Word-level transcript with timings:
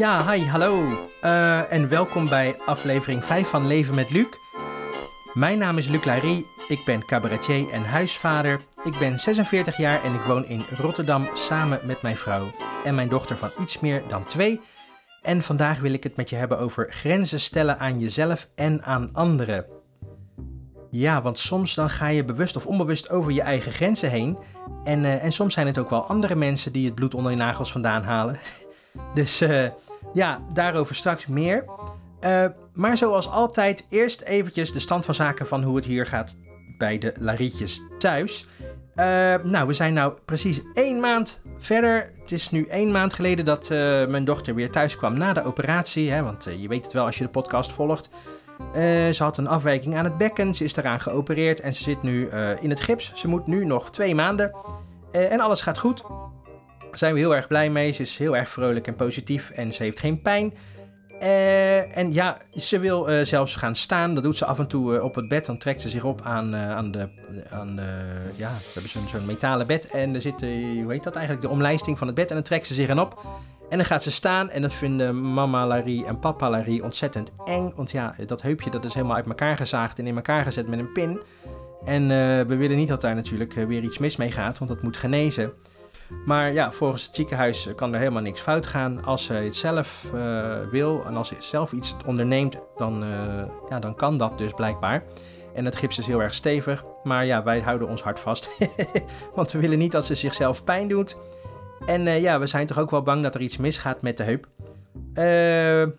Ja, 0.00 0.32
hi, 0.32 0.46
hallo. 0.46 1.08
Eh, 1.20 1.72
en 1.72 1.88
welkom 1.88 2.28
bij 2.28 2.56
aflevering 2.66 3.24
5 3.24 3.48
van 3.48 3.66
Leven 3.66 3.94
met 3.94 4.10
Luc. 4.10 4.26
Mijn 5.34 5.58
naam 5.58 5.78
is 5.78 5.88
Luc 5.88 6.04
Larry, 6.04 6.44
ik 6.68 6.84
ben 6.84 7.04
cabaretier 7.04 7.70
en 7.70 7.84
huisvader. 7.84 8.60
Ik 8.84 8.98
ben 8.98 9.18
46 9.18 9.76
jaar 9.76 10.04
en 10.04 10.14
ik 10.14 10.20
woon 10.20 10.44
in 10.44 10.64
Rotterdam 10.76 11.28
samen 11.34 11.80
met 11.86 12.02
mijn 12.02 12.16
vrouw 12.16 12.50
en 12.84 12.94
mijn 12.94 13.08
dochter 13.08 13.36
van 13.36 13.50
iets 13.60 13.80
meer 13.80 14.02
dan 14.08 14.24
twee. 14.24 14.60
En 15.22 15.42
vandaag 15.42 15.80
wil 15.80 15.92
ik 15.92 16.02
het 16.02 16.16
met 16.16 16.30
je 16.30 16.36
hebben 16.36 16.58
over 16.58 16.92
grenzen 16.92 17.40
stellen 17.40 17.78
aan 17.78 17.98
jezelf 17.98 18.48
en 18.54 18.82
aan 18.82 19.12
anderen. 19.12 19.66
Ja, 20.90 21.22
want 21.22 21.38
soms 21.38 21.74
dan 21.74 21.90
ga 21.90 22.06
je 22.06 22.24
bewust 22.24 22.56
of 22.56 22.66
onbewust 22.66 23.10
over 23.10 23.32
je 23.32 23.42
eigen 23.42 23.72
grenzen 23.72 24.10
heen. 24.10 24.38
En, 24.84 25.04
eh, 25.04 25.24
en 25.24 25.32
soms 25.32 25.54
zijn 25.54 25.66
het 25.66 25.78
ook 25.78 25.90
wel 25.90 26.04
andere 26.04 26.34
mensen 26.34 26.72
die 26.72 26.84
het 26.86 26.94
bloed 26.94 27.14
onder 27.14 27.30
je 27.30 27.38
nagels 27.38 27.72
vandaan 27.72 28.02
halen. 28.02 28.38
Dus 29.14 29.40
eh, 29.40 29.66
ja, 30.12 30.40
daarover 30.52 30.94
straks 30.94 31.26
meer. 31.26 31.64
Uh, 32.24 32.44
maar 32.72 32.96
zoals 32.96 33.28
altijd, 33.28 33.84
eerst 33.88 34.20
eventjes 34.20 34.72
de 34.72 34.80
stand 34.80 35.04
van 35.04 35.14
zaken 35.14 35.46
van 35.46 35.62
hoe 35.62 35.76
het 35.76 35.84
hier 35.84 36.06
gaat 36.06 36.36
bij 36.78 36.98
de 36.98 37.14
Larietjes 37.18 37.82
thuis. 37.98 38.46
Uh, 38.94 39.04
nou, 39.42 39.66
we 39.66 39.72
zijn 39.72 39.94
nou 39.94 40.14
precies 40.24 40.60
één 40.74 41.00
maand 41.00 41.40
verder. 41.58 42.10
Het 42.20 42.32
is 42.32 42.50
nu 42.50 42.66
één 42.66 42.90
maand 42.90 43.14
geleden 43.14 43.44
dat 43.44 43.70
uh, 43.70 44.06
mijn 44.06 44.24
dochter 44.24 44.54
weer 44.54 44.70
thuis 44.70 44.96
kwam 44.96 45.18
na 45.18 45.32
de 45.32 45.44
operatie. 45.44 46.10
Hè, 46.10 46.22
want 46.22 46.46
je 46.58 46.68
weet 46.68 46.84
het 46.84 46.92
wel 46.92 47.04
als 47.04 47.18
je 47.18 47.24
de 47.24 47.30
podcast 47.30 47.72
volgt. 47.72 48.10
ze 49.12 49.16
had 49.18 49.36
een 49.36 49.48
afwijking 49.48 49.96
aan 49.96 50.04
het 50.04 50.16
bekken. 50.16 50.54
Ze 50.54 50.64
is 50.64 50.74
daaraan 50.74 51.00
geopereerd 51.00 51.60
en 51.60 51.74
ze 51.74 51.82
zit 51.82 52.02
nu 52.02 52.28
in 52.60 52.70
het 52.70 52.80
gips. 52.80 53.12
Ze 53.14 53.28
moet 53.28 53.46
nu 53.46 53.64
nog 53.64 53.90
twee 53.90 54.14
maanden. 54.14 54.54
en 55.12 55.40
alles 55.40 55.60
gaat 55.60 55.78
goed. 55.78 56.02
Daar 56.90 56.98
zijn 56.98 57.14
we 57.14 57.18
heel 57.18 57.36
erg 57.36 57.46
blij 57.46 57.70
mee. 57.70 57.92
Ze 57.92 58.02
is 58.02 58.18
heel 58.18 58.36
erg 58.36 58.48
vrolijk 58.48 58.86
en 58.86 58.96
positief 58.96 59.50
en 59.50 59.72
ze 59.72 59.82
heeft 59.82 60.00
geen 60.00 60.22
pijn. 60.22 60.52
Uh, 61.22 61.96
en 61.96 62.12
ja, 62.12 62.36
ze 62.56 62.78
wil 62.78 63.10
uh, 63.10 63.24
zelfs 63.24 63.54
gaan 63.54 63.76
staan. 63.76 64.14
Dat 64.14 64.22
doet 64.22 64.36
ze 64.36 64.44
af 64.44 64.58
en 64.58 64.66
toe 64.66 64.94
uh, 64.94 65.04
op 65.04 65.14
het 65.14 65.28
bed. 65.28 65.46
Dan 65.46 65.58
trekt 65.58 65.80
ze 65.80 65.88
zich 65.88 66.04
op 66.04 66.20
aan, 66.22 66.56
aan 66.56 66.90
de. 66.90 67.08
Aan 67.50 67.76
de 67.76 68.20
ja, 68.36 68.50
we 68.50 68.80
hebben 68.80 68.90
zo'n 68.90 69.26
metalen 69.26 69.66
bed. 69.66 69.90
En 69.90 70.14
er 70.14 70.20
zit, 70.20 70.40
hoe 70.40 70.84
heet 70.88 71.02
dat 71.02 71.14
eigenlijk? 71.14 71.46
De 71.46 71.52
omlijsting 71.52 71.98
van 71.98 72.06
het 72.06 72.16
bed. 72.16 72.28
En 72.28 72.34
dan 72.34 72.44
trekt 72.44 72.66
ze 72.66 72.74
zich 72.74 72.88
erop. 72.88 73.26
En 73.68 73.76
dan 73.76 73.86
gaat 73.86 74.02
ze 74.02 74.10
staan. 74.10 74.50
En 74.50 74.62
dat 74.62 74.72
vinden 74.72 75.32
mama 75.32 75.66
Larry 75.66 76.04
en 76.04 76.18
papa 76.18 76.50
Larry 76.50 76.80
ontzettend 76.80 77.30
eng. 77.44 77.72
Want 77.74 77.90
ja, 77.90 78.14
dat 78.26 78.42
heupje 78.42 78.70
dat 78.70 78.84
is 78.84 78.94
helemaal 78.94 79.16
uit 79.16 79.26
elkaar 79.26 79.56
gezaagd 79.56 79.98
en 79.98 80.06
in 80.06 80.16
elkaar 80.16 80.44
gezet 80.44 80.68
met 80.68 80.78
een 80.78 80.92
pin. 80.92 81.22
En 81.84 82.08
we 82.46 82.56
willen 82.56 82.76
niet 82.76 82.88
dat 82.88 83.00
daar 83.00 83.14
natuurlijk 83.14 83.52
weer 83.52 83.82
iets 83.82 83.98
mis 83.98 84.16
mee 84.16 84.32
gaat, 84.32 84.58
want 84.58 84.70
dat 84.70 84.82
moet 84.82 84.96
genezen. 84.96 85.52
Maar 86.24 86.52
ja, 86.52 86.72
volgens 86.72 87.06
het 87.06 87.14
ziekenhuis 87.14 87.68
kan 87.76 87.92
er 87.92 87.98
helemaal 87.98 88.22
niks 88.22 88.40
fout 88.40 88.66
gaan. 88.66 89.04
Als 89.04 89.24
ze 89.24 89.32
het 89.32 89.56
zelf 89.56 90.06
uh, 90.14 90.56
wil 90.70 91.04
en 91.06 91.16
als 91.16 91.28
ze 91.28 91.36
zelf 91.38 91.72
iets 91.72 91.96
onderneemt, 92.06 92.56
dan, 92.76 93.04
uh, 93.04 93.10
ja, 93.68 93.78
dan 93.78 93.94
kan 93.94 94.16
dat 94.16 94.38
dus 94.38 94.52
blijkbaar. 94.52 95.02
En 95.54 95.64
het 95.64 95.76
gips 95.76 95.98
is 95.98 96.06
heel 96.06 96.22
erg 96.22 96.34
stevig. 96.34 96.84
Maar 97.02 97.26
ja, 97.26 97.42
wij 97.42 97.60
houden 97.60 97.88
ons 97.88 98.02
hart 98.02 98.20
vast. 98.20 98.50
Want 99.34 99.52
we 99.52 99.58
willen 99.58 99.78
niet 99.78 99.92
dat 99.92 100.06
ze 100.06 100.14
zichzelf 100.14 100.64
pijn 100.64 100.88
doet. 100.88 101.16
En 101.86 102.20
ja, 102.20 102.38
we 102.38 102.46
zijn 102.46 102.66
toch 102.66 102.78
ook 102.78 102.90
wel 102.90 103.02
bang 103.02 103.22
dat 103.22 103.34
er 103.34 103.40
iets 103.40 103.56
misgaat 103.56 104.02
met 104.02 104.16
de 104.16 104.22
heup. 104.22 104.46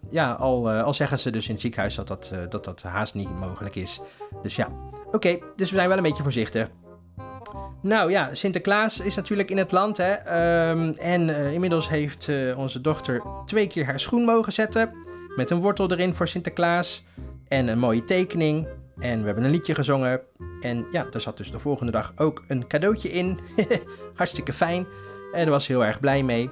ja, 0.10 0.32
al, 0.32 0.70
al 0.70 0.94
zeggen 0.94 1.20
ze 1.20 1.30
dus 1.30 1.46
in 1.46 1.52
het 1.52 1.62
ziekenhuis 1.62 1.96
dat 1.96 2.08
dat, 2.08 2.34
dat, 2.50 2.64
dat 2.64 2.82
haast 2.82 3.14
niet 3.14 3.40
mogelijk 3.40 3.76
is. 3.76 4.02
Dus 4.44 4.56
ja, 4.56 4.68
oké. 5.12 5.38
dus 5.56 5.70
we 5.70 5.76
zijn 5.76 5.88
wel 5.88 5.98
een 5.98 6.04
beetje 6.04 6.24
voorzichtig. 6.24 6.70
Nou 7.82 8.12
ja, 8.12 8.34
Sinterklaas 8.34 9.00
is 9.00 9.16
natuurlijk 9.16 9.50
in 9.50 9.58
het 9.58 9.72
land. 9.72 9.98
Hè? 9.98 10.12
Um, 10.70 10.96
en 10.98 11.30
uh, 11.30 11.54
inmiddels 11.54 11.90
heeft 11.90 12.28
uh, 12.28 12.58
onze 12.58 12.82
dochter 12.82 13.22
twee 13.46 13.68
keer 13.68 13.86
haar 13.86 14.00
schoen 14.00 14.26
mogen 14.26 14.54
zetten. 14.54 14.92
Met 15.36 15.50
een 15.50 15.60
wortel 15.60 15.92
erin 15.92 16.16
voor 16.16 16.28
Sinterklaas. 16.28 17.04
En 17.48 17.68
een 17.68 17.80
mooie 17.80 18.04
tekening. 18.04 18.68
En 19.00 19.20
we 19.20 19.26
hebben 19.26 19.44
een 19.44 19.52
liedje 19.52 19.76
gezongen. 19.76 20.22
En 20.62 20.86
ja, 20.92 21.04
daar 21.10 21.22
zat 21.22 21.38
dus 21.38 21.52
de 21.52 21.60
volgende 21.60 21.92
dag 21.92 22.14
ook 22.16 22.44
een 22.48 22.68
cadeautje 22.68 23.12
in. 23.12 23.40
Hartstikke 24.16 24.54
fijn. 24.54 24.86
En 25.32 25.42
daar 25.42 25.50
was 25.50 25.68
heel 25.68 25.86
erg 25.86 26.00
blij 26.00 26.24
mee. 26.24 26.50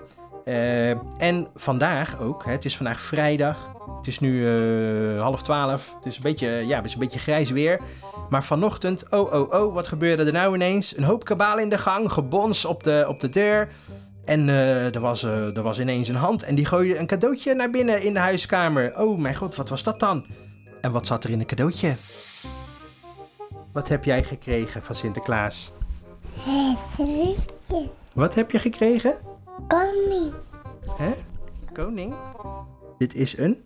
Uh, 0.50 0.90
en 1.18 1.48
vandaag 1.56 2.20
ook, 2.20 2.46
hè, 2.46 2.52
het 2.52 2.66
is 2.66 2.78
vandaag 2.78 3.00
vrijdag. 3.00 3.72
Het 3.98 4.08
is 4.08 4.20
nu 4.20 4.32
uh, 4.32 5.22
half 5.22 5.42
twaalf. 5.42 5.94
Het 5.96 6.06
is 6.06 6.16
een 6.16 6.22
beetje, 6.22 6.48
ja, 6.48 6.76
het 6.76 6.86
is 6.86 6.94
een 6.94 7.00
beetje 7.00 7.20
grijs 7.20 7.50
weer. 7.50 7.80
Maar 8.30 8.44
vanochtend, 8.44 9.10
oh 9.10 9.34
oh 9.34 9.54
oh, 9.54 9.74
wat 9.74 9.88
gebeurde 9.88 10.24
er 10.24 10.32
nou 10.32 10.56
ineens? 10.56 10.98
Een 10.98 11.04
hoop 11.04 11.24
kabaal 11.24 11.60
in 11.60 11.70
de 11.70 11.78
gang, 11.78 12.12
gebons 12.12 12.66
op 12.66 12.84
de, 12.84 13.06
op 13.08 13.20
de 13.20 13.30
deur. 13.30 13.70
En 14.26 14.48
uh, 14.48 14.96
er, 14.96 15.00
was, 15.00 15.24
er 15.24 15.62
was 15.62 15.80
ineens 15.80 16.08
een 16.08 16.16
hand 16.16 16.44
en 16.44 16.56
die 16.56 16.66
gooide 16.66 16.98
een 16.98 17.08
cadeautje 17.08 17.54
naar 17.54 17.70
binnen 17.70 18.02
in 18.02 18.14
de 18.14 18.20
huiskamer. 18.20 19.00
Oh 19.00 19.20
mijn 19.20 19.36
god, 19.36 19.56
wat 19.56 19.70
was 19.70 19.84
dat 19.84 20.00
dan? 20.00 20.26
En 20.82 20.92
wat 20.92 21.08
zat 21.08 21.24
er 21.24 21.30
in 21.30 21.40
een 21.40 21.46
cadeautje? 21.46 21.96
Wat 23.72 23.88
heb 23.88 24.04
jij 24.04 24.24
gekregen 24.24 24.84
van 24.84 24.96
Sinterklaas? 24.96 25.72
Het 26.40 27.90
Wat 28.14 28.36
heb 28.36 28.52
je 28.52 28.60
gekregen? 28.60 29.29
Koning. 29.70 30.34
Hè? 30.92 31.14
Koning? 31.74 32.14
Dit 32.98 33.16
is 33.16 33.38
een? 33.38 33.66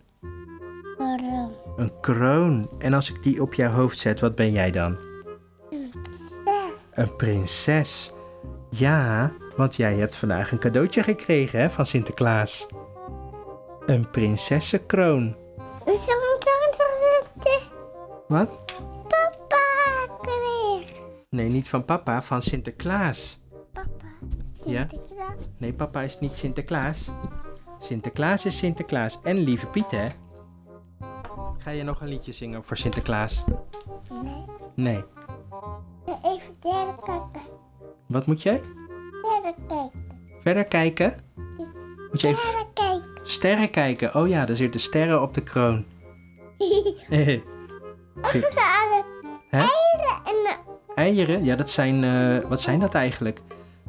Kroon. 0.96 1.52
Een 1.76 1.92
kroon. 2.00 2.70
En 2.78 2.92
als 2.92 3.10
ik 3.10 3.22
die 3.22 3.42
op 3.42 3.54
jouw 3.54 3.70
hoofd 3.70 3.98
zet, 3.98 4.20
wat 4.20 4.34
ben 4.34 4.52
jij 4.52 4.70
dan? 4.70 4.96
Een 5.70 5.90
prinses. 5.90 6.90
Een 6.90 7.16
prinses. 7.16 8.12
Ja, 8.70 9.32
want 9.56 9.74
jij 9.76 9.94
hebt 9.94 10.14
vandaag 10.14 10.52
een 10.52 10.58
cadeautje 10.58 11.02
gekregen 11.02 11.60
hè, 11.60 11.70
van 11.70 11.86
Sinterklaas. 11.86 12.66
Een 13.86 14.10
prinsessenkroon. 14.10 15.36
Wat? 18.28 18.48
Papa 19.08 20.16
kreeg. 20.20 20.90
Nee, 21.28 21.48
niet 21.48 21.68
van 21.68 21.84
papa, 21.84 22.22
van 22.22 22.42
Sinterklaas. 22.42 23.38
Papa. 23.72 23.88
Ja? 24.66 24.86
Nee, 25.64 25.72
papa 25.72 26.00
is 26.00 26.18
niet 26.20 26.36
Sinterklaas. 26.36 27.10
Sinterklaas 27.80 28.44
is 28.44 28.58
Sinterklaas. 28.58 29.18
En 29.22 29.36
lieve 29.38 29.66
Piet, 29.66 29.90
hè? 29.90 30.06
Ga 31.58 31.70
je 31.70 31.82
nog 31.82 32.00
een 32.00 32.08
liedje 32.08 32.32
zingen 32.32 32.64
voor 32.64 32.76
Sinterklaas? 32.76 33.44
Nee. 34.22 34.44
Nee. 34.74 35.04
Even 36.22 36.54
verder 36.60 36.94
kijken. 37.04 37.40
Wat 38.06 38.26
moet 38.26 38.42
jij? 38.42 38.60
Verder 39.22 39.54
kijken. 39.68 39.90
Verder 40.42 40.64
kijken? 40.64 41.14
Moet 42.10 42.20
je 42.20 42.28
even 42.28 42.38
Verder 42.42 42.66
kijken. 42.74 43.26
sterren 43.26 43.70
kijken? 43.70 44.14
Oh 44.14 44.28
ja, 44.28 44.48
er 44.48 44.56
zitten 44.56 44.80
sterren 44.80 45.22
op 45.22 45.34
de 45.34 45.42
kroon. 45.42 45.84
Eieren 47.10 47.42
en 50.24 50.56
Eieren? 50.94 51.44
Ja, 51.44 51.56
dat 51.56 51.70
zijn... 51.70 52.04
eh, 52.04 52.48
wat 52.48 52.60
zijn 52.60 52.80
dat 52.80 52.94
eigenlijk? 52.94 53.40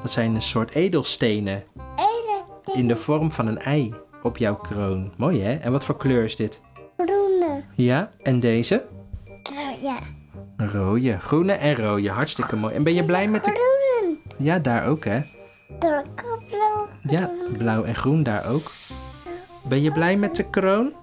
Dat 0.05 0.13
zijn 0.13 0.35
een 0.35 0.41
soort 0.41 0.71
edelstenen 0.71 1.63
eieren 1.95 2.45
in 2.73 2.87
de 2.87 2.95
vorm 2.95 3.31
van 3.31 3.47
een 3.47 3.59
ei 3.59 3.93
op 4.23 4.37
jouw 4.37 4.55
kroon. 4.55 5.13
Mooi 5.17 5.41
hè? 5.41 5.55
En 5.55 5.71
wat 5.71 5.83
voor 5.83 5.97
kleur 5.97 6.23
is 6.23 6.35
dit? 6.35 6.61
groene. 6.97 7.63
Ja, 7.75 8.09
en 8.21 8.39
deze? 8.39 8.85
Ja. 9.81 9.99
Rode, 10.57 11.19
groene 11.19 11.53
en 11.53 11.75
rode. 11.75 12.09
Hartstikke 12.09 12.55
mooi. 12.55 12.75
En 12.75 12.83
ben 12.83 12.93
je 12.93 13.05
blij 13.05 13.27
met 13.27 13.43
de... 13.43 13.51
Groen. 13.51 14.19
Ja, 14.37 14.59
daar 14.59 14.87
ook 14.87 15.05
hè? 15.05 15.21
Donkerblauw. 15.79 16.87
Ja, 17.01 17.31
blauw 17.57 17.83
en 17.83 17.95
groen 17.95 18.23
daar 18.23 18.45
ook. 18.49 18.71
Ben 19.63 19.81
je 19.81 19.91
blij 19.91 20.17
met 20.17 20.35
de 20.35 20.49
kroon? 20.49 20.93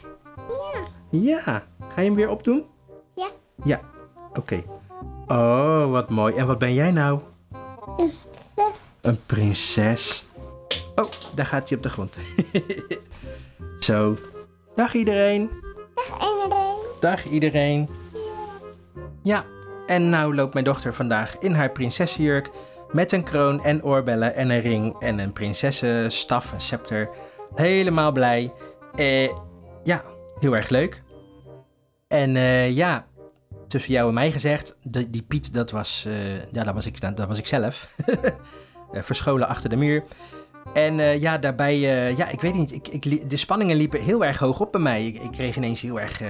Ja. 1.11 1.21
Ja. 1.21 1.65
Ga 1.89 2.01
je 2.01 2.07
hem 2.07 2.15
weer 2.15 2.31
opdoen? 2.31 2.65
Ja. 3.15 3.29
Ja, 3.65 3.81
oké. 4.35 4.63
Oh, 5.27 5.91
wat 5.91 6.11
mooi. 6.11 6.35
En 6.35 6.47
wat 6.47 6.59
ben 6.59 6.75
jij 6.75 6.91
nou? 6.91 7.21
Een 9.03 9.27
prinses. 9.27 10.25
Oh, 10.95 11.11
daar 11.35 11.47
gaat 11.47 11.69
hij 11.69 11.77
op 11.77 11.83
de 11.83 11.91
grond. 11.91 12.17
Zo. 13.79 14.19
Dag 14.75 14.95
iedereen. 14.95 15.51
Dag 15.95 16.21
iedereen. 16.21 16.77
Dag 17.01 17.25
iedereen. 17.25 17.89
Ja, 19.23 19.45
en 19.87 20.09
nou 20.09 20.35
loopt 20.35 20.53
mijn 20.53 20.65
dochter 20.65 20.95
vandaag 20.95 21.39
in 21.39 21.53
haar 21.53 21.71
prinsessenjurk 21.71 22.51
met 22.93 23.13
een 23.13 23.25
kroon 23.25 23.65
en 23.65 23.85
oorbellen 23.85 24.35
en 24.35 24.51
een 24.51 24.61
ring 24.61 24.99
en 24.99 25.19
een 25.19 25.33
prinsessenstaf, 25.33 26.53
een 26.53 26.61
scepter. 26.61 27.11
Helemaal 27.55 28.13
blij. 28.13 28.53
Eh, 28.95 29.31
ja, 29.83 30.03
heel 30.41 30.57
erg 30.57 30.69
leuk. 30.69 31.03
En 32.09 32.37
eh, 32.37 32.71
ja, 32.77 33.07
tussen 33.69 33.93
jou 33.93 34.09
en 34.09 34.15
mij 34.15 34.33
gezegd, 34.33 34.77
die 35.09 35.23
Piet, 35.23 35.55
dat 35.55 35.71
was, 35.71 36.05
eh, 36.07 36.53
ja, 36.53 36.65
dat 36.65 36.75
was 36.75 36.87
ik, 36.87 37.01
dat 37.01 37.29
was 37.29 37.39
ik 37.39 37.47
zelf. 37.47 37.89
Eh, 38.93 39.03
Verscholen 39.03 39.49
achter 39.49 39.71
de 39.71 39.77
muur. 39.77 40.03
En 40.75 41.01
eh, 41.01 41.21
ja, 41.21 41.39
daarbij, 41.39 41.75
eh, 41.75 42.17
ja, 42.17 42.29
ik 42.29 42.41
weet 42.41 42.55
niet, 42.55 42.73
ik, 42.73 42.89
ik, 42.89 43.31
de 43.31 43.37
spanningen 43.37 43.77
liepen 43.77 44.01
heel 44.01 44.25
erg 44.25 44.39
hoog 44.39 44.61
op 44.61 44.73
bij 44.73 44.81
mij. 44.81 45.07
Ik, 45.07 45.19
ik 45.19 45.31
kreeg 45.31 45.57
ineens 45.57 45.81
heel 45.81 46.01
erg, 46.01 46.21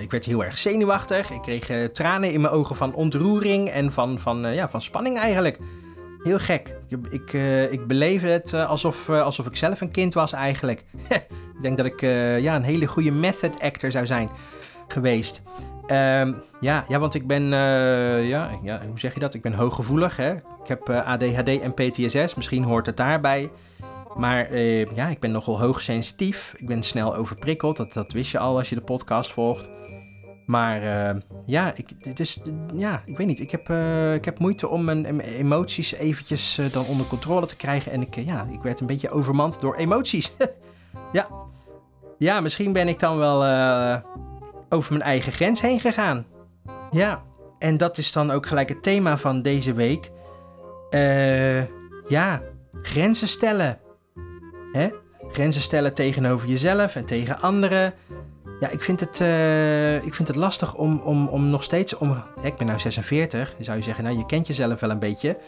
ik 0.00 0.10
werd 0.10 0.24
heel 0.24 0.44
erg 0.44 0.58
zenuwachtig. 0.58 1.30
Ik 1.30 1.42
kreeg 1.42 1.90
tranen 1.92 2.32
in 2.32 2.40
mijn 2.40 2.52
ogen 2.52 2.76
van 2.76 2.94
ontroering 2.94 3.68
en 3.68 3.92
van, 3.92 4.18
van, 4.18 4.54
ja, 4.54 4.68
van 4.68 4.80
spanning 4.80 5.18
eigenlijk. 5.18 5.58
Heel 6.22 6.38
gek. 6.38 6.76
Ik, 6.88 6.98
ik, 7.10 7.32
ik 7.72 7.86
beleef 7.86 8.22
het 8.22 8.54
alsof, 8.54 9.08
alsof 9.10 9.46
ik 9.46 9.56
zelf 9.56 9.80
een 9.80 9.90
kind 9.90 10.14
was 10.14 10.32
eigenlijk. 10.32 10.84
ik 11.56 11.60
denk 11.60 11.76
dat 11.76 11.86
ik 11.86 12.00
ja, 12.40 12.56
een 12.56 12.62
hele 12.62 12.86
goede 12.86 13.10
method 13.10 13.60
actor 13.60 13.90
zou 13.90 14.06
zijn 14.06 14.30
geweest. 14.88 15.42
Ehm, 15.86 16.32
ja, 16.60 16.84
ja, 16.88 16.98
want 16.98 17.14
ik 17.14 17.26
ben, 17.26 17.42
eh, 17.42 18.28
ja, 18.28 18.50
ja, 18.62 18.80
hoe 18.88 18.98
zeg 18.98 19.14
je 19.14 19.20
dat? 19.20 19.34
Ik 19.34 19.42
ben 19.42 19.52
hooggevoelig. 19.52 20.16
Hè? 20.16 20.32
Ik 20.34 20.66
heb 20.66 20.88
eh, 20.88 21.06
ADHD 21.06 21.60
en 21.60 21.74
PTSS. 21.74 22.34
Misschien 22.34 22.62
hoort 22.62 22.86
het 22.86 22.96
daarbij. 22.96 23.50
Maar 24.16 24.44
eh, 24.44 24.84
ja, 24.84 25.08
ik 25.08 25.20
ben 25.20 25.30
nogal 25.30 25.60
hoogsensitief. 25.60 26.54
Ik 26.56 26.66
ben 26.66 26.82
snel 26.82 27.16
overprikkeld. 27.16 27.76
Dat, 27.76 27.92
dat 27.92 28.12
wist 28.12 28.30
je 28.30 28.38
al 28.38 28.56
als 28.56 28.68
je 28.68 28.74
de 28.74 28.80
podcast 28.80 29.32
volgt. 29.32 29.68
Maar 30.46 30.82
eh, 30.82 31.16
ja, 31.46 31.72
ik, 31.74 32.04
dit 32.04 32.20
is, 32.20 32.40
ja, 32.74 33.02
ik 33.04 33.16
weet 33.16 33.26
niet. 33.26 33.40
Ik 33.40 33.50
heb, 33.50 33.70
ik 34.14 34.24
heb 34.24 34.38
moeite 34.38 34.68
om 34.68 34.84
mijn 34.84 35.06
em- 35.06 35.20
emoties 35.20 35.92
eventjes 35.92 36.60
dan 36.72 36.86
onder 36.86 37.06
controle 37.06 37.46
te 37.46 37.56
krijgen. 37.56 37.92
En 37.92 38.00
ik, 38.00 38.14
ja, 38.14 38.46
ik 38.50 38.62
werd 38.62 38.80
een 38.80 38.86
beetje 38.86 39.10
overmand 39.10 39.60
door 39.60 39.76
emoties. 39.76 40.32
ja. 41.12 41.28
ja, 42.18 42.40
misschien 42.40 42.72
ben 42.72 42.88
ik 42.88 43.00
dan 43.00 43.18
wel 43.18 43.42
over 44.68 44.92
mijn 44.92 45.04
eigen 45.04 45.32
grens 45.32 45.60
heen 45.60 45.80
gegaan. 45.80 46.26
Ja, 46.90 47.22
en 47.58 47.76
dat 47.76 47.98
is 47.98 48.12
dan 48.12 48.30
ook 48.30 48.46
gelijk 48.46 48.68
het 48.68 48.82
thema 48.82 49.16
van 49.16 49.42
deze 49.42 49.72
week. 49.72 50.10
Eh, 50.90 51.62
ja, 52.08 52.42
grenzen 52.82 53.28
stellen. 53.28 53.78
Hè? 54.72 54.88
Grenzen 55.30 55.62
stellen 55.62 55.94
tegenover 55.94 56.48
jezelf 56.48 56.96
en 56.96 57.04
tegen 57.04 57.40
anderen. 57.40 57.94
Ja, 58.60 58.68
ik 58.68 58.82
vind 58.82 59.00
het, 59.00 59.20
eh, 59.20 60.04
ik 60.04 60.14
vind 60.14 60.28
het 60.28 60.36
lastig 60.36 60.74
om, 60.74 61.00
om, 61.00 61.28
om 61.28 61.50
nog 61.50 61.62
steeds... 61.62 61.94
Om, 61.94 62.22
ik 62.42 62.56
ben 62.56 62.66
nou 62.66 62.78
46, 62.78 63.54
dan 63.54 63.64
zou 63.64 63.76
je 63.76 63.82
zeggen, 63.82 64.04
nou, 64.04 64.16
je 64.16 64.26
kent 64.26 64.46
jezelf 64.46 64.80
wel 64.80 64.90
een 64.90 64.98
beetje. 64.98 65.38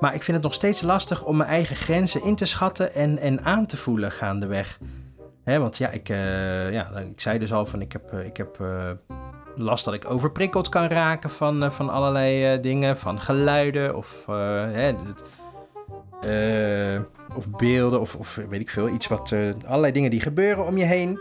Maar 0.00 0.14
ik 0.14 0.22
vind 0.22 0.36
het 0.36 0.46
nog 0.46 0.54
steeds 0.54 0.82
lastig 0.82 1.24
om 1.24 1.36
mijn 1.36 1.48
eigen 1.48 1.76
grenzen 1.76 2.24
in 2.24 2.36
te 2.36 2.44
schatten 2.44 2.94
en, 2.94 3.18
en 3.18 3.44
aan 3.44 3.66
te 3.66 3.76
voelen 3.76 4.12
gaandeweg. 4.12 4.78
Want 5.54 5.76
ja 5.76 5.90
ik, 5.90 6.08
eh, 6.08 6.72
ja, 6.72 6.98
ik 7.10 7.20
zei 7.20 7.38
dus 7.38 7.52
al 7.52 7.66
van, 7.66 7.80
ik 7.80 7.92
heb, 7.92 8.12
eh, 8.12 8.24
ik 8.24 8.36
heb 8.36 8.60
eh, 8.60 8.90
last 9.56 9.84
dat 9.84 9.94
ik 9.94 10.10
overprikkeld 10.10 10.68
kan 10.68 10.86
raken 10.86 11.30
van, 11.30 11.72
van 11.72 11.90
allerlei 11.90 12.60
dingen. 12.60 12.98
Van 12.98 13.20
geluiden 13.20 13.96
of, 13.96 14.26
of 17.36 17.48
beelden 17.56 18.00
of, 18.00 18.16
of 18.16 18.34
weet 18.48 18.60
ik 18.60 18.70
veel. 18.70 18.88
Iets 18.88 19.06
wat, 19.06 19.32
allerlei 19.66 19.92
dingen 19.92 20.10
die 20.10 20.20
gebeuren 20.20 20.66
om 20.66 20.76
je 20.76 20.84
heen. 20.84 21.18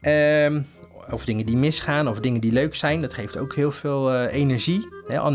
Ehm, 0.00 0.60
of 1.10 1.24
dingen 1.24 1.46
die 1.46 1.56
misgaan, 1.56 2.08
of 2.08 2.20
dingen 2.20 2.40
die 2.40 2.52
leuk 2.52 2.74
zijn. 2.74 3.00
Dat 3.00 3.14
geeft 3.14 3.38
ook 3.38 3.54
heel 3.54 3.72
veel 3.72 4.24
energie. 4.24 4.88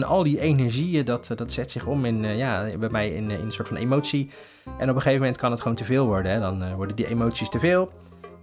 Al, 0.05 0.23
die 0.23 0.39
energieën, 0.39 1.05
dat, 1.05 1.29
dat 1.35 1.51
zet 1.51 1.71
zich 1.71 1.85
om 1.85 2.05
in, 2.05 2.37
ja, 2.37 2.77
bij 2.79 2.89
mij 2.89 3.09
in, 3.09 3.31
in 3.31 3.39
een 3.39 3.51
soort 3.51 3.67
van 3.67 3.77
emotie. 3.77 4.29
En 4.65 4.89
op 4.89 4.95
een 4.95 5.01
gegeven 5.01 5.19
moment 5.19 5.37
kan 5.37 5.51
het 5.51 5.61
gewoon 5.61 5.77
te 5.77 5.85
veel 5.85 6.05
worden. 6.05 6.31
Hè. 6.31 6.39
Dan 6.39 6.75
worden 6.75 6.95
die 6.95 7.07
emoties 7.07 7.49
te 7.49 7.59
veel. 7.59 7.91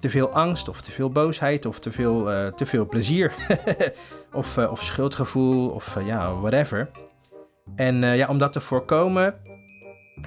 Te 0.05 0.11
veel 0.11 0.31
angst, 0.31 0.69
of 0.69 0.81
te 0.81 0.91
veel 0.91 1.11
boosheid, 1.11 1.67
of 1.67 1.79
te 1.79 1.93
veel, 1.93 2.33
eh, 2.33 2.47
te 2.47 2.67
veel 2.67 2.89
plezier. 2.89 3.33
of, 4.33 4.57
eh, 4.57 4.71
of 4.71 4.83
schuldgevoel, 4.83 5.71
of 5.71 5.97
eh, 5.97 6.07
ja, 6.07 6.35
whatever. 6.35 6.91
En 7.77 7.95
ja, 7.97 8.29
om 8.29 8.39
dat 8.39 8.53
te 8.53 8.61
voorkomen... 8.61 9.35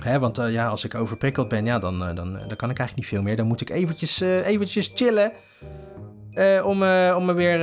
Hè, 0.01 0.19
want 0.19 0.37
ja, 0.37 0.67
als 0.67 0.83
ik 0.83 0.95
overprikkeld 0.95 1.47
ben, 1.47 1.65
ja, 1.65 1.79
dan, 1.79 1.99
dan, 1.99 2.15
dan 2.15 2.55
kan 2.55 2.69
ik 2.69 2.77
eigenlijk 2.79 2.95
niet 2.95 3.07
veel 3.07 3.21
meer. 3.21 3.35
Dan 3.35 3.45
moet 3.45 3.61
ik 3.61 3.69
eventjes, 3.69 4.19
eventjes 4.19 4.91
chillen. 4.93 5.31
om, 6.63 6.83
om 7.15 7.25
me 7.25 7.33
weer 7.33 7.59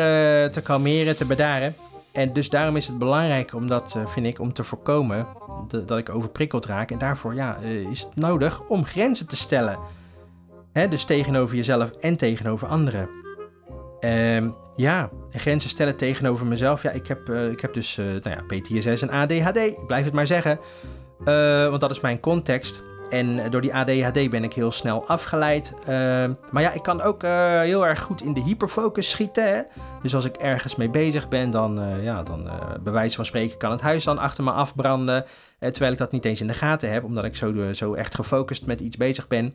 te 0.50 0.61
kalmeren, 0.62 1.16
te 1.16 1.25
bedaren. 1.25 1.75
En 2.12 2.32
dus 2.32 2.49
daarom 2.49 2.76
is 2.76 2.87
het 2.87 2.99
belangrijk, 2.99 3.55
om 3.55 3.66
dat, 3.66 3.96
vind 4.06 4.26
ik, 4.26 4.38
om 4.38 4.52
te 4.52 4.64
voorkomen 4.64 5.26
dat, 5.69 5.99
ik 5.99 6.08
overprikkeld 6.08 6.66
raak. 6.66 6.90
En 6.90 6.99
daarvoor 6.99 7.34
ja, 7.34 7.56
is 7.90 8.00
het 8.00 8.16
nodig 8.16 8.61
om 8.61 8.84
grenzen 8.84 9.26
te 9.26 9.37
stellen. 9.37 9.78
Dus 10.75 11.05
tegenover 11.05 11.56
jezelf 11.56 11.91
en 11.91 12.17
tegenover 12.17 12.69
anderen. 12.69 13.09
Ehm, 14.00 14.50
ja, 14.76 15.11
en 15.31 15.41
grenzen 15.41 15.71
stellen 15.71 15.97
tegenover 15.97 16.47
mezelf. 16.47 16.82
Ja, 16.82 16.91
ik 16.91 17.06
heb, 17.06 17.29
eh, 17.29 17.50
ik 17.50 17.61
heb 17.61 17.75
dus 17.75 17.99
eh, 17.99 18.05
nou 18.05 18.31
ja, 18.31 18.43
PTSS 18.47 19.03
en 19.03 19.11
ADHD. 19.11 19.56
Ik 19.56 19.87
blijf 19.87 20.05
het 20.05 20.15
maar 20.15 20.26
zeggen. 20.26 20.59
Eh, 21.25 21.69
want 21.69 21.81
dat 21.81 21.91
is 21.91 22.00
mijn 22.00 22.21
context. 22.21 22.82
En 23.09 23.50
door 23.50 23.61
die 23.61 23.75
ADHD 23.75 24.31
ben 24.31 24.44
ik 24.44 24.53
heel 24.53 24.73
snel 24.73 25.06
afgeleid. 25.06 25.73
Ehm, 25.87 26.32
maar 26.50 26.62
ja, 26.62 26.73
ik 26.73 26.82
kan 26.82 27.03
ook 27.03 27.23
heel 27.62 27.87
erg 27.87 28.00
goed 28.00 28.23
in 28.23 28.35
de 28.35 28.41
hyperfocus 28.41 29.11
schieten. 29.11 29.49
Hè? 29.49 29.62
Dus 30.03 30.15
als 30.15 30.25
ik 30.25 30.37
ergens 30.37 30.76
mee 30.76 30.91
bezig 30.91 31.29
ben, 31.29 31.50
dan, 31.50 31.81
ja, 32.03 32.23
dan 32.23 32.50
bij 32.82 32.93
wijze 32.93 33.17
van 33.17 33.25
spreken 33.25 33.59
kan 33.59 33.71
het 33.71 33.81
huis 33.81 34.05
dan 34.05 34.19
achter 34.19 34.44
me 34.44 34.50
afbranden. 34.50 35.25
terwijl 35.59 35.93
ik 35.93 35.99
dat 35.99 36.12
niet 36.12 36.25
eens 36.25 36.41
in 36.41 36.47
de 36.47 36.55
gaten 36.55 36.91
heb, 36.91 37.05
omdat 37.05 37.25
ik 37.25 37.37
zo, 37.37 37.73
zo 37.73 37.94
echt 37.94 38.15
gefocust 38.15 38.67
met 38.67 38.81
iets 38.81 38.97
bezig 38.97 39.26
ben. 39.26 39.55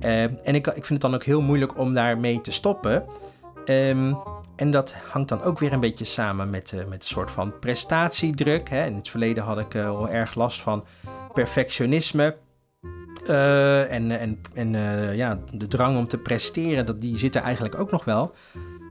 Eh, 0.00 0.22
en 0.22 0.54
ik, 0.54 0.66
ik 0.66 0.72
vind 0.84 0.88
het 0.88 1.00
dan 1.00 1.14
ook 1.14 1.24
heel 1.24 1.40
moeilijk 1.40 1.78
om 1.78 1.94
daarmee 1.94 2.40
te 2.40 2.52
stoppen. 2.52 3.04
Ehm, 3.64 4.12
en 4.56 4.70
dat 4.70 4.94
hangt 5.08 5.28
dan 5.28 5.42
ook 5.42 5.58
weer 5.58 5.72
een 5.72 5.80
beetje 5.80 6.04
samen 6.04 6.50
met, 6.50 6.72
eh, 6.72 6.78
met 6.78 7.02
een 7.02 7.08
soort 7.08 7.30
van 7.30 7.58
prestatiedruk. 7.58 8.68
Hè. 8.68 8.86
In 8.86 8.94
het 8.94 9.08
verleden 9.08 9.44
had 9.44 9.58
ik 9.58 9.74
eh, 9.74 9.88
al 9.88 10.08
erg 10.08 10.34
last 10.34 10.60
van 10.60 10.84
perfectionisme. 11.32 12.36
Eh, 13.26 13.92
en 13.92 14.10
en, 14.18 14.40
en 14.54 14.72
ja, 15.16 15.38
de 15.52 15.66
drang 15.66 15.98
om 15.98 16.08
te 16.08 16.18
presteren, 16.18 16.86
dat, 16.86 17.00
die 17.00 17.18
zit 17.18 17.34
er 17.34 17.42
eigenlijk 17.42 17.78
ook 17.78 17.90
nog 17.90 18.04
wel. 18.04 18.34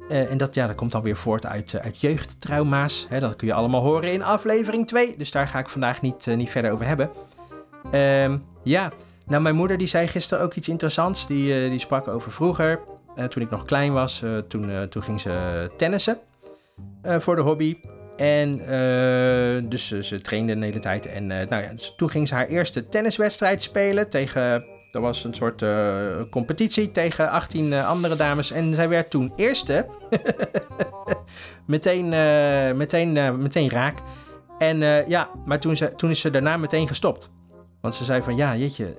En 0.09 0.37
dat, 0.37 0.55
ja, 0.55 0.67
dat 0.67 0.75
komt 0.75 0.91
dan 0.91 1.01
weer 1.01 1.15
voort 1.15 1.45
uit, 1.45 1.79
uit 1.79 2.01
jeugdtrauma's. 2.01 3.05
Hè. 3.09 3.19
Dat 3.19 3.35
kun 3.35 3.47
je 3.47 3.53
allemaal 3.53 3.81
horen 3.81 4.11
in 4.13 4.23
aflevering 4.23 4.87
2. 4.87 5.17
Dus 5.17 5.31
daar 5.31 5.47
ga 5.47 5.59
ik 5.59 5.69
vandaag 5.69 6.01
niet, 6.01 6.25
niet 6.25 6.49
verder 6.49 6.71
over 6.71 6.85
hebben. 6.85 7.09
Ehm, 7.91 8.37
ja, 8.63 8.91
nou 9.27 9.42
mijn 9.42 9.56
moeder 9.56 9.77
die 9.77 9.88
zei 9.88 10.07
gisteren 10.07 10.44
ook 10.44 10.54
iets 10.54 10.69
interessants. 10.69 11.27
Die, 11.27 11.63
eh, 11.63 11.69
die 11.69 11.80
sprak 11.80 12.07
over 12.07 12.31
vroeger. 12.31 12.80
Eh, 13.16 13.25
toen 13.25 13.44
ik 13.44 13.50
nog 13.50 13.66
klein 13.66 13.94
was, 13.94 14.22
eh, 14.22 14.38
toen, 14.38 14.89
toen 14.89 15.04
ging 15.04 15.22
ze 15.22 15.69
tennissen 15.77 16.18
voor 17.04 17.36
de 17.36 17.42
hobby. 17.42 17.77
En 18.18 18.57
dus 19.69 19.88
ze- 20.00 20.22
trainde 20.22 20.60
de 20.60 20.66
hele 20.66 20.80
tijd. 20.80 21.06
En 21.06 21.27
nou 21.27 21.45
ja, 21.63 21.72
dus 21.72 21.94
toen 21.98 22.10
ging 22.10 22.27
ze 22.27 22.33
haar 22.33 22.48
eerste 22.48 22.89
tenniswedstrijd 22.89 23.62
spelen 23.62 24.10
tegen... 24.10 24.66
Dat 24.92 25.01
was 25.04 25.24
een 25.24 25.33
soort 25.33 25.63
competitie 26.30 26.92
tegen 26.92 27.30
18 27.30 27.74
eh, 27.74 27.88
andere 27.88 28.16
dames. 28.16 28.51
En 28.51 28.74
zij 28.75 28.89
werd 28.89 29.10
toen 29.10 29.33
eerste. 29.36 29.86
meteen, 31.68 32.10
meteen, 32.77 33.41
meteen 33.41 33.70
raak. 33.70 33.98
En 34.58 34.77
ja, 35.08 35.29
maar 35.46 35.60
toen, 35.60 35.75
ze, 35.75 35.94
toen 35.96 36.10
is 36.10 36.20
ze 36.20 36.29
daarna 36.29 36.58
meteen 36.58 36.88
gestopt. 36.88 37.29
Want 37.86 37.98
ze 37.98 38.04
zei 38.04 38.24
van 38.24 38.36
ja, 38.36 38.56
jeetje, 38.56 38.96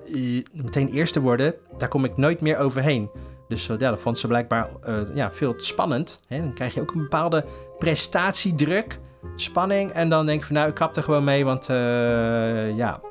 meteen 0.53 0.89
eerste 0.89 1.21
worden, 1.21 1.53
daar 1.77 1.87
kom 1.87 2.05
ik 2.05 2.17
nooit 2.17 2.41
meer 2.41 2.57
overheen. 2.57 3.09
Dus 3.47 3.69
eh, 3.69 3.79
ja, 3.79 3.89
dat 3.89 3.99
vond 3.99 4.19
ze 4.19 4.27
blijkbaar 4.27 4.69
eh, 4.83 4.95
ja, 5.13 5.31
veel 5.31 5.53
spannend. 5.57 6.19
Hè? 6.27 6.39
Dan 6.39 6.53
krijg 6.53 6.73
je 6.73 6.81
ook 6.81 6.91
een 6.91 7.01
bepaalde 7.01 7.45
prestatiedruk, 7.77 8.99
spanning. 9.35 9.91
En 9.91 10.09
dan 10.09 10.25
denk 10.25 10.39
ik 10.39 10.45
van 10.45 10.55
nou, 10.55 10.67
ik 10.67 10.73
kap 10.73 10.95
er 10.95 11.03
gewoon 11.03 11.23
mee, 11.23 11.45
want 11.45 11.69
eh, 11.69 12.77
ja, 12.77 13.01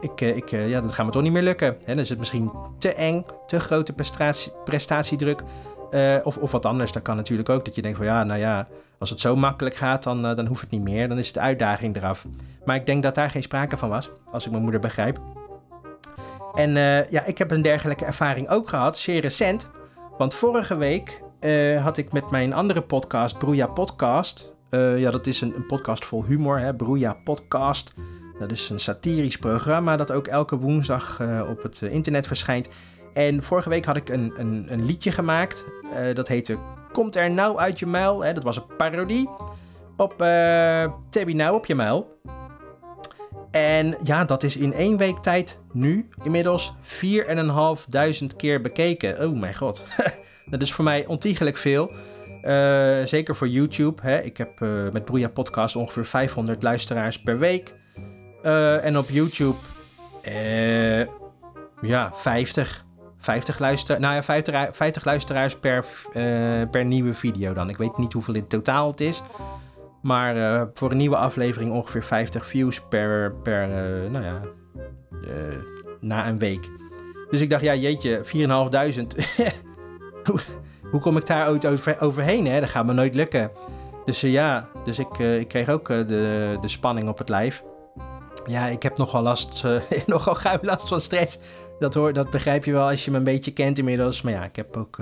ik, 0.00 0.20
ik, 0.20 0.48
ja, 0.48 0.80
dat 0.80 0.92
gaat 0.92 1.06
me 1.06 1.12
toch 1.12 1.22
niet 1.22 1.32
meer 1.32 1.42
lukken. 1.42 1.76
Hè? 1.84 1.94
Dan 1.94 1.98
is 1.98 2.08
het 2.08 2.18
misschien 2.18 2.52
te 2.78 2.92
eng, 2.92 3.24
te 3.46 3.60
grote 3.60 3.92
prestatie, 3.92 4.52
prestatiedruk. 4.64 5.42
Of, 6.22 6.36
of 6.36 6.50
wat 6.50 6.66
anders, 6.66 6.92
dat 6.92 7.02
kan 7.02 7.16
natuurlijk 7.16 7.48
ook. 7.48 7.64
Dat 7.64 7.74
je 7.74 7.82
denkt 7.82 7.96
van 7.96 8.06
ja, 8.06 8.24
nou 8.24 8.40
ja, 8.40 8.68
als 9.04 9.12
het 9.12 9.22
zo 9.22 9.36
makkelijk 9.36 9.74
gaat, 9.74 10.02
dan, 10.02 10.26
eh, 10.26 10.36
dan 10.36 10.46
hoeft 10.46 10.60
het 10.60 10.70
niet 10.70 10.82
meer. 10.82 11.08
Dan 11.08 11.18
is 11.18 11.32
de 11.32 11.40
uitdaging 11.40 11.96
eraf. 11.96 12.26
Maar 12.64 12.76
ik 12.76 12.86
denk 12.86 13.02
dat 13.02 13.14
daar 13.14 13.30
geen 13.30 13.42
sprake 13.42 13.76
van 13.76 13.88
was, 13.88 14.10
als 14.30 14.44
ik 14.44 14.50
mijn 14.50 14.62
moeder 14.62 14.80
begrijp. 14.80 15.20
En 16.54 16.76
eh, 16.76 17.08
ja, 17.08 17.24
ik 17.24 17.38
heb 17.38 17.50
een 17.50 17.62
dergelijke 17.62 18.04
ervaring 18.04 18.48
ook 18.48 18.68
gehad, 18.68 18.98
zeer 18.98 19.20
recent. 19.20 19.70
Want 20.18 20.34
vorige 20.34 20.76
week 20.76 21.22
eh, 21.40 21.82
had 21.82 21.96
ik 21.96 22.12
met 22.12 22.30
mijn 22.30 22.52
andere 22.52 22.82
podcast, 22.82 23.38
Broeia 23.38 23.66
Podcast. 23.66 24.52
ja, 24.96 25.10
dat 25.10 25.26
is 25.26 25.40
een, 25.40 25.54
een 25.56 25.66
podcast 25.66 26.04
vol 26.04 26.24
humor, 26.24 26.58
hè, 26.58 26.74
Broeia 26.74 27.16
Podcast. 27.24 27.92
Dat 28.38 28.50
is 28.50 28.70
een 28.70 28.80
satirisch 28.80 29.36
programma 29.36 29.96
dat 29.96 30.12
ook 30.12 30.26
elke 30.26 30.56
woensdag 30.56 31.20
op 31.48 31.62
het 31.62 31.82
internet 31.82 32.26
verschijnt. 32.26 32.68
En 33.12 33.42
vorige 33.42 33.68
week 33.68 33.84
had 33.84 33.96
ik 33.96 34.08
een, 34.08 34.32
een, 34.36 34.66
een 34.72 34.86
liedje 34.86 35.12
gemaakt. 35.12 35.64
dat 36.14 36.28
heette 36.28 36.58
Komt 36.94 37.16
er 37.16 37.30
nou 37.30 37.58
uit 37.58 37.78
je 37.78 37.86
muil? 37.86 38.24
Hè, 38.24 38.32
dat 38.32 38.42
was 38.42 38.56
een 38.56 38.76
parodie 38.76 39.30
op 39.96 40.22
eh 40.22 40.92
Tabby 41.10 41.32
Nou 41.32 41.54
op 41.54 41.66
je 41.66 41.74
muil. 41.74 42.18
En 43.50 43.96
ja, 44.02 44.24
dat 44.24 44.42
is 44.42 44.56
in 44.56 44.72
één 44.72 44.96
week 44.96 45.18
tijd 45.18 45.60
nu 45.72 46.08
inmiddels 46.22 46.74
4.500 46.82 48.36
keer 48.36 48.60
bekeken. 48.60 49.28
Oh 49.28 49.38
mijn 49.38 49.54
god. 49.54 49.84
dat 50.50 50.62
is 50.62 50.72
voor 50.72 50.84
mij 50.84 51.06
ontiegelijk 51.06 51.56
veel. 51.56 51.92
Eh, 52.42 53.04
zeker 53.04 53.36
voor 53.36 53.48
YouTube. 53.48 54.02
Hè. 54.02 54.22
Ik 54.22 54.36
heb 54.36 54.60
eh, 54.60 54.68
met 54.92 55.04
Broeia 55.04 55.28
Podcast 55.28 55.76
ongeveer 55.76 56.06
500 56.06 56.62
luisteraars 56.62 57.22
per 57.22 57.38
week. 57.38 57.74
En 58.82 58.98
op 58.98 59.10
YouTube, 59.10 59.56
ja, 61.82 62.10
50. 62.14 62.83
50, 63.24 63.58
luister, 63.58 64.00
nou 64.00 64.14
ja, 64.14 64.22
50, 64.22 64.54
ru- 64.54 64.72
50 64.72 65.04
luisteraars 65.04 65.56
per, 65.56 65.84
eh, 66.12 66.22
per 66.70 66.84
nieuwe 66.84 67.14
video 67.14 67.52
dan. 67.54 67.68
Ik 67.68 67.76
weet 67.76 67.96
niet 67.98 68.12
hoeveel 68.12 68.34
in 68.34 68.46
totaal 68.46 68.90
het 68.90 69.00
is. 69.00 69.22
Maar 70.02 70.36
eh, 70.36 70.62
voor 70.74 70.90
een 70.90 70.96
nieuwe 70.96 71.16
aflevering 71.16 71.72
ongeveer 71.72 72.04
50 72.04 72.46
views 72.46 72.80
per, 72.88 73.34
per, 73.34 73.62
eh, 73.62 74.10
nou 74.10 74.24
ja, 74.24 74.40
na 76.00 76.28
een 76.28 76.38
week. 76.38 76.68
Dus 77.30 77.40
ik 77.40 77.50
dacht, 77.50 77.62
ja, 77.62 77.74
jeetje, 77.74 78.20
4.500. 78.24 79.16
hoe, 80.26 80.40
hoe 80.90 81.00
kom 81.00 81.16
ik 81.16 81.26
daar 81.26 81.48
ooit 81.48 81.66
over, 81.66 82.00
overheen? 82.00 82.46
Hè? 82.46 82.60
Dat 82.60 82.68
gaat 82.68 82.84
me 82.86 82.92
nooit 82.92 83.14
lukken. 83.14 83.50
Dus 84.04 84.20
ja, 84.20 84.68
dus 84.84 84.98
ik, 84.98 85.18
ik 85.18 85.48
kreeg 85.48 85.68
ook 85.68 85.88
de, 85.88 86.56
de 86.60 86.68
spanning 86.68 87.08
op 87.08 87.18
het 87.18 87.28
lijf. 87.28 87.62
Ja, 88.46 88.66
ik 88.66 88.82
heb 88.82 88.98
nogal 88.98 89.22
last, 89.22 89.64
nogal 90.06 90.34
gauw 90.34 90.58
last 90.62 90.88
van 90.88 91.00
stress. 91.00 91.38
Dat, 91.78 91.94
hoor, 91.94 92.12
dat 92.12 92.30
begrijp 92.30 92.64
je 92.64 92.72
wel 92.72 92.88
als 92.88 93.04
je 93.04 93.10
me 93.10 93.16
een 93.16 93.24
beetje 93.24 93.52
kent 93.52 93.78
inmiddels. 93.78 94.22
Maar 94.22 94.32
ja, 94.32 94.44
ik 94.44 94.56
heb 94.56 94.76
ook, 94.76 94.98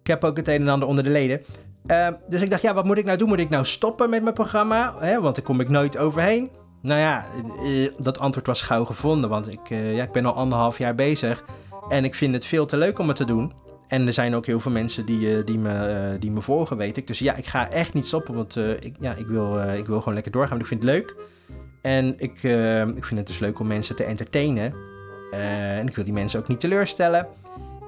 ik 0.00 0.06
heb 0.06 0.24
ook 0.24 0.36
het 0.36 0.48
een 0.48 0.60
en 0.60 0.68
ander 0.68 0.88
onder 0.88 1.04
de 1.04 1.10
leden. 1.10 1.44
Uh, 1.86 2.08
dus 2.28 2.42
ik 2.42 2.50
dacht, 2.50 2.62
ja, 2.62 2.74
wat 2.74 2.84
moet 2.84 2.98
ik 2.98 3.04
nou 3.04 3.18
doen? 3.18 3.28
Moet 3.28 3.38
ik 3.38 3.48
nou 3.48 3.64
stoppen 3.64 4.10
met 4.10 4.22
mijn 4.22 4.34
programma? 4.34 4.94
Hè, 4.98 5.20
want 5.20 5.34
daar 5.34 5.44
kom 5.44 5.60
ik 5.60 5.68
nooit 5.68 5.98
overheen. 5.98 6.50
Nou 6.80 7.00
ja, 7.00 7.26
uh, 7.62 7.88
dat 7.96 8.18
antwoord 8.18 8.46
was 8.46 8.62
gauw 8.62 8.84
gevonden. 8.84 9.30
Want 9.30 9.52
ik, 9.52 9.68
ja, 9.68 10.02
ik 10.02 10.12
ben 10.12 10.26
al 10.26 10.34
anderhalf 10.34 10.78
jaar 10.78 10.94
bezig. 10.94 11.44
En 11.88 12.04
ik 12.04 12.14
vind 12.14 12.34
het 12.34 12.44
veel 12.44 12.66
te 12.66 12.76
leuk 12.76 12.98
om 12.98 13.08
het 13.08 13.16
te 13.16 13.24
doen. 13.24 13.52
En 13.88 14.06
er 14.06 14.12
zijn 14.12 14.34
ook 14.34 14.46
heel 14.46 14.60
veel 14.60 14.72
mensen 14.72 15.06
die, 15.06 15.44
die, 15.44 15.58
me, 15.58 16.16
die 16.18 16.30
me 16.30 16.40
volgen, 16.40 16.76
weet 16.76 16.96
ik. 16.96 17.06
Dus 17.06 17.18
ja, 17.18 17.34
ik 17.34 17.46
ga 17.46 17.70
echt 17.70 17.94
niet 17.94 18.06
stoppen. 18.06 18.34
Want 18.34 18.56
ik, 18.56 18.96
ja, 19.00 19.14
ik, 19.14 19.26
wil, 19.26 19.58
ik 19.62 19.86
wil 19.86 19.98
gewoon 19.98 20.14
lekker 20.14 20.32
doorgaan. 20.32 20.58
Want 20.58 20.62
ik 20.62 20.68
vind 20.68 20.82
het 20.82 20.92
leuk. 20.92 21.14
En 21.84 22.14
ik, 22.18 22.42
ik 22.96 23.04
vind 23.04 23.16
het 23.16 23.26
dus 23.26 23.38
leuk 23.38 23.58
om 23.58 23.66
mensen 23.66 23.96
te 23.96 24.04
entertainen. 24.04 24.74
en 25.30 25.88
ik 25.88 25.94
wil 25.94 26.04
die 26.04 26.12
mensen 26.12 26.40
ook 26.40 26.48
niet 26.48 26.60
teleurstellen. 26.60 27.26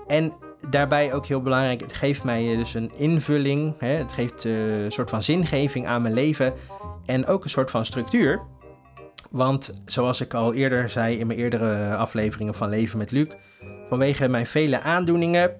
En 0.06 0.32
daarbij 0.70 1.14
ook 1.14 1.26
heel 1.26 1.42
belangrijk, 1.42 1.80
het 1.80 1.92
geeft 1.92 2.24
mij 2.24 2.56
dus 2.56 2.74
een 2.74 2.90
invulling. 2.96 3.74
Hè? 3.78 3.88
Het 3.88 4.12
geeft 4.12 4.44
uh, 4.44 4.84
een 4.84 4.92
soort 4.92 5.10
van 5.10 5.22
zingeving 5.22 5.86
aan 5.86 6.02
mijn 6.02 6.14
leven 6.14 6.52
en 7.06 7.26
ook 7.26 7.44
een 7.44 7.50
soort 7.50 7.70
van 7.70 7.84
structuur. 7.84 8.40
Want 9.30 9.74
zoals 9.84 10.20
ik 10.20 10.34
al 10.34 10.54
eerder 10.54 10.90
zei 10.90 11.18
in 11.18 11.26
mijn 11.26 11.38
eerdere 11.38 11.96
afleveringen 11.96 12.54
van 12.54 12.68
Leven 12.68 12.98
met 12.98 13.10
Luc, 13.10 13.26
vanwege 13.88 14.28
mijn 14.28 14.46
vele 14.46 14.80
aandoeningen 14.80 15.50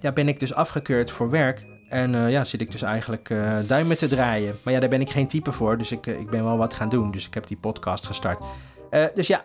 ja, 0.00 0.12
ben 0.14 0.28
ik 0.28 0.40
dus 0.40 0.54
afgekeurd 0.54 1.10
voor 1.10 1.30
werk. 1.30 1.75
En 1.88 2.12
uh, 2.14 2.30
ja, 2.30 2.44
zit 2.44 2.60
ik 2.60 2.70
dus 2.70 2.82
eigenlijk 2.82 3.34
duimen 3.66 3.96
te 3.96 4.08
draaien. 4.08 4.58
Maar 4.62 4.72
ja, 4.72 4.80
daar 4.80 4.88
ben 4.88 5.00
ik 5.00 5.10
geen 5.10 5.26
type 5.26 5.52
voor, 5.52 5.78
dus 5.78 5.92
ik, 5.92 6.06
ik 6.06 6.30
ben 6.30 6.44
wel 6.44 6.58
wat 6.58 6.74
gaan 6.74 6.88
doen. 6.88 7.10
Dus 7.10 7.26
ik 7.26 7.34
heb 7.34 7.46
die 7.46 7.56
podcast 7.56 8.06
gestart. 8.06 8.44
dus 9.14 9.26
ja, 9.26 9.44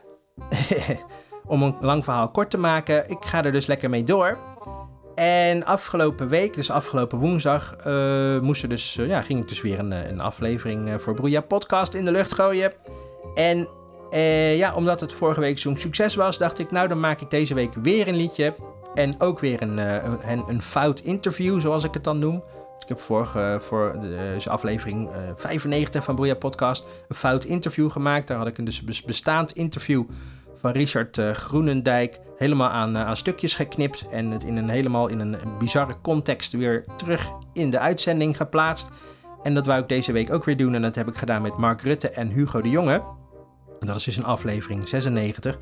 om 1.45 1.63
een 1.63 1.75
lang 1.79 2.03
verhaal 2.03 2.29
kort 2.29 2.50
te 2.50 2.57
maken, 2.57 3.10
ik 3.10 3.25
ga 3.25 3.43
er 3.43 3.51
dus 3.51 3.65
lekker 3.65 3.89
mee 3.89 4.03
door. 4.03 4.38
En 5.15 5.65
afgelopen 5.65 6.27
week, 6.27 6.53
dus 6.53 6.71
afgelopen 6.71 7.17
woensdag, 7.17 7.75
uh, 7.88 8.39
moest 8.39 8.69
dus, 8.69 8.98
uh, 8.98 9.07
ja, 9.07 9.21
ging 9.21 9.39
ik 9.39 9.48
dus 9.48 9.62
weer 9.62 9.79
een, 9.79 9.91
een 9.91 10.19
aflevering 10.19 10.88
uh, 10.88 10.95
voor 10.95 11.13
Broeia 11.13 11.41
Podcast 11.41 11.93
in 11.93 12.05
de 12.05 12.12
lucht 12.12 12.33
gooien. 12.33 12.71
En 13.36 13.67
ja, 14.55 14.75
omdat 14.75 15.00
het 15.00 15.13
vorige 15.13 15.39
week 15.39 15.60
zo'n 15.60 15.77
succes 15.77 16.15
was, 16.15 16.38
dacht 16.38 16.60
ik, 16.60 16.71
nou 16.71 16.88
dan 16.88 17.00
maak 17.00 17.21
ik 17.21 17.29
deze 17.29 17.53
week 17.53 17.74
weer 17.81 18.07
een 18.07 18.15
liedje. 18.15 18.55
En 18.93 19.19
ook 19.21 19.39
weer 19.39 19.62
een, 19.62 19.77
een, 19.77 20.43
een 20.48 20.62
fout 20.62 21.00
interview, 21.00 21.60
zoals 21.60 21.83
ik 21.83 21.93
het 21.93 22.03
dan 22.03 22.19
noem. 22.19 22.43
Ik 22.79 22.88
heb 22.88 23.00
vorige, 23.00 23.57
voor 23.62 23.98
de 24.01 24.38
aflevering 24.50 25.10
95 25.36 26.03
van 26.03 26.15
Broeia 26.15 26.36
Podcast 26.36 26.86
een 27.07 27.15
fout 27.15 27.43
interview 27.43 27.91
gemaakt. 27.91 28.27
Daar 28.27 28.38
had 28.38 28.48
ik 28.48 28.57
een 28.57 28.65
dus 28.65 29.03
bestaand 29.03 29.51
interview 29.51 30.03
van 30.62 30.71
Richard 30.71 31.17
uh, 31.17 31.31
Groenendijk 31.31 32.19
helemaal 32.38 32.69
aan, 32.69 32.98
aan 32.98 33.17
stukjes 33.17 33.55
geknipt 33.55 34.07
en 34.10 34.31
het 34.31 34.43
in 34.43 34.57
een 34.57 34.69
helemaal 34.69 35.07
in 35.07 35.19
een 35.19 35.38
bizarre 35.60 35.95
context 36.01 36.51
weer 36.51 36.86
terug 36.98 37.31
in 37.53 37.71
de 37.71 37.79
uitzending 37.79 38.38
geplaatst. 38.38 38.89
En 39.43 39.53
dat 39.53 39.65
wou 39.65 39.81
ik 39.81 39.89
deze 39.89 40.12
week 40.12 40.33
ook 40.33 40.45
weer 40.45 40.57
doen 40.57 40.74
en 40.74 40.81
dat 40.81 40.95
heb 40.95 41.07
ik 41.07 41.15
gedaan 41.15 41.41
met 41.41 41.57
Mark 41.57 41.81
Rutte 41.81 42.10
en 42.10 42.27
Hugo 42.27 42.62
de 42.62 42.69
Jonge. 42.69 43.03
Dat 43.79 43.95
is 43.95 44.03
dus 44.03 44.17
een 44.17 44.25
aflevering 44.25 44.89
96. 44.89 45.57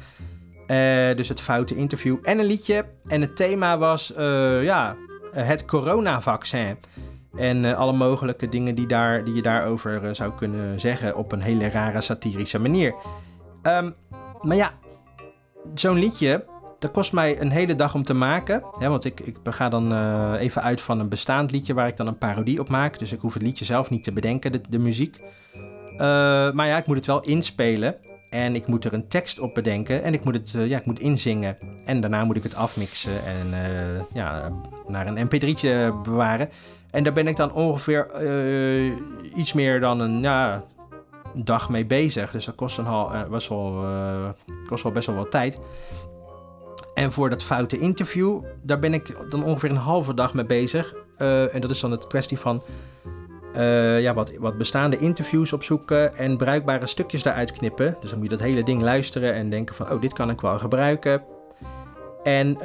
Uh, 0.72 1.16
dus 1.16 1.30
het 1.30 1.42
foute 1.42 1.76
interview 1.76 2.18
en 2.22 2.40
een 2.40 2.46
liedje. 2.46 2.86
En 3.08 3.22
het 3.22 3.36
thema 3.36 3.78
was 3.78 4.14
ja, 4.62 4.96
het 5.32 5.66
coronavaccin. 5.66 6.78
En 7.38 7.76
alle 7.76 7.94
mogelijke 7.94 8.50
dingen 8.50 8.76
die, 8.76 8.88
daar, 8.88 9.24
die 9.24 9.34
je 9.34 9.42
daarover 9.42 10.16
zou 10.16 10.34
kunnen 10.34 10.80
zeggen 10.80 11.16
op 11.16 11.32
een 11.32 11.42
hele 11.42 11.70
rare 11.70 12.02
satirische 12.02 12.60
manier. 12.60 12.94
Um, 13.64 13.96
maar 14.42 14.56
ja, 14.56 14.72
zo'n 15.74 16.00
liedje, 16.00 16.46
dat 16.80 16.92
kost 16.92 17.14
mij 17.14 17.42
een 17.42 17.52
hele 17.52 17.76
dag 17.76 17.96
om 17.96 18.04
te 18.04 18.14
maken. 18.14 18.64
Want 18.80 19.06
ik, 19.06 19.20
ik 19.20 19.38
ga 19.44 19.70
dan 19.70 19.94
even 20.36 20.62
uit 20.62 20.82
van 20.82 21.00
een 21.00 21.10
bestaand 21.10 21.52
liedje 21.52 21.74
waar 21.74 21.88
ik 21.88 21.98
dan 21.98 22.08
een 22.08 22.18
parodie 22.18 22.60
op 22.60 22.70
maak. 22.70 23.00
Dus 23.00 23.12
ik 23.12 23.20
hoef 23.20 23.34
het 23.34 23.44
liedje 23.44 23.66
zelf 23.66 23.90
niet 23.90 24.04
te 24.04 24.12
bedenken, 24.12 24.52
de, 24.52 24.62
de 24.70 24.80
muziek. 24.80 25.20
Maar 25.98 26.68
ja, 26.68 26.78
ik 26.78 26.88
moet 26.88 26.96
het 26.96 27.06
wel 27.06 27.24
inspelen. 27.24 27.96
En 28.30 28.56
ik 28.56 28.68
moet 28.68 28.86
er 28.86 28.94
een 28.94 29.08
tekst 29.08 29.40
op 29.40 29.54
bedenken. 29.54 30.04
En 30.04 30.14
ik 30.14 30.24
moet 30.24 30.34
het 30.34 30.54
uh, 30.56 30.68
ja, 30.68 30.78
ik 30.78 30.86
moet 30.86 31.00
inzingen. 31.00 31.58
En 31.86 32.02
daarna 32.02 32.24
moet 32.24 32.36
ik 32.36 32.44
het 32.44 32.56
afmixen 32.56 33.26
en 33.26 33.54
ja, 34.14 34.52
naar 34.88 35.08
een 35.08 35.28
mp3'tje 35.28 36.02
bewaren. 36.04 36.50
En 36.92 37.04
daar 37.04 37.14
ben 37.14 37.28
ik 37.28 37.36
dan 37.36 37.52
ongeveer 37.52 38.08
iets 39.36 39.54
meer 39.54 39.80
dan 39.80 40.00
een, 40.00 40.22
ja, 40.22 40.64
dag 41.34 41.70
mee 41.70 41.86
bezig. 41.86 42.32
Dus 42.32 42.46
dat 42.46 42.56
kost, 42.56 42.78
een 42.78 42.86
hal, 42.86 43.14
uh, 43.14 43.26
best, 43.26 43.48
wel, 43.48 43.86
kost 44.68 44.84
wel 44.84 44.92
best 44.92 45.08
wel 45.08 45.16
wat 45.16 45.32
tijd. 45.32 45.60
En 46.94 47.12
voor 47.12 47.30
dat 47.30 47.44
foute 47.44 47.78
interview, 47.78 48.44
daar 48.62 48.80
ben 48.80 48.94
ik 48.94 49.30
dan 49.30 49.44
ongeveer 49.44 49.70
een 49.70 49.76
halve 49.76 50.14
dag 50.14 50.34
mee 50.34 50.46
bezig. 50.46 50.96
En 51.18 51.62
dat 51.62 51.70
is 51.70 51.80
dan 51.80 51.92
het 51.92 52.08
kwestie 52.08 52.40
van 52.40 52.64
ja, 54.00 54.14
wat, 54.14 54.32
wat 54.38 54.58
bestaande 54.58 54.98
interviews 54.98 55.54
opzoeken 55.54 56.16
en 56.16 56.38
bruikbare 56.38 56.88
stukjes 56.88 57.24
daaruit 57.24 57.52
knippen. 57.52 57.96
Dus 58.00 58.10
dan 58.10 58.20
moet 58.20 58.30
je 58.30 58.36
dat 58.36 58.46
hele 58.46 58.64
ding 58.64 58.82
luisteren 58.82 59.34
en 59.34 59.50
denken 59.50 59.76
van, 59.76 59.92
oh, 59.92 60.02
dit 60.02 60.14
kan 60.14 60.30
ik 60.30 60.42
wel 60.42 60.60
gebruiken. 60.60 61.24
En, 62.24 62.62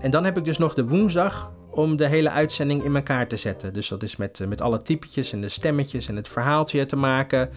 en 0.00 0.10
dan 0.10 0.24
heb 0.24 0.36
ik 0.36 0.44
dus 0.44 0.58
nog 0.58 0.74
de 0.74 0.86
woensdag 0.86 1.52
om 1.70 1.96
de 1.96 2.08
hele 2.08 2.30
uitzending 2.30 2.84
in 2.84 2.96
elkaar 2.96 3.28
te 3.28 3.36
zetten. 3.36 3.72
Dus 3.72 3.88
dat 3.88 4.02
is 4.02 4.16
met, 4.16 4.40
met 4.48 4.60
alle 4.60 4.82
typetjes 4.82 5.32
en 5.32 5.40
de 5.40 5.48
stemmetjes 5.48 6.08
en 6.08 6.16
het 6.16 6.28
verhaaltje 6.28 6.86
te 6.86 6.96
maken. 6.96 7.50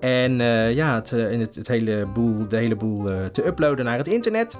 En 0.00 0.40
uh, 0.40 0.74
ja, 0.74 0.94
het, 0.94 1.12
eh, 1.12 1.38
het, 1.38 1.68
hele 1.68 2.06
boel, 2.06 2.48
de 2.48 2.56
hele 2.56 2.76
boel 2.76 3.30
te 3.30 3.46
uploaden 3.46 3.84
naar 3.84 3.98
het 3.98 4.08
internet. 4.08 4.58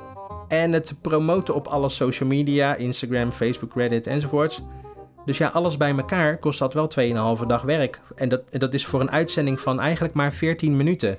En 0.49 0.73
het 0.73 0.95
promoten 1.01 1.55
op 1.55 1.67
alle 1.67 1.89
social 1.89 2.29
media, 2.29 2.75
Instagram, 2.75 3.31
Facebook, 3.31 3.75
Reddit 3.75 4.07
enzovoorts. 4.07 4.63
Dus 5.25 5.39
ja, 5.39 5.49
alles 5.49 5.77
bij 5.77 5.97
elkaar 5.97 6.39
kost 6.39 6.59
dat 6.59 6.75
wel 6.75 6.91
2,5 7.41 7.47
dag 7.47 7.63
werk. 7.63 8.01
En 8.15 8.29
dat, 8.29 8.43
dat 8.51 8.75
is 8.75 8.87
voor 8.87 9.01
een 9.01 9.11
uitzending 9.11 9.61
van 9.61 9.81
eigenlijk 9.81 10.15
maar 10.15 10.33
14 10.33 10.77
minuten. 10.77 11.17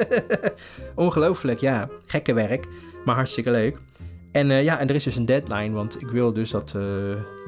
Ongelooflijk, 0.94 1.60
ja. 1.60 1.88
Gekke 2.06 2.34
werk, 2.34 2.66
maar 3.04 3.14
hartstikke 3.14 3.50
leuk. 3.50 3.76
En 4.32 4.50
uh, 4.50 4.62
ja, 4.62 4.78
en 4.78 4.88
er 4.88 4.94
is 4.94 5.04
dus 5.04 5.16
een 5.16 5.26
deadline, 5.26 5.74
want 5.74 6.00
ik 6.00 6.08
wil 6.08 6.32
dus 6.32 6.50
dat 6.50 6.74
uh, 6.76 6.82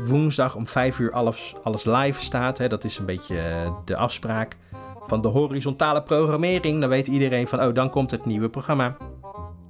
woensdag 0.05 0.57
om 0.57 0.67
5 0.67 0.99
uur 0.99 1.13
alles, 1.13 1.55
alles 1.63 1.85
live 1.85 2.21
staat. 2.21 2.59
Hè. 2.59 2.69
Dat 2.69 2.85
is 2.85 2.99
een 2.99 3.07
beetje 3.07 3.35
uh, 3.35 3.71
de 3.85 3.97
afspraak 3.97 4.57
van 5.07 5.21
de 5.21 5.29
horizontale 5.29 6.03
programmering. 6.03 6.81
Dan 6.81 6.89
weet 6.89 7.07
iedereen 7.07 7.49
van, 7.49 7.63
oh, 7.63 7.75
dan 7.75 7.91
komt 7.91 8.11
het 8.11 8.25
nieuwe 8.25 8.49
programma. 8.49 8.97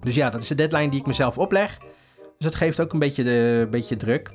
Dus 0.00 0.14
ja, 0.14 0.30
dat 0.30 0.42
is 0.42 0.48
de 0.48 0.54
deadline 0.54 0.90
die 0.90 1.00
ik 1.00 1.06
mezelf 1.06 1.38
opleg. 1.38 1.78
Dus 2.38 2.50
dat 2.50 2.54
geeft 2.54 2.80
ook 2.80 2.92
een 2.92 2.98
beetje, 2.98 3.24
de, 3.24 3.68
beetje 3.70 3.96
druk. 3.96 4.30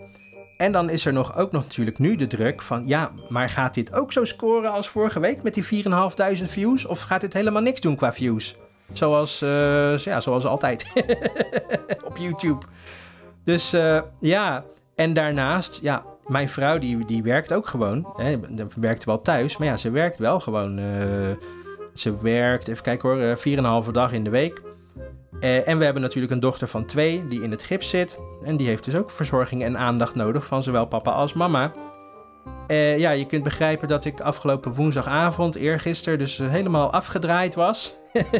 En 0.58 0.72
dan 0.72 0.90
is 0.90 1.06
er 1.06 1.14
nog, 1.14 1.38
ook 1.38 1.52
nog 1.52 1.64
natuurlijk 1.64 2.00
nu 2.00 2.16
de 2.16 2.28
druk 2.28 2.62
van, 2.62 2.88
ja, 2.88 3.12
maar 3.30 3.50
gaat 3.50 3.74
dit 3.74 3.94
ook 3.94 4.12
zo 4.12 4.24
scoren 4.24 4.72
als 4.72 4.90
vorige 4.90 5.20
week 5.20 5.44
met 5.44 5.54
die 5.54 5.84
4.500 5.84 6.44
views? 6.44 6.86
Of 6.86 7.02
gaat 7.02 7.22
dit 7.22 7.34
helemaal 7.34 7.62
niks 7.62 7.82
doen 7.82 7.96
qua 7.96 8.14
views? 8.14 8.56
Zoals, 8.94 9.42
uh, 9.42 9.98
ja, 9.98 10.22
zoals 10.22 10.46
altijd 10.46 10.86
op 12.10 12.18
YouTube. 12.18 12.66
Dus 13.44 13.74
uh, 13.74 14.02
ja, 14.20 14.64
en 14.96 15.14
daarnaast, 15.14 15.80
ja, 15.82 16.04
mijn 16.26 16.50
vrouw 16.50 16.78
die, 16.78 17.06
die 17.06 17.24
werkt 17.24 17.54
ook 17.54 17.68
gewoon. 17.68 18.14
Hè, 18.16 18.40
werkt 18.76 19.04
wel 19.04 19.22
thuis, 19.22 19.58
maar 19.58 19.68
ja, 19.68 19.78
ze 19.78 19.90
werkt 19.90 20.18
wel 20.18 20.40
gewoon. 20.40 20.80
Uh, 20.80 20.86
ze 21.94 22.22
werkt, 22.22 22.68
even 22.68 22.84
kijken 22.84 23.10
hoor, 23.10 23.20
uh, 23.20 23.84
4,5 23.86 23.92
dag 23.92 24.12
in 24.12 24.24
de 24.24 24.30
week. 24.30 24.62
Uh, 25.46 25.68
en 25.68 25.78
we 25.78 25.84
hebben 25.84 26.02
natuurlijk 26.02 26.34
een 26.34 26.40
dochter 26.40 26.68
van 26.68 26.86
twee 26.86 27.28
die 27.28 27.42
in 27.42 27.52
het 27.52 27.64
gips 27.64 27.90
zit. 27.90 28.20
En 28.44 28.58
die 28.58 28.68
heeft 28.68 28.86
dus 28.86 28.96
ook 28.96 29.12
verzorging 29.12 29.64
en 29.64 29.78
aandacht 29.78 30.16
nodig 30.16 30.46
van 30.46 30.64
zowel 30.64 30.86
papa 30.86 31.12
als 31.12 31.34
mama. 31.34 31.72
Uh, 32.68 32.98
ja, 32.98 33.12
je 33.12 33.26
kunt 33.26 33.44
begrijpen 33.44 33.88
dat 33.88 34.06
ik 34.06 34.22
afgelopen 34.22 34.74
woensdagavond, 34.74 35.56
eergisteren, 35.56 36.20
dus 36.20 36.38
helemaal 36.38 36.92
afgedraaid 36.92 37.56
was. 37.56 37.96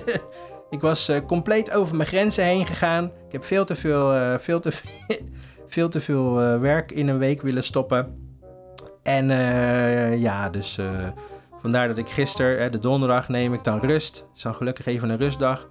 ik 0.70 0.82
was 0.82 1.12
compleet 1.28 1.72
over 1.72 1.96
mijn 1.96 2.08
grenzen 2.08 2.44
heen 2.44 2.68
gegaan. 2.68 3.06
Ik 3.06 3.32
heb 3.32 3.46
veel 3.46 3.66
te 3.66 3.76
veel, 3.76 4.40
veel 4.40 4.60
te 4.60 4.72
veel 4.72 4.90
veel 5.68 5.90
te 5.90 6.02
veel 6.02 6.34
werk 6.60 6.92
in 6.92 7.08
een 7.08 7.18
week 7.18 7.42
willen 7.42 7.64
stoppen. 7.64 8.36
En 9.04 9.28
ja, 10.20 10.50
dus 10.50 10.80
vandaar 11.62 11.88
dat 11.88 11.98
ik 11.98 12.10
gisteren, 12.10 12.72
de 12.72 12.80
donderdag, 12.80 13.30
neem 13.30 13.54
ik 13.54 13.64
dan 13.64 13.80
rust. 13.80 14.16
Het 14.16 14.36
is 14.36 14.42
dan 14.42 14.56
gelukkig 14.56 14.86
even 14.86 15.10
een 15.10 15.18
rustdag. 15.18 15.68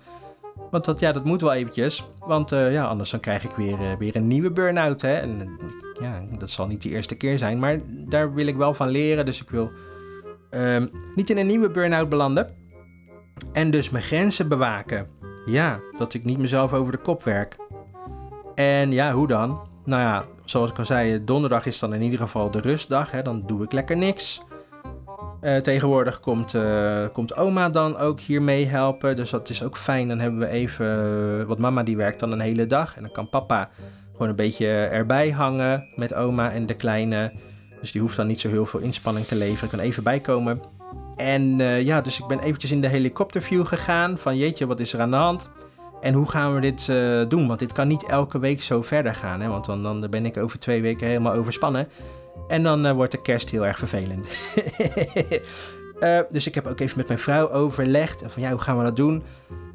Want 0.71 0.85
dat, 0.85 1.01
ja, 1.01 1.13
dat 1.13 1.25
moet 1.25 1.41
wel 1.41 1.53
eventjes. 1.53 2.05
Want 2.19 2.51
ja, 2.51 2.85
anders 2.85 3.11
dan 3.11 3.21
krijg 3.21 3.45
ik 3.45 3.51
weer, 3.51 3.99
weer 3.99 4.17
een 4.17 4.27
nieuwe 4.27 4.51
burn-out. 4.51 5.03
Hè? 5.03 5.15
En 5.15 5.59
ja, 6.01 6.23
dat 6.39 6.51
zal 6.51 6.67
niet 6.67 6.83
de 6.83 6.89
eerste 6.89 7.15
keer 7.15 7.39
zijn. 7.39 7.59
Maar 7.59 7.81
daar 8.09 8.35
wil 8.35 8.47
ik 8.47 8.57
wel 8.57 8.75
van 8.75 8.89
leren. 8.89 9.25
Dus 9.25 9.43
ik 9.43 9.51
wil 9.51 9.71
ehm, 10.51 10.87
niet 11.15 11.31
in 11.31 11.39
een 11.39 11.47
nieuwe 11.47 11.71
burn-out 11.71 12.09
belanden. 12.09 12.55
En 13.53 13.71
dus 13.71 13.91
mijn 13.91 14.05
grenzen 14.05 14.49
bewaken. 14.49 15.07
ja, 15.47 15.81
dat 15.99 16.15
ik 16.15 16.25
niet 16.25 16.39
mezelf 16.39 16.73
over 16.73 16.93
de 16.93 16.99
kop 16.99 17.25
werk. 17.25 17.57
En 18.55 18.91
ja, 18.91 19.13
hoe 19.13 19.27
dan? 19.27 19.69
Nou 19.85 20.03
ja, 20.03 20.25
zoals 20.45 20.71
ik 20.71 20.79
al 20.79 20.85
zei, 20.85 21.25
donderdag 21.25 21.67
is 21.67 21.79
dan 21.79 21.95
in 21.95 22.03
ieder 22.03 22.19
geval 22.19 22.51
de 22.51 22.61
rustdag. 22.61 23.11
Hè? 23.11 23.23
Dan 23.23 23.43
doe 23.47 23.65
ik 23.65 23.73
lekker 23.73 23.97
niks. 23.97 24.43
Eh, 25.45 25.57
tegenwoordig 25.57 26.21
komt, 26.21 26.55
eh, 26.55 27.07
komt 27.13 27.37
oma 27.37 27.69
dan 27.71 27.97
ook 27.99 28.21
hier 28.21 28.43
mee 28.43 28.67
helpen. 28.67 29.17
Dus 29.17 29.31
dat 29.31 29.49
is 29.49 29.63
ook 29.63 29.77
fijn. 29.77 30.09
Dan 30.09 30.19
hebben 30.19 30.41
we 30.41 30.49
even. 30.49 30.87
eh, 31.41 31.47
want 31.47 31.59
mama 31.59 31.83
die 31.83 31.97
werkt 31.97 32.21
dan 32.21 32.33
een 32.33 32.41
hele 32.41 32.67
dag. 32.67 32.97
En 32.97 33.03
dan 33.03 33.13
kan 33.13 33.29
papa 33.29 33.71
gewoon 34.13 34.29
een 34.29 34.37
beetje 34.37 34.67
erbij 34.67 35.31
hangen 35.31 35.89
met 35.95 36.15
oma 36.15 36.53
en 36.53 36.67
de 36.67 36.75
kleine. 36.75 37.33
Dus 37.81 37.93
die 37.93 38.01
hoeft 38.01 38.17
dan 38.17 38.27
niet 38.27 38.41
zo 38.41 38.49
heel 38.49 38.67
veel 38.67 38.81
inspanning 38.81 39.27
te 39.27 39.35
leveren. 39.35 39.69
Kan 39.69 39.79
even 39.79 40.03
bijkomen. 40.03 40.63
En 41.17 41.57
ja, 41.85 42.01
dus 42.01 42.21
ik 42.21 42.27
ben 42.27 42.41
eventjes 42.41 42.71
in 42.71 42.81
de 42.81 42.89
helikopterview 42.89 43.67
gegaan. 43.67 44.19
Van 44.19 44.37
jeetje, 44.37 44.67
wat 44.67 44.81
is 44.81 44.93
er 44.93 45.01
aan 45.01 45.11
de 45.11 45.17
hand? 45.17 45.49
En 46.01 46.15
hoe 46.15 46.31
gaan 46.31 46.55
we 46.55 46.61
dit 46.61 46.87
doen? 47.31 47.47
Want 47.47 47.59
dit 47.59 47.73
kan 47.73 47.89
niet 47.89 48.07
elke 48.07 48.39
week 48.39 48.63
zo 48.63 48.83
verder 48.83 49.15
gaan. 49.15 49.41
Hè? 49.41 49.49
Want 49.49 49.65
dan, 49.65 49.83
dan 49.83 50.07
ben 50.11 50.27
ik 50.27 50.37
over 50.37 50.59
twee 50.59 50.83
weken 50.83 51.07
helemaal 51.07 51.35
overspannen. 51.35 51.89
En 52.49 52.63
dan 52.63 52.87
eh, 52.87 52.93
wordt 52.93 53.13
de 53.13 53.23
kerst 53.23 53.51
heel 53.51 53.67
erg 53.67 53.79
vervelend. 53.79 54.29
Eh, 55.95 56.21
dus 56.31 56.47
ik 56.47 56.55
heb 56.55 56.67
ook 56.67 56.81
even 56.81 56.99
met 56.99 57.07
mijn 57.07 57.19
vrouw 57.19 57.51
overlegd. 57.51 58.23
Van 58.27 58.43
ja, 58.43 58.51
hoe 58.51 58.61
gaan 58.61 58.79
we 58.79 58.85
dat 58.85 58.97
doen? 58.97 59.23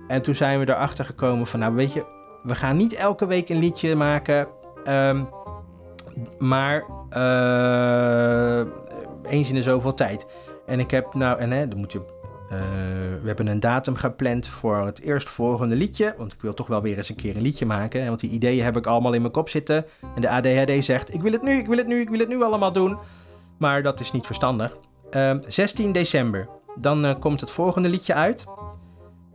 En 0.07 0.21
toen 0.21 0.35
zijn 0.35 0.59
we 0.59 0.69
erachter 0.69 1.05
gekomen 1.05 1.47
van 1.47 1.59
nou 1.59 1.73
weet 1.73 1.93
je, 1.93 2.05
we 2.43 2.55
gaan 2.55 2.77
niet 2.77 2.93
elke 2.93 3.25
week 3.25 3.49
een 3.49 3.59
liedje 3.59 3.95
maken. 3.95 4.47
ehm, 4.83 5.23
maar 6.37 6.85
eh, 7.09 8.71
eens 9.23 9.49
in 9.49 9.55
de 9.55 9.61
zoveel 9.61 9.93
tijd. 9.93 10.25
En 10.65 10.79
ik 10.79 10.91
heb 10.91 11.13
nou, 11.13 11.39
en 11.39 11.51
hè, 11.51 11.67
dan 11.67 11.79
moet 11.79 11.91
je. 11.91 12.18
Eh, 12.49 12.57
we 13.21 13.27
hebben 13.27 13.47
een 13.47 13.59
datum 13.59 13.95
gepland 13.95 14.47
voor 14.47 14.85
het 14.85 15.01
eerstvolgende 15.01 15.75
liedje. 15.75 16.13
Want 16.17 16.33
ik 16.33 16.41
wil 16.41 16.53
toch 16.53 16.67
wel 16.67 16.81
weer 16.81 16.97
eens 16.97 17.09
een 17.09 17.15
keer 17.15 17.35
een 17.35 17.41
liedje 17.41 17.65
maken. 17.65 18.07
Want 18.07 18.19
die 18.19 18.29
ideeën 18.29 18.63
heb 18.63 18.77
ik 18.77 18.85
allemaal 18.85 19.13
in 19.13 19.21
mijn 19.21 19.33
kop 19.33 19.49
zitten. 19.49 19.85
En 20.15 20.21
de 20.21 20.29
ADHD 20.29 20.85
zegt: 20.85 21.13
Ik 21.13 21.21
wil 21.21 21.31
het 21.31 21.41
nu, 21.41 21.51
ik 21.51 21.67
wil 21.67 21.77
het 21.77 21.87
nu, 21.87 21.99
ik 21.99 22.09
wil 22.09 22.19
het 22.19 22.27
nu 22.27 22.43
allemaal 22.43 22.71
doen. 22.71 22.97
Maar 23.57 23.83
dat 23.83 23.99
is 23.99 24.11
niet 24.11 24.25
verstandig. 24.25 24.77
Ehm, 25.09 25.39
16 25.47 25.91
december. 25.91 26.47
Dan 26.75 27.05
eh, 27.05 27.19
komt 27.19 27.41
het 27.41 27.51
volgende 27.51 27.89
liedje 27.89 28.13
uit. 28.13 28.45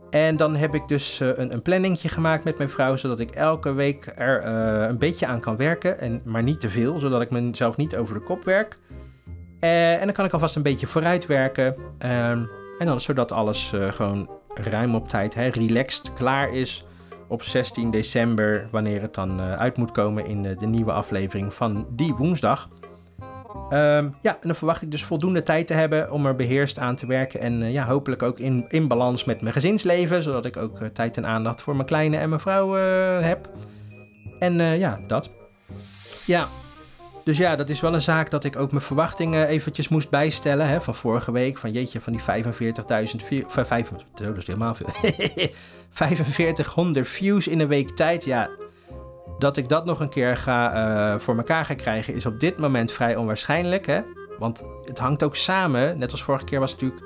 En 0.09 0.37
dan 0.37 0.55
heb 0.55 0.75
ik 0.75 0.87
dus 0.87 1.19
eh, 1.19 1.29
een, 1.35 1.61
een 1.71 1.97
gemaakt 1.97 2.43
met 2.43 2.57
mijn 2.57 2.69
vrouw, 2.69 2.95
zodat 2.95 3.19
ik 3.19 3.31
elke 3.31 3.73
week 3.73 4.11
er 4.15 4.45
een 4.89 4.97
beetje 4.97 5.25
aan 5.25 5.39
kan 5.39 5.57
werken, 5.57 5.99
en, 5.99 6.21
maar 6.25 6.43
niet 6.43 6.59
te 6.59 6.69
veel, 6.69 6.99
zodat 6.99 7.21
ik 7.21 7.29
mezelf 7.29 7.77
niet 7.77 7.97
over 7.97 8.13
de 8.13 8.21
kop 8.21 8.43
werk. 8.43 8.77
En 9.59 10.05
dan 10.05 10.13
kan 10.13 10.25
ik 10.25 10.33
alvast 10.33 10.55
een 10.55 10.61
beetje 10.61 10.87
vooruit 10.87 11.25
werken, 11.25 11.75
ehm, 11.97 12.43
en 12.77 12.85
dan 12.85 13.01
zodat 13.01 13.31
alles 13.31 13.73
eh, 13.73 13.91
gewoon 13.91 14.29
ruim 14.53 14.95
op 14.95 15.09
tijd, 15.09 15.33
hè, 15.33 15.47
relaxed, 15.47 16.13
klaar 16.13 16.53
is 16.53 16.85
op 17.27 17.43
16 17.43 17.91
december, 17.91 18.67
wanneer 18.71 19.01
het 19.01 19.13
dan 19.13 19.39
eh, 19.39 19.53
uit 19.53 19.77
moet 19.77 19.91
komen 19.91 20.25
in 20.25 20.41
de, 20.41 20.55
de 20.55 20.67
nieuwe 20.67 20.91
aflevering 20.91 21.53
van 21.53 21.87
die 21.89 22.13
woensdag. 22.13 22.67
Ehm, 23.69 24.09
ja, 24.21 24.31
en 24.31 24.47
dan 24.47 24.55
verwacht 24.55 24.81
ik 24.81 24.91
dus 24.91 25.03
voldoende 25.03 25.43
tijd 25.43 25.67
te 25.67 25.73
hebben 25.73 26.11
om 26.11 26.25
er 26.25 26.35
beheerst 26.35 26.79
aan 26.79 26.95
te 26.95 27.05
werken. 27.05 27.41
En 27.41 27.61
eh, 27.61 27.73
ja, 27.73 27.85
hopelijk 27.85 28.23
ook 28.23 28.39
in, 28.39 28.65
in 28.67 28.87
balans 28.87 29.23
met 29.23 29.41
mijn 29.41 29.53
gezinsleven. 29.53 30.23
Zodat 30.23 30.45
ik 30.45 30.57
ook 30.57 30.81
eh, 30.81 30.87
tijd 30.87 31.17
en 31.17 31.25
aandacht 31.25 31.61
voor 31.61 31.75
mijn 31.75 31.87
kleine 31.87 32.17
en 32.17 32.29
mijn 32.29 32.41
vrouw 32.41 32.77
eh, 32.77 33.21
heb. 33.21 33.49
En 34.39 34.59
eh, 34.59 34.79
ja, 34.79 34.99
dat. 35.07 35.29
Ja, 36.25 36.47
dus 37.25 37.37
ja, 37.37 37.55
dat 37.55 37.69
is 37.69 37.79
wel 37.79 37.93
een 37.93 38.01
zaak 38.01 38.29
dat 38.29 38.43
ik 38.43 38.55
ook 38.55 38.71
mijn 38.71 38.83
verwachtingen 38.83 39.47
eventjes 39.47 39.87
moest 39.87 40.09
bijstellen. 40.09 40.67
Hè, 40.67 40.81
van 40.81 40.95
vorige 40.95 41.31
week. 41.31 41.57
Van 41.57 41.71
jeetje, 41.71 42.01
van 42.01 42.13
die 42.13 42.21
45.000 42.21 43.25
views. 43.25 43.43
Van 43.47 43.65
vijf, 43.65 43.87
zo, 43.87 44.25
dat 44.25 44.37
is 44.37 44.47
helemaal 44.47 44.75
veel. 44.75 44.87
4500 45.91 47.07
views 47.07 47.47
in 47.47 47.59
een 47.59 47.67
week 47.67 47.89
tijd. 47.89 48.23
Ja, 48.23 48.49
dat 49.39 49.57
ik 49.57 49.69
dat 49.69 49.85
nog 49.85 49.99
een 49.99 50.09
keer 50.09 50.37
ga, 50.37 50.73
eh, 50.73 51.19
voor 51.19 51.37
elkaar 51.37 51.65
ga 51.65 51.73
krijgen 51.73 52.13
is 52.13 52.25
op 52.25 52.39
dit 52.39 52.57
moment 52.57 52.91
vrij 52.91 53.15
onwaarschijnlijk. 53.15 53.85
Hè? 53.85 54.01
Want 54.39 54.63
het 54.83 54.99
hangt 54.99 55.23
ook 55.23 55.35
samen. 55.35 55.97
Net 55.97 56.11
als 56.11 56.23
vorige 56.23 56.45
keer 56.45 56.59
was 56.59 56.71
natuurlijk 56.71 57.03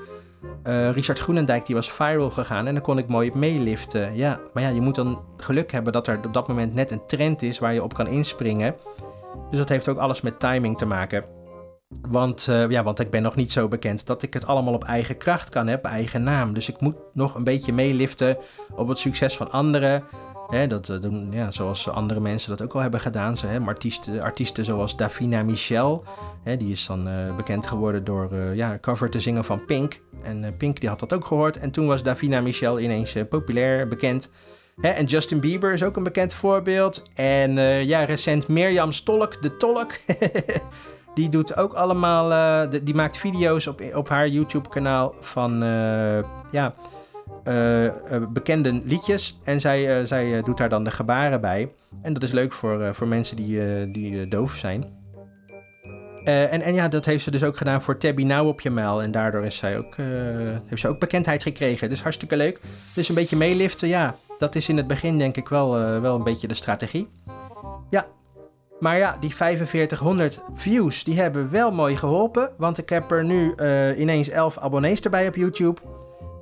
eh, 0.64 0.92
Richard 0.92 1.20
Groenendijk, 1.20 1.66
die 1.66 1.76
was 1.76 1.92
viral 1.92 2.30
gegaan. 2.30 2.68
En 2.68 2.74
dan 2.74 2.84
kon 2.84 2.98
ik 2.98 3.08
mooi 3.08 3.32
meeliften. 3.34 4.16
Ja, 4.16 4.40
maar 4.54 4.64
ja, 4.64 4.70
je 4.70 4.82
moet 4.82 4.96
dan 4.96 5.22
geluk 5.38 5.72
hebben 5.72 5.94
dat 5.94 6.08
er 6.08 6.20
op 6.26 6.34
dat 6.34 6.48
moment 6.48 6.74
net 6.74 6.92
een 6.92 7.06
trend 7.08 7.42
is 7.42 7.60
waar 7.60 7.74
je 7.74 7.84
op 7.84 7.94
kan 7.94 8.08
inspringen. 8.08 8.76
Dus 9.50 9.60
dat 9.60 9.70
heeft 9.70 9.88
ook 9.88 9.98
alles 9.98 10.22
met 10.22 10.40
timing 10.40 10.78
te 10.78 10.86
maken. 10.86 11.24
Want, 12.10 12.48
eh, 12.48 12.70
ja, 12.70 12.84
want 12.84 13.00
ik 13.00 13.10
ben 13.10 13.22
nog 13.22 13.36
niet 13.36 13.52
zo 13.52 13.68
bekend 13.68 14.06
dat 14.06 14.22
ik 14.22 14.34
het 14.34 14.46
allemaal 14.46 14.74
op 14.74 14.84
eigen 14.84 15.18
kracht 15.18 15.50
kan, 15.50 15.74
op 15.74 15.84
eigen 15.84 16.24
naam. 16.24 16.54
Dus 16.54 16.70
ik 16.70 16.82
moet 16.82 16.96
nog 17.14 17.36
een 17.36 17.44
beetje 17.44 17.74
meeliften 17.74 18.38
op 18.76 18.88
het 18.88 18.98
succes 19.00 19.38
van 19.38 19.52
anderen. 19.52 20.04
Hè, 20.48 20.68
dat 20.68 20.90
eh, 20.90 21.02
doen, 21.02 21.32
ja, 21.32 21.52
zoals 21.52 21.90
andere 21.90 22.20
mensen 22.20 22.50
dat 22.50 22.62
ook 22.62 22.74
al 22.74 22.82
hebben 22.82 23.00
gedaan. 23.00 23.38
Zo, 23.38 23.48
hè, 23.48 23.60
artiesten, 23.60 24.22
artiesten 24.22 24.66
zoals 24.66 24.96
Davina 24.96 25.44
Michel. 25.44 26.04
Hè, 26.44 26.58
die 26.58 26.72
is 26.72 26.86
dan 26.86 27.08
eh, 27.08 27.36
bekend 27.36 27.68
geworden 27.68 28.04
door 28.04 28.32
eh, 28.32 28.56
ja, 28.56 28.78
cover 28.82 29.10
te 29.10 29.20
zingen 29.20 29.46
van 29.46 29.66
Pink. 29.66 30.02
En 30.24 30.44
eh, 30.44 30.52
Pink 30.58 30.80
die 30.80 30.90
had 30.90 31.00
dat 31.00 31.14
ook 31.14 31.26
gehoord. 31.26 31.58
En 31.58 31.72
toen 31.72 31.88
was 31.88 32.04
Davina 32.04 32.42
Michel 32.42 32.80
ineens 32.80 33.16
eh, 33.16 33.28
populair, 33.30 33.88
bekend. 33.88 34.30
En 34.82 35.06
Justin 35.06 35.40
Bieber 35.40 35.74
is 35.74 35.84
ook 35.84 35.98
een 35.98 36.04
bekend 36.04 36.34
voorbeeld. 36.34 37.04
En 37.14 37.58
eh, 37.58 37.84
ja, 37.84 38.04
recent 38.04 38.48
Mirjam 38.48 38.92
Stolk, 38.92 39.42
de 39.42 39.58
tolk. 39.58 39.92
die 41.16 41.30
doet 41.30 41.58
ook 41.58 41.74
allemaal... 41.74 42.32
eh, 42.32 42.80
die 42.84 42.96
maakt 42.96 43.18
video's 43.18 43.68
op, 43.68 43.82
op 43.94 44.10
haar 44.10 44.28
YouTube-kanaal 44.28 45.16
van... 45.20 45.64
eh, 45.64 46.20
ja, 46.52 46.74
bekende 48.30 48.82
liedjes. 48.86 49.38
En 49.44 49.60
zij, 49.60 50.06
zij 50.06 50.42
doet 50.44 50.58
daar 50.58 50.70
dan 50.70 50.84
de 50.84 50.92
gebaren 50.92 51.42
bij. 51.42 51.72
En 52.02 52.14
dat 52.14 52.24
is 52.24 52.32
leuk 52.32 52.54
voor, 52.54 52.96
voor 52.96 53.08
mensen 53.08 53.36
die, 53.36 53.92
die 53.92 54.28
doof 54.28 54.56
zijn. 54.56 54.98
En, 56.24 56.62
en 56.62 56.74
ja, 56.74 56.88
dat 56.88 57.06
heeft 57.06 57.24
ze 57.24 57.32
dus 57.32 57.44
ook 57.44 57.58
gedaan 57.58 57.82
voor 57.82 57.98
Tabby 57.98 58.24
Now 58.24 58.48
op 58.48 58.62
je 58.62 58.70
mail. 58.70 59.02
En 59.02 59.12
daardoor 59.12 59.46
is 59.46 59.56
zij 59.56 59.78
ook, 59.78 59.96
heeft 60.66 60.82
ze 60.82 60.88
ook 60.88 61.00
bekendheid 61.00 61.44
gekregen. 61.44 61.90
Dus 61.90 62.02
hartstikke 62.02 62.38
leuk. 62.38 62.60
Dus 62.96 63.10
een 63.10 63.16
beetje 63.16 63.36
meeliften, 63.36 63.88
ja. 63.88 64.16
Dat 64.40 64.56
is 64.56 64.70
in 64.70 64.78
het 64.78 64.88
begin 64.88 65.18
denk 65.18 65.38
ik 65.38 65.50
wel, 65.50 65.78
eh, 65.78 66.00
wel 66.00 66.16
een 66.16 66.24
beetje 66.24 66.48
de 66.48 66.54
strategie. 66.54 67.10
Ja. 67.90 68.06
Maar 68.80 68.98
ja, 68.98 69.18
die 69.20 69.36
4500 69.36 70.42
views, 70.54 71.04
die 71.04 71.20
hebben 71.20 71.52
wel 71.52 71.72
mooi 71.72 71.98
geholpen. 71.98 72.52
Want 72.58 72.78
ik 72.78 72.90
heb 72.90 73.12
er 73.12 73.24
nu 73.24 73.54
eh, 73.56 74.00
ineens 74.00 74.30
11 74.30 74.58
abonnees 74.58 75.00
erbij 75.00 75.28
op 75.28 75.36
YouTube. 75.36 75.82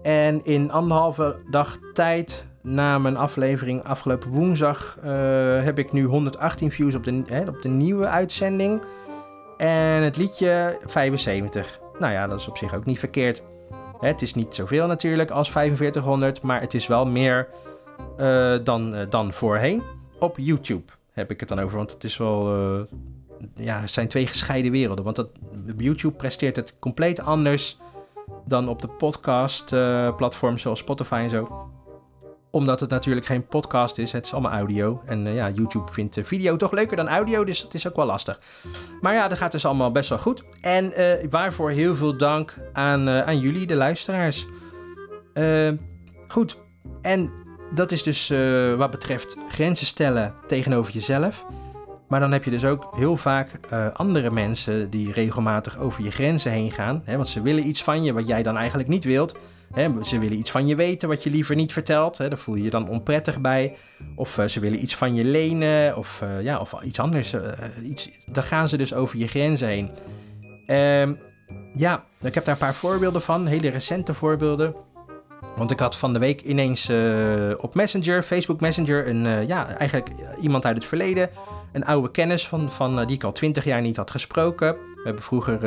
En 0.03 0.45
in 0.45 0.71
anderhalve 0.71 1.36
dag 1.49 1.77
tijd 1.93 2.45
na 2.62 2.97
mijn 2.97 3.17
aflevering 3.17 3.83
afgelopen 3.83 4.29
woensdag 4.29 4.97
eh, 5.03 5.10
heb 5.63 5.79
ik 5.79 5.91
nu 5.91 6.03
118 6.03 6.71
views 6.71 6.95
op 6.95 7.03
de, 7.03 7.23
hè, 7.27 7.47
op 7.47 7.62
de 7.62 7.69
nieuwe 7.69 8.07
uitzending. 8.07 8.81
En 9.57 10.03
het 10.03 10.17
liedje 10.17 10.77
75. 10.86 11.79
Nou 11.99 12.13
ja, 12.13 12.27
dat 12.27 12.39
is 12.39 12.47
op 12.47 12.57
zich 12.57 12.75
ook 12.75 12.86
niet 12.86 12.99
verkeerd. 12.99 13.41
Het 13.99 14.21
is 14.21 14.33
niet 14.33 14.55
zoveel 14.55 14.88
natuurlijk 14.88 15.31
als 15.31 15.51
4500, 15.51 16.41
maar 16.41 16.62
het 16.62 16.73
is 16.73 16.88
wel 16.88 17.05
meer 17.05 17.47
eh, 18.17 18.53
dan, 18.63 18.95
eh, 18.95 19.10
dan 19.10 19.33
voorheen. 19.33 19.83
Op 20.19 20.38
YouTube 20.38 20.93
heb 21.12 21.31
ik 21.31 21.39
het 21.39 21.49
dan 21.49 21.60
over, 21.60 21.77
want 21.77 21.91
het 21.91 22.03
is 22.03 22.17
wel. 22.17 22.55
eh, 22.55 22.95
ja, 23.55 23.81
het 23.81 23.89
zijn 23.89 24.07
twee 24.07 24.27
gescheiden 24.27 24.71
werelden. 24.71 25.03
Want 25.03 25.15
dat, 25.15 25.29
YouTube 25.77 26.15
presteert 26.15 26.55
het 26.55 26.75
compleet 26.79 27.19
anders 27.19 27.77
dan 28.45 28.69
op 28.69 28.81
de 28.81 28.88
podcast-platforms 28.88 30.62
zoals 30.62 30.79
Spotify 30.79 31.13
en 31.23 31.29
zo. 31.29 31.69
Omdat 32.51 32.79
het 32.79 32.89
natuurlijk 32.89 33.25
geen 33.25 33.47
podcast 33.47 33.97
is, 33.97 34.12
het 34.12 34.25
is 34.25 34.33
allemaal 34.33 34.51
audio. 34.51 35.01
En 35.05 35.33
ja, 35.33 35.49
YouTube 35.49 35.91
vindt 35.91 36.17
video 36.21 36.55
toch 36.55 36.71
leuker 36.71 36.97
dan 36.97 37.07
audio, 37.07 37.43
dus 37.43 37.62
dat 37.62 37.73
is 37.73 37.88
ook 37.88 37.95
wel 37.95 38.05
lastig. 38.05 38.39
Maar 39.01 39.13
ja, 39.13 39.27
dat 39.27 39.38
gaat 39.38 39.51
dus 39.51 39.65
allemaal 39.65 39.91
best 39.91 40.10
wel 40.10 40.19
goed. 40.19 40.43
En 40.62 40.93
waarvoor 41.29 41.69
heel 41.69 41.95
veel 41.95 42.17
dank 42.17 42.55
aan, 42.73 43.10
aan 43.10 43.39
jullie, 43.39 43.67
de 43.67 43.75
luisteraars. 43.75 44.45
Goed, 46.27 46.57
en 47.01 47.31
dat 47.73 47.91
is 47.91 48.03
dus 48.03 48.30
eh, 48.30 48.73
wat 48.73 48.91
betreft 48.91 49.38
grenzen 49.49 49.86
stellen 49.86 50.34
tegenover 50.47 50.93
jezelf. 50.93 51.45
Maar 52.08 52.19
dan 52.19 52.32
heb 52.32 52.43
je 52.43 52.49
dus 52.49 52.65
ook 52.65 52.88
heel 52.95 53.17
vaak 53.17 53.51
eh, 53.69 53.88
andere 53.93 54.32
mensen 54.32 54.89
die 54.89 55.12
regelmatig 55.12 55.77
over 55.77 56.03
je 56.03 56.12
grenzen 56.12 56.51
heen 56.51 56.71
gaan. 56.71 57.01
Hè, 57.06 57.15
want 57.15 57.27
ze 57.27 57.41
willen 57.41 57.67
iets 57.67 57.84
van 57.84 58.03
je 58.03 58.13
wat 58.13 58.27
jij 58.27 58.43
dan 58.43 58.58
eigenlijk 58.58 58.89
niet 58.89 59.03
wilt. 59.03 59.38
Hè, 59.73 60.03
ze 60.03 60.19
willen 60.19 60.38
iets 60.38 60.51
van 60.51 60.67
je 60.67 60.75
weten 60.75 61.08
wat 61.08 61.23
je 61.23 61.30
liever 61.30 61.56
niet 61.56 61.73
vertelt. 61.73 62.17
Hè, 62.17 62.30
daar 62.30 62.38
voel 62.38 62.56
je 62.56 62.63
je 62.63 62.69
dan 62.69 62.89
onprettig 62.89 63.39
bij. 63.39 63.75
Of 64.15 64.38
eh, 64.38 64.45
ze 64.45 64.60
willen 64.60 64.82
iets 64.82 64.95
van 64.95 65.15
je 65.15 65.23
lenen. 65.23 65.97
Of, 65.97 66.23
ja, 66.41 66.60
of 66.60 66.82
iets 66.84 66.99
anders. 66.99 67.34
iets, 67.84 68.10
dan 68.25 68.43
gaan 68.43 68.67
ze 68.67 68.77
dus 68.77 68.93
over 68.93 69.17
je 69.17 69.27
grenzen 69.27 69.67
heen. 69.67 69.89
Ehm, 70.65 71.13
ja, 71.73 72.03
ik 72.21 72.34
heb 72.34 72.45
daar 72.45 72.53
een 72.53 72.60
paar 72.60 72.75
voorbeelden 72.75 73.21
van. 73.21 73.45
Hele 73.45 73.69
recente 73.69 74.13
voorbeelden. 74.13 74.75
Want 75.58 75.72
ik 75.72 75.80
had 75.80 75.96
van 75.96 76.13
de 76.13 76.20
week 76.20 76.41
ineens 76.41 76.89
eh, 76.89 77.52
op 77.58 77.76
Messenger, 77.76 78.24
Facebook 78.24 78.60
Messenger, 78.60 79.08
een, 79.08 79.26
eh, 79.26 79.48
ja, 79.48 79.67
eigenlijk 79.76 80.10
iemand 80.41 80.65
uit 80.65 80.76
het 80.76 80.86
verleden. 80.86 81.30
Een 81.72 81.86
oude 81.86 82.12
kennis 82.12 82.48
van, 82.48 82.72
van, 82.72 83.00
eh, 83.00 83.06
die 83.06 83.15
ik 83.15 83.24
al 83.24 83.32
twintig 83.32 83.63
jaar 83.63 83.82
niet 83.82 83.98
had 83.98 84.12
gesproken. 84.12 84.67
We 84.96 85.02
hebben 85.04 85.24
vroeger 85.24 85.60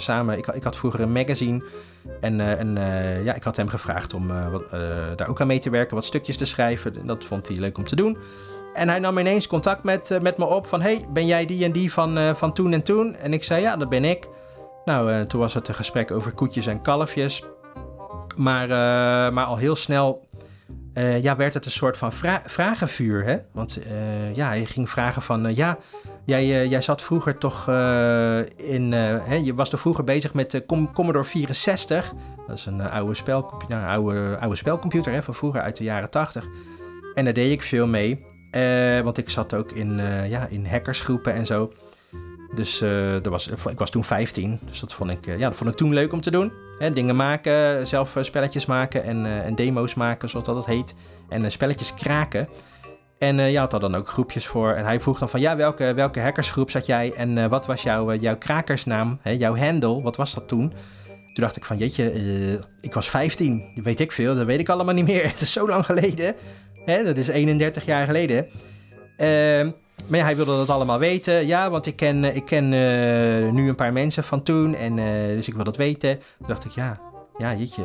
samen... 0.00 0.38
Ik, 0.38 0.46
ik 0.46 0.62
had 0.62 0.76
vroeger 0.76 1.00
een 1.00 1.12
magazine. 1.12 1.64
En, 2.20 2.58
en 2.58 2.78
ja, 3.24 3.34
ik 3.34 3.42
had 3.42 3.56
hem 3.56 3.68
gevraagd 3.68 4.14
om 4.14 4.28
daar 5.16 5.28
ook 5.28 5.40
aan 5.40 5.46
mee 5.46 5.58
te 5.58 5.70
werken. 5.70 5.94
Wat 5.94 6.04
stukjes 6.04 6.36
te 6.36 6.44
schrijven. 6.44 7.00
En 7.00 7.06
Dat 7.06 7.24
vond 7.24 7.48
hij 7.48 7.56
leuk 7.56 7.78
om 7.78 7.84
te 7.84 7.96
doen. 7.96 8.16
En 8.74 8.88
hij 8.88 8.98
nam 8.98 9.18
ineens 9.18 9.46
contact 9.46 9.82
met, 9.82 10.18
met 10.22 10.38
me 10.38 10.44
op 10.44 10.66
van... 10.66 10.80
hey, 10.80 11.04
ben 11.12 11.26
jij 11.26 11.46
die 11.46 11.64
en 11.64 11.72
die 11.72 11.92
van, 11.92 12.36
van 12.36 12.52
toen 12.52 12.72
en 12.72 12.82
toen? 12.82 13.16
En 13.16 13.32
ik 13.32 13.44
zei, 13.44 13.62
ja, 13.62 13.76
dat 13.76 13.88
ben 13.88 14.04
ik. 14.04 14.28
Nou, 14.84 15.26
toen 15.26 15.40
was 15.40 15.54
het 15.54 15.68
een 15.68 15.74
gesprek 15.74 16.10
over 16.10 16.32
koetjes 16.32 16.66
en 16.66 16.82
kalfjes. 16.82 17.42
Maar, 18.36 18.62
eh, 18.62 19.34
maar 19.34 19.44
al 19.44 19.56
heel 19.56 19.76
snel 19.76 20.28
eh, 20.94 21.22
ja, 21.22 21.36
werd 21.36 21.54
het 21.54 21.64
een 21.64 21.70
soort 21.70 21.96
van 21.96 22.12
vra- 22.12 22.42
vragenvuur. 22.46 23.24
Hè? 23.24 23.36
Want 23.52 23.78
eh, 23.78 24.34
ja, 24.34 24.52
je 24.52 24.66
ging 24.66 24.90
vragen 24.90 25.22
van... 25.22 25.54
ja, 25.54 25.78
jij, 26.24 26.68
jij 26.68 26.80
zat 26.80 27.02
vroeger 27.02 27.38
toch 27.38 27.68
in... 28.56 28.92
hè, 28.92 29.34
je 29.34 29.54
was 29.54 29.70
toch 29.70 29.80
vroeger 29.80 30.04
bezig 30.04 30.34
met 30.34 30.50
de 30.50 30.66
Com- 30.66 30.92
Commodore 30.92 31.24
64. 31.24 32.12
Dat 32.46 32.58
is 32.58 32.66
een 32.66 32.90
oude, 32.90 33.14
spelcompu- 33.14 33.66
nou, 33.68 33.86
oude, 33.86 34.36
oude 34.40 34.56
spelcomputer 34.56 35.12
hè, 35.12 35.22
van 35.22 35.34
vroeger 35.34 35.60
uit 35.60 35.76
de 35.76 35.84
jaren 35.84 36.10
80. 36.10 36.44
En 37.14 37.24
daar 37.24 37.34
deed 37.34 37.52
ik 37.52 37.62
veel 37.62 37.86
mee. 37.86 38.26
Want 39.02 39.18
ik 39.18 39.30
zat 39.30 39.54
ook 39.54 39.72
in, 39.72 40.00
ja, 40.28 40.46
in 40.50 40.66
hackersgroepen 40.66 41.34
en 41.34 41.46
zo. 41.46 41.72
Dus 42.54 42.78
dat 43.22 43.26
was, 43.26 43.48
ik 43.48 43.78
was 43.78 43.90
toen 43.90 44.04
15. 44.04 44.58
Dus 44.66 44.80
dat 44.80 44.92
vond 44.92 45.10
ik, 45.10 45.26
ja, 45.26 45.48
dat 45.48 45.56
vond 45.56 45.70
ik 45.70 45.76
toen 45.76 45.92
leuk 45.92 46.12
om 46.12 46.20
te 46.20 46.30
doen. 46.30 46.52
Dingen 46.78 47.16
maken, 47.16 47.86
zelf 47.86 48.16
eh, 48.16 48.22
spelletjes 48.22 48.66
maken 48.66 49.04
en, 49.04 49.26
eh, 49.26 49.46
en 49.46 49.54
demo's 49.54 49.94
maken, 49.94 50.28
zoals 50.28 50.46
dat 50.46 50.56
het 50.56 50.66
heet. 50.66 50.94
En 51.28 51.44
eh, 51.44 51.50
spelletjes 51.50 51.94
kraken. 51.94 52.48
En 53.18 53.36
je 53.36 53.58
had 53.58 53.70
daar 53.70 53.80
dan 53.80 53.94
ook 53.94 54.08
groepjes 54.08 54.46
voor. 54.46 54.72
En 54.72 54.84
hij 54.84 55.00
vroeg 55.00 55.18
dan 55.18 55.28
van, 55.28 55.40
ja, 55.40 55.56
welke, 55.56 55.94
welke 55.94 56.20
hackersgroep 56.20 56.70
zat 56.70 56.86
jij? 56.86 57.12
En 57.12 57.48
wat 57.48 57.66
was 57.66 57.82
jouw, 57.82 58.14
jouw 58.14 58.38
krakersnaam, 58.38 59.18
hè, 59.22 59.30
jouw 59.30 59.56
handle? 59.56 60.02
Wat 60.02 60.16
was 60.16 60.34
dat 60.34 60.48
toen? 60.48 60.68
Toen 61.06 61.44
dacht 61.44 61.56
ik 61.56 61.64
van, 61.64 61.78
jeetje, 61.78 62.60
ik 62.80 62.94
was 62.94 63.10
15. 63.10 63.70
Dat 63.74 63.84
weet 63.84 64.00
ik 64.00 64.12
veel, 64.12 64.34
dat 64.34 64.46
weet 64.46 64.60
ik 64.60 64.68
allemaal 64.68 64.94
niet 64.94 65.06
meer. 65.06 65.22
Het 65.30 65.40
is 65.40 65.52
zo 65.52 65.68
lang 65.68 65.84
geleden. 65.84 66.34
Hè, 66.84 67.04
dat 67.04 67.16
is 67.16 67.28
31 67.28 67.84
jaar 67.84 68.06
geleden. 68.06 68.46
Ehm, 69.16 69.70
maar 70.06 70.20
hij 70.20 70.36
wilde 70.36 70.56
dat 70.56 70.70
allemaal 70.70 70.98
weten. 70.98 71.46
Ja, 71.46 71.70
want 71.70 71.86
ik 71.86 71.96
ken, 71.96 72.36
ik 72.36 72.44
ken 72.44 72.64
eh, 72.64 73.52
nu 73.52 73.68
een 73.68 73.74
paar 73.74 73.92
mensen 73.92 74.24
van 74.24 74.42
toen. 74.42 74.74
En, 74.74 74.98
eh, 74.98 75.34
dus 75.34 75.48
ik 75.48 75.54
wil 75.54 75.64
dat 75.64 75.76
weten. 75.76 76.18
Toen 76.38 76.46
dacht 76.48 76.64
ik, 76.64 76.70
ja, 76.70 77.00
ja, 77.38 77.54
jeetje, 77.54 77.82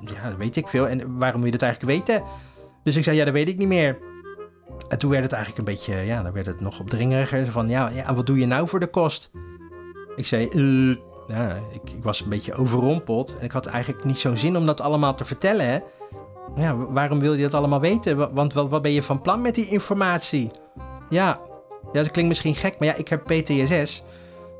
ja, 0.00 0.28
dat 0.28 0.36
weet 0.38 0.56
ik 0.56 0.68
veel. 0.68 0.88
En 0.88 1.18
waarom 1.18 1.40
wil 1.40 1.50
je 1.50 1.58
dat 1.58 1.62
eigenlijk 1.68 1.98
weten? 1.98 2.22
Dus 2.82 2.96
ik 2.96 3.04
zei, 3.04 3.16
ja, 3.16 3.24
dat 3.24 3.34
weet 3.34 3.48
ik 3.48 3.58
niet 3.58 3.68
meer. 3.68 3.98
En 4.88 4.98
toen 4.98 5.10
werd 5.10 5.22
het 5.22 5.32
eigenlijk 5.32 5.68
een 5.68 5.74
beetje, 5.74 5.94
ja, 5.94 6.22
dan 6.22 6.32
werd 6.32 6.46
het 6.46 6.60
nog 6.60 6.80
opdringeriger. 6.80 7.46
Van, 7.46 7.68
ja, 7.68 7.88
ja 7.88 8.14
wat 8.14 8.26
doe 8.26 8.38
je 8.38 8.46
nou 8.46 8.68
voor 8.68 8.80
de 8.80 8.86
kost? 8.86 9.30
Ik 10.16 10.26
zei, 10.26 10.48
ja, 11.26 11.56
ik, 11.72 11.90
ik 11.90 12.02
was 12.02 12.20
een 12.20 12.28
beetje 12.28 12.54
overrompeld. 12.54 13.38
En 13.38 13.44
ik 13.44 13.52
had 13.52 13.66
eigenlijk 13.66 14.04
niet 14.04 14.18
zo'n 14.18 14.36
zin 14.36 14.56
om 14.56 14.66
dat 14.66 14.80
allemaal 14.80 15.14
te 15.14 15.24
vertellen. 15.24 15.82
Ja, 16.56 16.76
waarom 16.76 17.18
wil 17.20 17.34
je 17.34 17.42
dat 17.42 17.54
allemaal 17.54 17.80
weten? 17.80 18.16
Wa- 18.16 18.32
Want 18.32 18.52
wat, 18.52 18.68
wat 18.70 18.82
ben 18.82 18.92
je 18.92 19.02
van 19.02 19.20
plan 19.20 19.40
met 19.40 19.54
die 19.54 19.66
informatie? 19.68 20.50
Ja, 21.14 21.40
ja, 21.92 22.02
dat 22.02 22.10
klinkt 22.10 22.28
misschien 22.28 22.54
gek, 22.54 22.78
maar 22.78 22.88
ja, 22.88 22.94
ik 22.94 23.08
heb 23.08 23.24
PTSS. 23.24 24.02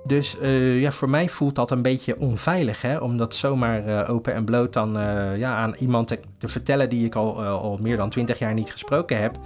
Dus 0.04 0.38
eh, 0.38 0.80
ja, 0.80 0.92
voor 0.92 1.10
mij 1.10 1.28
voelt 1.28 1.54
dat 1.54 1.70
een 1.70 1.82
beetje 1.82 2.18
onveilig, 2.18 2.82
hè? 2.82 2.96
Om 2.96 3.16
dat 3.16 3.34
zomaar 3.34 3.86
eh, 3.86 4.10
open 4.10 4.34
en 4.34 4.44
bloot 4.44 4.72
dan 4.72 4.98
eh, 4.98 5.36
ja, 5.38 5.54
aan 5.54 5.74
iemand 5.78 6.08
te, 6.08 6.18
te 6.38 6.48
vertellen 6.48 6.88
die 6.88 7.04
ik 7.04 7.14
al, 7.14 7.44
al 7.44 7.78
meer 7.82 7.96
dan 7.96 8.10
twintig 8.10 8.38
jaar 8.38 8.54
niet 8.54 8.70
gesproken 8.70 9.20
heb. 9.20 9.38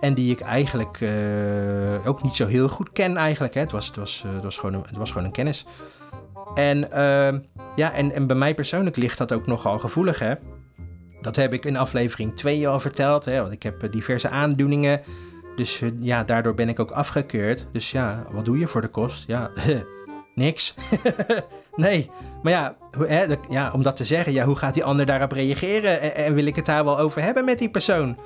En 0.00 0.14
die 0.14 0.30
ik 0.30 0.40
eigenlijk 0.40 1.04
ook 2.04 2.22
niet 2.22 2.34
zo 2.34 2.46
heel 2.46 2.68
goed 2.68 2.92
ken 2.92 3.16
eigenlijk. 3.16 3.54
Hè? 3.54 3.60
Het, 3.60 3.72
was, 3.72 3.86
het, 3.86 3.96
was, 3.96 4.24
het, 4.26 4.44
was 4.44 4.58
gewoon 4.58 4.74
een, 4.74 4.84
het 4.86 4.96
was 4.96 5.10
gewoon 5.10 5.26
een 5.26 5.32
kennis. 5.32 5.66
En, 6.54 6.92
ehm, 6.92 7.38
ja, 7.76 7.92
en, 7.92 8.12
en 8.12 8.26
bij 8.26 8.36
mij 8.36 8.54
persoonlijk 8.54 8.96
ligt 8.96 9.18
dat 9.18 9.32
ook 9.32 9.46
nogal 9.46 9.78
gevoelig, 9.78 10.18
hè? 10.18 10.34
Dat 11.20 11.36
heb 11.36 11.52
ik 11.52 11.64
in 11.64 11.76
aflevering 11.76 12.36
2 12.36 12.68
al 12.68 12.80
verteld, 12.80 13.24
hè? 13.24 13.40
Want 13.40 13.52
ik 13.52 13.62
heb 13.62 13.92
diverse 13.92 14.28
aandoeningen. 14.28 15.00
Dus 15.58 15.80
eh, 15.80 15.88
ja, 16.00 16.24
daardoor 16.24 16.54
ben 16.54 16.68
ik 16.68 16.80
ook 16.80 16.90
afgekeurd. 16.90 17.66
Dus 17.72 17.90
ja, 17.90 18.26
wat 18.30 18.44
doe 18.44 18.58
je 18.58 18.66
voor 18.66 18.80
de 18.80 18.88
kost? 18.88 19.24
Ja, 19.26 19.50
niks. 20.34 20.74
nee, 21.76 22.10
maar 22.42 22.52
ja, 22.52 22.76
hè, 22.98 23.24
ja, 23.48 23.70
om 23.72 23.82
dat 23.82 23.96
te 23.96 24.04
zeggen, 24.04 24.32
ja, 24.32 24.44
hoe 24.44 24.56
gaat 24.56 24.74
die 24.74 24.84
ander 24.84 25.06
daarop 25.06 25.32
reageren? 25.32 26.00
En, 26.00 26.14
en 26.14 26.34
wil 26.34 26.46
ik 26.46 26.56
het 26.56 26.66
daar 26.66 26.84
wel 26.84 26.98
over 26.98 27.22
hebben 27.22 27.44
met 27.44 27.58
die 27.58 27.70
persoon? 27.70 28.16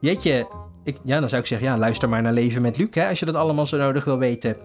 Jeetje, 0.00 0.48
ik, 0.84 0.96
ja, 1.02 1.20
dan 1.20 1.28
zou 1.28 1.40
ik 1.40 1.46
zeggen, 1.46 1.68
ja, 1.68 1.78
luister 1.78 2.08
maar 2.08 2.22
naar 2.22 2.32
Leven 2.32 2.62
met 2.62 2.76
Luc, 2.76 2.88
hè, 2.90 3.08
als 3.08 3.18
je 3.18 3.26
dat 3.26 3.34
allemaal 3.34 3.66
zo 3.66 3.76
nodig 3.76 4.04
wil 4.04 4.18
weten. 4.18 4.56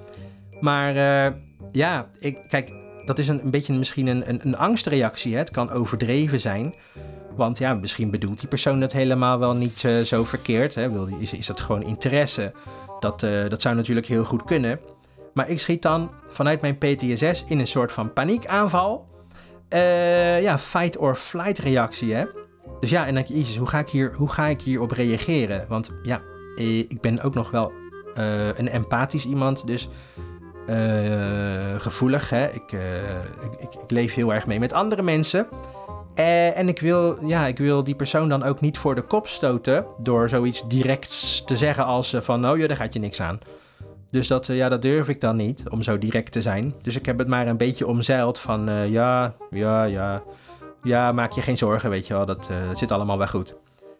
Maar 0.59 0.95
eh, 0.95 1.33
ja, 1.71 2.09
ik, 2.19 2.37
kijk, 2.47 2.71
dat 3.05 3.19
is 3.19 3.27
een, 3.27 3.43
een 3.43 3.51
beetje 3.51 3.73
misschien 3.73 4.07
een, 4.07 4.29
een, 4.29 4.39
een 4.43 4.57
angstreactie. 4.57 5.33
Hè? 5.33 5.39
Het 5.39 5.51
kan 5.51 5.71
overdreven 5.71 6.39
zijn. 6.39 6.75
Want 7.41 7.57
ja, 7.57 7.73
misschien 7.73 8.11
bedoelt 8.11 8.39
die 8.39 8.47
persoon 8.47 8.79
dat 8.79 8.91
helemaal 8.91 9.39
wel 9.39 9.55
niet 9.55 9.83
eh, 9.83 9.99
zo 9.99 10.23
verkeerd. 10.23 10.75
Hè? 10.75 10.89
Is, 11.19 11.33
is 11.33 11.45
dat 11.45 11.61
gewoon 11.61 11.83
interesse? 11.83 12.53
Dat, 12.99 13.23
eh, 13.23 13.49
dat 13.49 13.61
zou 13.61 13.75
natuurlijk 13.75 14.07
heel 14.07 14.23
goed 14.23 14.43
kunnen. 14.43 14.79
Maar 15.33 15.49
ik 15.49 15.59
schiet 15.59 15.81
dan 15.81 16.11
vanuit 16.29 16.61
mijn 16.61 16.77
PTSS 16.77 17.43
in 17.47 17.59
een 17.59 17.67
soort 17.67 17.91
van 17.91 18.13
paniekaanval. 18.13 19.07
Eh, 19.69 20.41
ja, 20.41 20.59
fight 20.59 20.97
or 20.97 21.15
flight 21.15 21.57
reactie. 21.57 22.15
Dus 22.79 22.89
ja, 22.89 22.99
en 22.99 23.05
dan 23.05 23.15
denk 23.15 23.27
je, 23.27 23.33
jezus, 23.33 23.57
hoe 23.57 23.67
ga 23.67 23.79
ik, 23.79 23.89
hier, 23.89 24.13
hoe 24.15 24.29
ga 24.29 24.45
ik 24.45 24.61
hierop 24.61 24.91
reageren? 24.91 25.65
Want 25.67 25.89
ja, 26.03 26.21
ik 26.87 27.01
ben 27.01 27.21
ook 27.21 27.33
nog 27.33 27.51
wel 27.51 27.71
een 28.55 28.69
empathisch 28.69 29.25
iemand, 29.25 29.67
dus 29.67 29.89
gevoelig, 31.77 32.29
hè. 32.29 32.47
Ik, 32.47 32.71
ik, 32.71 33.59
ik, 33.59 33.73
ik 33.73 33.91
leef 33.91 34.13
heel 34.13 34.33
erg 34.33 34.47
mee 34.47 34.59
met 34.59 34.73
andere 34.73 35.01
mensen. 35.01 35.47
Eh, 36.21 36.57
en 36.57 36.67
ik 36.67 36.79
wil, 36.79 37.25
ja, 37.25 37.45
ik 37.47 37.57
wil 37.57 37.83
die 37.83 37.95
persoon 37.95 38.29
dan 38.29 38.43
ook 38.43 38.61
niet 38.61 38.77
voor 38.77 38.95
de 38.95 39.01
kop 39.01 39.27
stoten 39.27 39.85
door 39.97 40.29
zoiets 40.29 40.67
directs 40.67 41.43
te 41.45 41.57
zeggen 41.57 41.85
als 41.85 42.13
eh, 42.13 42.21
van, 42.21 42.49
oh 42.49 42.57
ja, 42.57 42.67
daar 42.67 42.77
gaat 42.77 42.93
je 42.93 42.99
niks 42.99 43.21
aan. 43.21 43.39
Dus 44.11 44.27
dat, 44.27 44.49
eh, 44.49 44.55
ja, 44.55 44.69
dat 44.69 44.81
durf 44.81 45.09
ik 45.09 45.21
dan 45.21 45.35
niet, 45.35 45.63
om 45.69 45.83
zo 45.83 45.97
direct 45.97 46.31
te 46.31 46.41
zijn. 46.41 46.73
Dus 46.81 46.95
ik 46.95 47.05
heb 47.05 47.17
het 47.17 47.27
maar 47.27 47.47
een 47.47 47.57
beetje 47.57 47.87
omzeild 47.87 48.39
van, 48.39 48.69
ja, 48.89 49.35
ja, 49.51 49.83
ja, 49.83 50.23
ja, 50.83 51.11
maak 51.11 51.31
je 51.31 51.41
geen 51.41 51.57
zorgen, 51.57 51.89
weet 51.89 52.07
je 52.07 52.13
wel, 52.13 52.25
dat, 52.25 52.49
zit 52.73 52.91
allemaal 52.91 53.17
wel 53.17 53.27
goed. 53.27 53.55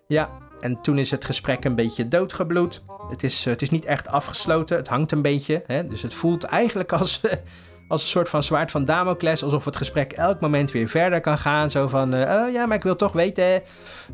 Ja, 0.07 0.29
en 0.59 0.81
toen 0.81 0.97
is 0.97 1.11
het 1.11 1.25
gesprek 1.25 1.63
een 1.63 1.75
beetje 1.75 2.07
doodgebloed. 2.07 2.81
Het 3.09 3.23
is, 3.23 3.45
het 3.45 3.61
is 3.61 3.69
niet 3.69 3.85
echt 3.85 4.07
afgesloten, 4.07 4.77
het 4.77 4.87
hangt 4.87 5.11
een 5.11 5.21
beetje. 5.21 5.63
Hè? 5.65 5.87
Dus 5.87 6.01
het 6.01 6.13
voelt 6.13 6.43
eigenlijk 6.43 6.91
als, 6.91 7.21
als 7.91 8.01
een 8.01 8.07
soort 8.07 8.29
van 8.29 8.43
zwaard 8.43 8.71
van 8.71 8.85
Damocles, 8.85 9.43
alsof 9.43 9.65
het 9.65 9.75
gesprek 9.75 10.11
elk 10.11 10.39
moment 10.39 10.71
weer 10.71 10.87
verder 10.87 11.21
kan 11.21 11.37
gaan. 11.37 11.71
Zo 11.71 11.87
van, 11.87 12.13
eh, 12.13 12.43
oh 12.43 12.51
ja, 12.51 12.65
maar 12.65 12.77
ik 12.77 12.83
wil 12.83 12.95
toch 12.95 13.13
weten. 13.13 13.61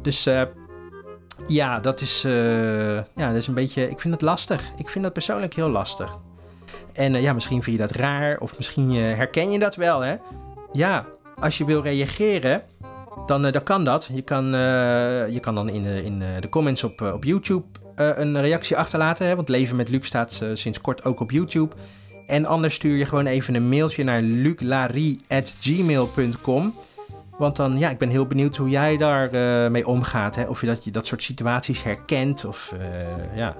Dus 0.01 0.25
eh, 0.25 0.41
ja, 1.47 1.79
dat 1.79 2.01
is, 2.01 2.23
eh, 2.23 2.95
ja, 2.95 3.27
dat 3.27 3.35
is 3.35 3.47
een 3.47 3.53
beetje, 3.53 3.89
ik 3.89 3.99
vind 3.99 4.13
het 4.13 4.21
lastig. 4.23 4.63
Ik 4.77 4.89
vind 4.89 5.03
dat 5.03 5.13
persoonlijk 5.13 5.53
heel 5.53 5.69
lastig. 5.69 6.17
En 6.93 7.21
ja, 7.21 7.33
misschien 7.33 7.63
vind 7.63 7.77
je 7.77 7.81
dat 7.81 7.95
raar, 7.95 8.37
of 8.39 8.57
misschien 8.57 8.93
herken 8.95 9.51
je 9.51 9.59
dat 9.59 9.75
wel, 9.75 9.99
hè? 10.01 10.15
Ja, 10.71 11.05
als 11.39 11.57
je 11.57 11.65
wil 11.65 11.81
reageren, 11.81 12.61
dan, 13.25 13.41
dan 13.41 13.63
kan 13.63 13.85
dat. 13.85 14.09
Je 14.13 14.21
kan, 14.21 14.45
je 15.31 15.39
kan 15.41 15.55
dan 15.55 15.69
in, 15.69 15.83
de- 15.83 16.03
in 16.03 16.23
de 16.39 16.49
comments 16.49 16.83
op, 16.83 17.01
op 17.01 17.23
YouTube 17.23 17.65
een 17.95 18.41
reactie 18.41 18.77
achterlaten. 18.77 19.27
Hè? 19.27 19.35
Want 19.35 19.49
Leven 19.49 19.75
met 19.75 19.89
Luc 19.89 20.05
staat 20.05 20.41
sinds 20.53 20.81
kort 20.81 21.03
ook 21.05 21.19
op 21.19 21.31
YouTube. 21.31 21.75
En 22.27 22.45
anders 22.45 22.73
stuur 22.73 22.95
je 22.95 23.05
gewoon 23.05 23.25
even 23.25 23.55
een 23.55 23.69
mailtje 23.69 24.03
naar 24.03 24.21
luclarie.gmail.com. 24.21 26.73
Want 27.37 27.55
dan, 27.55 27.77
ja, 27.77 27.89
ik 27.89 27.97
ben 27.97 28.09
heel 28.09 28.25
benieuwd 28.25 28.55
hoe 28.55 28.69
jij 28.69 28.97
daar 28.97 29.31
eh, 29.31 29.67
mee 29.71 29.87
omgaat. 29.87 30.35
Hè? 30.35 30.43
Of 30.43 30.61
je 30.61 30.67
dat, 30.67 30.83
je 30.83 30.91
dat 30.91 31.05
soort 31.05 31.23
situaties 31.23 31.83
herkent. 31.83 32.45
Of 32.45 32.73
eh, 32.79 33.35
ja, 33.35 33.55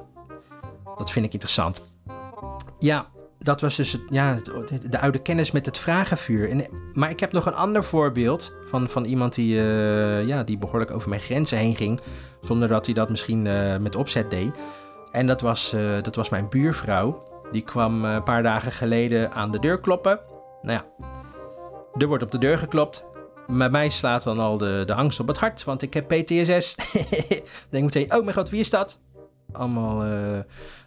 dat 0.98 1.12
vind 1.12 1.26
ik 1.26 1.34
interessant. 1.34 1.82
Ja, 2.80 3.06
dat 3.40 3.62
was 3.62 3.76
dus 3.76 3.92
het, 3.92 4.02
ja, 4.10 4.38
de 4.90 5.00
oude 5.00 5.22
kennis 5.22 5.52
met 5.52 5.66
het 5.66 5.78
vragenvuur. 5.78 6.50
En, 6.50 6.66
maar 6.94 7.10
ik 7.10 7.20
heb 7.20 7.32
nog 7.32 7.46
een 7.46 7.56
ander 7.56 7.84
voorbeeld 7.84 8.54
van, 8.70 8.90
van 8.90 9.06
iemand 9.06 9.36
die, 9.36 9.60
eh, 9.60 10.28
ja, 10.28 10.44
die 10.44 10.58
behoorlijk 10.58 10.92
over 10.92 11.10
mijn 11.10 11.22
grenzen 11.22 11.58
heen 11.58 11.76
ging. 11.76 12.00
Zonder 12.42 12.68
dat 12.68 12.86
hij 12.86 12.94
dat 12.94 13.10
misschien 13.10 13.42
met 13.82 13.96
opzet 13.96 14.30
deed. 14.30 14.56
En 15.12 15.28
dat 15.28 15.42
was, 15.42 15.76
dat 16.02 16.16
was 16.16 16.30
mijn 16.30 16.50
buurvrouw. 16.50 17.24
Die 17.52 17.62
kwam 17.62 18.06
eh, 18.06 18.14
een 18.14 18.24
paar 18.24 18.44
dagen 18.44 18.72
geleden 18.72 19.32
aan 19.32 19.52
de 19.52 19.60
deur 19.60 19.80
kloppen. 19.80 20.20
Nou 20.62 20.80
ja, 20.80 21.06
er 21.98 22.08
wordt 22.08 22.24
op 22.24 22.32
de 22.32 22.38
deur 22.38 22.58
geklopt. 22.58 23.06
Bij 23.48 23.70
mij 23.70 23.90
slaat 23.90 24.24
dan 24.24 24.40
al 24.40 24.58
de, 24.58 24.84
de 24.86 24.94
angst 24.94 25.20
op 25.20 25.28
het 25.28 25.38
hart, 25.38 25.64
want 25.64 25.82
ik 25.82 25.94
heb 25.94 26.08
PTSS. 26.08 26.76
Denk 27.70 27.84
meteen, 27.84 28.14
oh 28.14 28.24
mijn 28.24 28.36
god, 28.36 28.50
wie 28.50 28.60
is 28.60 28.70
dat? 28.70 29.00
Allemaal 29.52 30.04
eh 30.04 30.40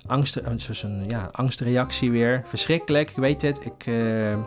angst, 0.07 0.37
eh, 0.37 0.53
een 0.83 1.05
ja, 1.09 1.29
angstreactie 1.33 2.11
weer. 2.11 2.43
Verschrikkelijk, 2.47 3.11
ik 3.11 3.17
weet 3.17 3.43
het. 3.43 3.65
Ik, 3.65 3.87
eh, 3.87 4.39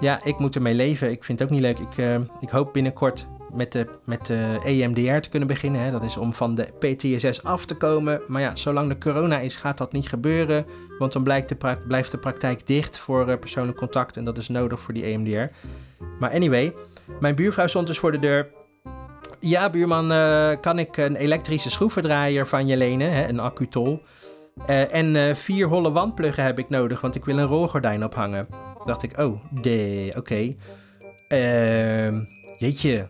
ja, 0.00 0.24
ik 0.24 0.38
moet 0.38 0.54
ermee 0.54 0.74
leven. 0.74 1.10
Ik 1.10 1.24
vind 1.24 1.38
het 1.38 1.48
ook 1.48 1.54
niet 1.54 1.64
leuk. 1.64 1.78
Ik, 1.78 1.98
eh, 1.98 2.14
ik 2.40 2.48
hoop 2.48 2.72
binnenkort 2.72 3.26
met 3.52 3.72
de, 3.72 3.86
met 4.04 4.26
de 4.26 4.58
EMDR 4.64 5.18
te 5.20 5.28
kunnen 5.28 5.48
beginnen. 5.48 5.80
Hè. 5.80 5.90
Dat 5.90 6.02
is 6.02 6.16
om 6.16 6.34
van 6.34 6.54
de 6.54 6.68
PTSS 6.78 7.42
af 7.42 7.66
te 7.66 7.74
komen. 7.76 8.20
Maar 8.26 8.40
ja, 8.40 8.56
zolang 8.56 8.88
de 8.88 8.98
corona 8.98 9.38
is, 9.38 9.56
gaat 9.56 9.78
dat 9.78 9.92
niet 9.92 10.08
gebeuren. 10.08 10.66
Want 10.98 11.12
dan 11.12 11.22
blijkt 11.22 11.48
de 11.48 11.76
blijft 11.88 12.10
de 12.10 12.18
praktijk 12.18 12.66
dicht 12.66 12.98
voor 12.98 13.28
eh, 13.28 13.38
persoonlijk 13.38 13.78
contact. 13.78 14.16
En 14.16 14.24
dat 14.24 14.38
is 14.38 14.48
nodig 14.48 14.80
voor 14.80 14.94
die 14.94 15.04
EMDR. 15.04 15.54
Maar 16.18 16.30
anyway, 16.30 16.74
mijn 17.20 17.34
buurvrouw 17.34 17.66
stond 17.66 17.86
dus 17.86 17.98
voor 17.98 18.12
de 18.12 18.18
deur. 18.18 18.48
Ja, 19.40 19.70
buurman, 19.70 20.12
eh, 20.12 20.50
kan 20.60 20.78
ik 20.78 20.96
een 20.96 21.16
elektrische 21.16 21.70
schroevendraaier 21.70 22.46
van 22.46 22.66
je 22.66 22.76
lenen? 22.76 23.12
Hè, 23.12 23.28
een 23.28 23.40
accutol. 23.40 24.02
Eh, 24.66 24.94
en 24.94 25.36
vier 25.36 25.66
holle 25.66 25.92
wandpluggen 25.92 26.44
heb 26.44 26.58
ik 26.58 26.68
nodig, 26.68 27.00
want 27.00 27.14
ik 27.14 27.24
wil 27.24 27.38
een 27.38 27.46
rolgordijn 27.46 28.04
ophangen. 28.04 28.46
Dacht 28.84 29.02
ik, 29.02 29.18
oh, 29.18 29.40
de, 29.50 30.12
oké. 30.16 30.54
Ehm, 31.28 32.20
jeetje, 32.58 33.08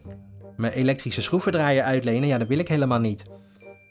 mijn 0.57 0.73
elektrische 0.73 1.23
schroevendraaier 1.23 1.83
uitlenen, 1.83 2.29
ja, 2.29 2.39
dat 2.39 2.49
wil 2.49 2.59
ik 2.59 2.69
helemaal 2.69 3.01
niet. 3.01 3.23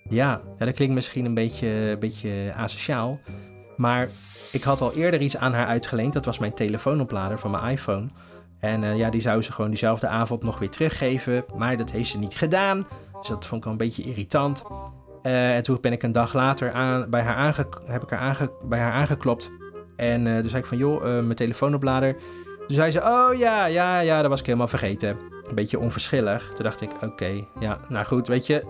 Ja, 0.10 0.42
ja 0.60 0.66
dat 0.66 0.74
klinkt 0.74 0.94
misschien 0.94 1.26
een 1.26 1.34
beetje, 1.34 1.68
een 1.68 2.00
beetje 2.00 2.54
asociaal. 2.56 3.20
Maar 3.78 4.10
ik 4.52 4.64
had 4.64 4.82
al 4.82 4.94
eerder 4.94 5.22
iets 5.22 5.38
aan 5.38 5.54
haar 5.54 5.68
uitgeleend. 5.68 6.14
Dat 6.14 6.26
was 6.26 6.40
mijn 6.40 6.54
telefoonoplader 6.54 7.40
van 7.40 7.52
mijn 7.52 7.72
iPhone. 7.72 8.08
En 8.60 8.84
eh, 8.84 8.98
ja, 8.98 9.10
die 9.10 9.22
zou 9.22 9.42
ze 9.42 9.52
gewoon 9.52 9.70
diezelfde 9.70 10.08
avond 10.08 10.44
nog 10.44 10.60
weer 10.60 10.70
teruggeven. 10.70 11.46
Maar 11.56 11.78
dat 11.78 11.92
heeft 11.92 12.10
ze 12.10 12.18
niet 12.18 12.36
gedaan. 12.36 12.88
Dus 13.20 13.28
dat 13.28 13.46
vond 13.46 13.58
ik 13.58 13.64
wel 13.64 13.72
een 13.72 13.78
beetje 13.78 14.04
irritant. 14.04 14.64
Eh, 15.22 15.56
en 15.56 15.64
toen 15.64 15.78
ben 15.82 15.92
ik 15.92 16.04
een 16.04 16.12
dag 16.12 16.34
later 16.34 16.72
aan, 16.72 17.10
bij, 17.10 17.22
haar 17.22 17.36
aange, 17.36 17.68
heb 17.86 18.04
ik 18.04 18.10
haar 18.10 18.20
aange, 18.20 18.52
bij 18.66 18.80
haar 18.80 18.92
aangeklopt. 18.92 19.52
En 19.96 20.28
eh, 20.28 20.40
toen 20.40 20.50
zei 20.50 20.62
ik 20.62 20.68
van, 20.68 20.78
joh, 20.78 21.04
mijn 21.04 21.36
telefoonoplader. 21.36 22.16
Toen 22.68 22.76
zei 22.76 22.92
ze, 22.92 23.02
oh 23.02 23.38
ja, 23.38 23.66
ja, 23.66 24.00
ja, 24.00 24.22
dat 24.22 24.30
was 24.30 24.40
ik 24.40 24.46
helemaal 24.46 24.68
vergeten. 24.68 25.18
Een 25.48 25.56
beetje 25.56 25.80
onverschillig. 25.80 26.52
Toen 26.54 26.64
dacht 26.64 26.82
ik, 26.82 26.92
oké, 27.04 27.46
ja, 27.60 27.80
nou 27.90 28.06
goed, 28.06 28.28
weet 28.28 28.48
je, 28.48 28.66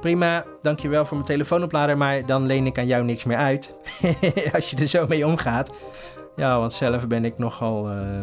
prima, 0.00 0.44
dankjewel 0.62 1.04
voor 1.04 1.16
mijn 1.16 1.28
telefoonoplader, 1.28 1.96
maar 1.96 2.26
dan 2.26 2.46
leen 2.46 2.66
ik 2.66 2.78
aan 2.78 2.86
jou 2.86 3.04
niks 3.04 3.24
meer 3.24 3.36
uit. 3.36 3.74
Als 4.54 4.70
je 4.70 4.76
er 4.76 4.86
zo 4.86 5.06
mee 5.06 5.26
omgaat. 5.26 5.72
Ja, 6.36 6.58
want 6.58 6.72
zelf 6.72 7.06
ben 7.06 7.24
ik 7.24 7.38
nogal 7.38 7.90
eh 7.90 8.20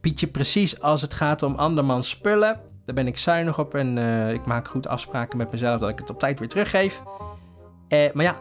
Pietje 0.00 0.26
precies 0.26 0.80
als 0.80 1.00
het 1.00 1.14
gaat 1.14 1.42
om 1.42 1.54
andermans 1.54 2.08
spullen. 2.08 2.60
Daar 2.84 2.94
ben 2.94 3.06
ik 3.06 3.16
zuinig 3.16 3.58
op 3.58 3.74
en 3.74 3.98
eh, 3.98 4.32
ik 4.32 4.46
maak 4.46 4.68
goed 4.68 4.86
afspraken 4.86 5.38
met 5.38 5.52
mezelf 5.52 5.80
dat 5.80 5.88
ik 5.88 5.98
het 5.98 6.10
op 6.10 6.18
tijd 6.18 6.38
weer 6.38 6.48
teruggeef. 6.48 7.02
Eh, 7.88 8.12
maar 8.12 8.24
ja, 8.24 8.36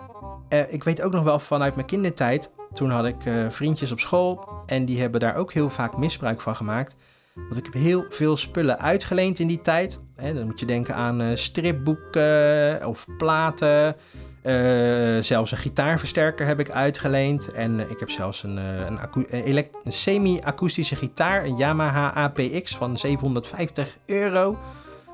ik 0.69 0.83
weet 0.83 1.01
ook 1.01 1.11
nog 1.11 1.23
wel 1.23 1.39
vanuit 1.39 1.75
mijn 1.75 1.87
kindertijd. 1.87 2.49
Toen 2.73 2.89
had 2.89 3.05
ik 3.05 3.15
vriendjes 3.49 3.91
op 3.91 3.99
school 3.99 4.47
en 4.65 4.85
die 4.85 5.01
hebben 5.01 5.19
daar 5.19 5.35
ook 5.35 5.53
heel 5.53 5.69
vaak 5.69 5.97
misbruik 5.97 6.41
van 6.41 6.55
gemaakt. 6.55 6.95
Want 7.33 7.57
ik 7.57 7.65
heb 7.65 7.73
heel 7.73 8.05
veel 8.09 8.37
spullen 8.37 8.79
uitgeleend 8.79 9.39
in 9.39 9.47
die 9.47 9.61
tijd. 9.61 9.99
Dan 10.15 10.45
moet 10.45 10.59
je 10.59 10.65
denken 10.65 10.95
aan 10.95 11.21
eh, 11.21 11.27
stripboeken 11.33 12.85
of 12.85 13.05
platen. 13.17 13.95
Eh, 14.41 15.19
zelfs 15.21 15.51
een 15.51 15.57
gitaarversterker 15.57 16.45
heb 16.45 16.59
ik 16.59 16.69
uitgeleend. 16.69 17.53
En 17.53 17.79
eh, 17.79 17.89
ik 17.89 17.99
heb 17.99 18.09
zelfs 18.09 18.43
een, 18.43 18.57
eh, 18.57 19.45
een, 19.45 19.67
een 19.83 19.91
semi-akoestische 19.91 20.95
gitaar, 20.95 21.45
een 21.45 21.55
Yamaha 21.55 22.13
APX 22.13 22.75
van 22.75 22.97
750 22.97 23.97
euro, 24.05 24.57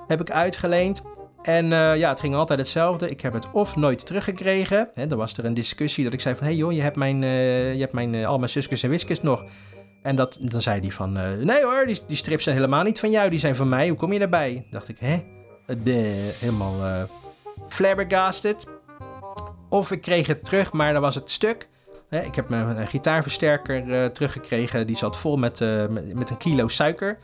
heb 0.08 0.22
ik 0.22 0.32
uitgeleend. 0.32 1.02
En 1.46 1.72
eh, 1.72 1.98
ja, 1.98 2.10
het 2.10 2.20
ging 2.20 2.36
altijd 2.36 2.60
hetzelfde. 2.60 3.10
Ik 3.10 3.22
heb 3.22 3.34
het 3.34 3.52
of 3.52 3.76
nooit 3.76 4.06
teruggekregen. 4.06 4.90
Dan 5.08 5.18
was 5.18 5.38
er 5.38 5.46
een 5.46 5.54
discussie 5.54 6.04
dat 6.04 6.14
ik 6.14 6.22
zei 6.22 6.36
van... 6.36 6.46
hé 6.46 6.52
hey 6.52 6.60
joh, 6.60 6.72
je 6.72 6.82
hebt, 6.82 6.96
mijn, 6.96 7.24
eh, 7.24 7.74
je 7.74 7.80
hebt 7.80 7.94
mijn, 7.94 8.16
eh, 8.16 8.28
al 8.28 8.38
mijn 8.38 8.50
suskus 8.50 8.84
en 8.84 8.90
wiskus 8.90 9.22
nog. 9.22 9.44
En 10.06 10.16
dat, 10.16 10.38
dan 10.42 10.62
zei 10.62 10.80
hij 10.80 10.92
van... 10.92 11.18
eh, 11.18 11.32
nee 11.32 11.64
hoor, 11.64 11.86
die, 11.86 12.00
die 12.08 12.18
strips 12.18 12.44
zijn 12.44 12.56
helemaal 12.56 12.84
niet 12.84 13.00
van 13.00 13.12
jou. 13.12 13.30
Die 13.30 13.40
zijn 13.40 13.56
van 13.56 13.70
mij. 13.70 13.88
Hoe 13.88 13.98
kom 13.98 14.14
je 14.14 14.20
daarbij? 14.20 14.68
dacht 14.70 14.88
ik, 14.88 14.98
hè? 15.00 15.24
De, 15.84 16.32
helemaal 16.40 16.84
eh 16.84 17.04
flabbergasted. 17.68 18.66
Of 19.70 19.92
ik 19.92 20.02
kreeg 20.02 20.28
het 20.28 20.44
terug, 20.44 20.72
maar 20.72 20.94
dan 20.94 21.02
was 21.02 21.16
het 21.16 21.32
stuk. 21.32 21.68
Hè, 22.10 22.22
ik 22.22 22.36
heb 22.36 22.50
mijn 22.50 22.88
gitaarversterker 22.88 23.94
eh, 23.94 24.06
teruggekregen. 24.06 24.88
Die 24.88 24.96
zat 24.96 25.18
vol 25.18 25.38
met, 25.38 25.62
eh, 25.62 25.88
met, 25.88 26.14
met 26.14 26.30
een 26.30 26.38
kilo 26.38 26.68
suiker 26.68 27.18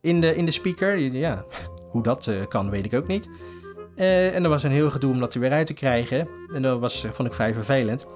in 0.00 0.20
de, 0.20 0.36
in 0.36 0.44
de 0.44 0.50
speaker. 0.50 0.98
Ja, 0.98 1.44
hoe 1.90 2.02
dat 2.02 2.26
eh, 2.26 2.34
kan, 2.48 2.70
weet 2.70 2.84
ik 2.84 2.94
ook 2.94 3.06
niet. 3.06 3.28
Eh, 3.98 4.34
en 4.34 4.42
er 4.42 4.48
was 4.48 4.62
een 4.62 4.70
heel 4.70 4.90
gedoe 4.90 5.12
om 5.12 5.18
dat 5.18 5.34
er 5.34 5.40
weer 5.40 5.52
uit 5.52 5.66
te 5.66 5.72
krijgen. 5.72 6.28
En 6.54 6.62
dat 6.62 6.80
was, 6.80 7.04
eh, 7.04 7.10
vond 7.10 7.28
ik 7.28 7.34
vrij 7.34 7.54
vervelend. 7.54 8.06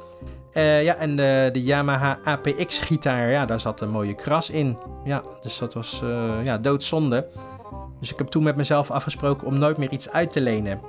Eh, 0.52 0.84
ja, 0.84 0.94
en 0.94 1.16
de, 1.16 1.48
de 1.52 1.62
Yamaha 1.62 2.18
APX-gitaar, 2.24 3.30
ja, 3.30 3.46
daar 3.46 3.60
zat 3.60 3.80
een 3.80 3.90
mooie 3.90 4.14
kras 4.14 4.50
in. 4.50 4.78
Ja, 5.04 5.22
dus 5.42 5.58
dat 5.58 5.74
was 5.74 6.00
eh, 6.02 6.44
ja, 6.44 6.58
doodzonde. 6.58 7.28
Dus 8.00 8.12
ik 8.12 8.18
heb 8.18 8.26
toen 8.26 8.42
met 8.42 8.56
mezelf 8.56 8.90
afgesproken 8.90 9.46
om 9.46 9.58
nooit 9.58 9.76
meer 9.76 9.90
iets 9.90 10.10
uit 10.10 10.32
te 10.32 10.40
lenen. 10.40 10.80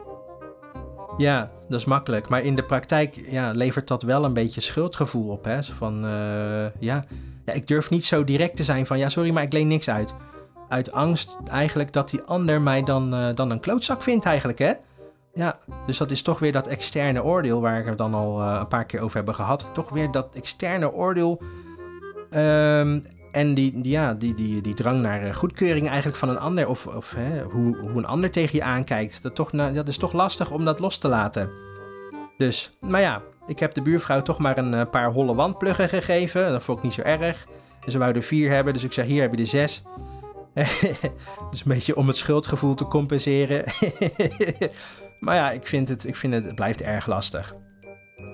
Ja, 1.18 1.52
dat 1.70 1.80
is 1.80 1.86
makkelijk. 1.86 2.30
Maar 2.30 2.44
in 2.44 2.56
de 2.56 2.64
praktijk 2.64 3.22
ja, 3.30 3.52
levert 3.52 3.88
dat 3.88 4.02
wel 4.02 4.24
een 4.24 4.34
beetje 4.34 4.62
schuldgevoel 4.62 5.30
op. 5.30 5.46
Hè? 5.46 5.64
Van, 5.64 6.02
ja, 6.80 7.04
ja, 7.46 7.54
ik 7.54 7.68
durf 7.68 7.90
niet 7.90 8.06
zo 8.06 8.24
direct 8.24 8.56
te 8.56 8.64
zijn 8.64 8.86
van... 8.86 8.98
ja, 8.98 9.10
sorry, 9.10 9.32
maar 9.32 9.44
ik 9.44 9.54
leen 9.54 9.68
niks 9.68 9.90
uit. 9.90 10.14
Uit 10.70 10.92
angst 10.92 11.38
eigenlijk 11.46 11.94
dat 11.94 12.10
die 12.10 12.22
ander 12.22 12.62
mij 12.62 12.84
dan, 12.84 13.14
eh, 13.14 13.28
dan 13.36 13.52
een 13.52 13.60
klootzak 13.60 14.02
vindt 14.02 14.26
eigenlijk, 14.26 14.60
hè? 14.60 14.72
Ja, 15.34 15.60
dus 15.86 15.98
dat 15.98 16.12
is 16.12 16.22
toch 16.22 16.40
weer 16.40 16.52
dat 16.52 16.68
externe 16.68 17.24
oordeel... 17.24 17.62
waar 17.62 17.86
het 17.86 17.98
dan 17.98 18.14
al 18.14 18.42
eh, 18.42 18.58
een 18.60 18.68
paar 18.68 18.86
keer 18.86 19.02
over 19.02 19.16
hebben 19.16 19.36
gehad. 19.36 19.68
Toch 19.74 19.90
weer 19.90 20.12
dat 20.12 20.36
externe 20.36 20.92
oordeel... 20.92 21.42
Ehm, 22.30 23.02
en 23.32 23.54
die, 23.54 23.82
die, 23.82 23.92
ja, 23.92 24.14
die, 24.14 24.34
die, 24.34 24.62
die 24.62 24.74
drang 24.74 25.02
naar 25.02 25.24
eh, 25.24 25.34
goedkeuring 25.34 25.88
eigenlijk 25.88 26.18
van 26.18 26.30
een 26.30 26.40
ander... 26.40 26.68
of, 26.68 26.88
of 26.88 27.14
hè, 27.16 27.42
hoe, 27.42 27.78
hoe 27.78 27.98
een 27.98 28.06
ander 28.06 28.32
tegen 28.32 28.58
je 28.58 28.64
aankijkt... 28.64 29.24
Dat, 29.24 29.36
toch, 29.36 29.50
dat 29.50 29.88
is 29.88 29.98
toch 29.98 30.14
lastig 30.14 30.52
om 30.52 30.66
dat 30.66 30.80
los 30.80 30.98
te 30.98 31.08
laten. 31.08 31.50
Dus, 32.38 32.78
maar 32.80 33.02
ja, 33.02 33.22
ik 33.48 33.60
heb 33.60 33.74
de 33.74 33.82
buurvrouw 33.82 34.22
toch 34.22 34.38
maar 34.38 34.58
een 34.58 34.90
paar 34.90 35.12
holle 35.12 35.36
wandpluggen 35.36 35.90
gegeven. 35.90 36.52
Dat 36.52 36.64
vond 36.64 36.78
ik 36.78 36.84
niet 36.84 36.94
zo 36.94 37.02
erg. 37.02 37.48
En 37.86 37.92
ze 37.92 37.98
wou 37.98 38.16
er 38.16 38.24
vier 38.24 38.50
hebben, 38.50 38.74
dus 38.74 38.84
ik 38.84 38.94
zeg 38.94 39.06
hier 39.06 39.22
heb 39.22 39.34
je 39.34 39.42
er 39.42 39.48
zes. 39.48 39.84
dus 41.52 41.60
een 41.60 41.72
beetje 41.72 41.96
om 41.96 42.08
het 42.08 42.18
schuldgevoel 42.18 42.76
te 42.76 42.86
compenseren. 42.86 43.64
maar 45.20 45.36
ja, 45.36 45.52
ik 45.52 45.68
vind 45.68 45.90
het, 45.90 46.08
ik 46.08 46.16
vind 46.16 46.34
het, 46.34 46.56
blijft 46.56 46.82
erg 46.82 47.08
lastig. 47.08 47.56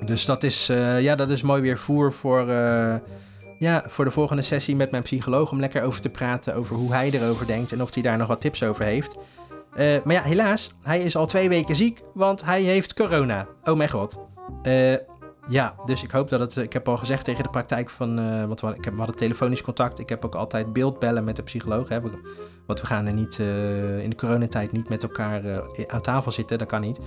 Dus 0.05 0.25
dat 0.25 0.43
is, 0.43 0.69
eh, 0.69 1.01
ja, 1.01 1.15
dat 1.15 1.29
is 1.29 1.41
mooi 1.41 1.61
weer 1.61 1.77
voer 1.77 2.13
voor, 2.13 2.49
eh, 2.49 2.95
ja, 3.59 3.83
voor 3.87 4.05
de 4.05 4.11
volgende 4.11 4.41
sessie 4.41 4.75
met 4.75 4.91
mijn 4.91 5.03
psycholoog. 5.03 5.51
Om 5.51 5.59
lekker 5.59 5.83
over 5.83 6.01
te 6.01 6.09
praten 6.09 6.55
over 6.55 6.75
hoe 6.75 6.93
hij 6.93 7.11
erover 7.11 7.47
denkt 7.47 7.71
en 7.71 7.81
of 7.81 7.93
hij 7.93 8.03
daar 8.03 8.17
nog 8.17 8.27
wat 8.27 8.41
tips 8.41 8.63
over 8.63 8.83
heeft. 8.83 9.15
Eh, 9.75 10.03
maar 10.03 10.15
ja, 10.15 10.21
helaas, 10.21 10.71
hij 10.83 10.99
is 10.99 11.15
al 11.15 11.25
twee 11.25 11.49
weken 11.49 11.75
ziek, 11.75 12.01
want 12.13 12.45
hij 12.45 12.61
heeft 12.61 12.93
corona. 12.93 13.47
Oh 13.63 13.75
mijn 13.75 13.89
god. 13.89 14.17
Eh, 15.49 15.55
ja, 15.55 15.75
dus 15.85 16.03
ik 16.03 16.11
hoop 16.11 16.29
dat 16.29 16.39
het... 16.39 16.55
Ik 16.55 16.73
heb 16.73 16.87
al 16.87 16.97
gezegd 16.97 17.25
tegen 17.25 17.43
de 17.43 17.49
praktijk 17.49 17.89
van... 17.89 18.19
eh, 18.19 18.45
want 18.45 18.61
we, 18.61 18.67
ik 18.67 18.83
heb, 18.83 18.93
we 18.93 18.99
hadden 18.99 19.15
telefonisch 19.17 19.61
contact. 19.61 19.99
Ik 19.99 20.09
heb 20.09 20.25
ook 20.25 20.35
altijd 20.35 20.73
beeldbellen 20.73 21.23
met 21.23 21.35
de 21.35 21.43
psycholoog. 21.43 21.89
Hè, 21.89 22.01
want 22.65 22.79
we 22.81 22.85
gaan 22.85 23.05
er 23.05 23.13
niet 23.13 23.39
eh, 23.39 23.99
in 24.03 24.09
de 24.09 24.15
coronatijd 24.15 24.71
niet 24.71 24.89
met 24.89 25.03
elkaar 25.03 25.45
eh, 25.45 25.57
aan 25.87 26.01
tafel 26.01 26.31
zitten. 26.31 26.57
Dat 26.57 26.67
kan 26.67 26.81
niet. 26.81 26.99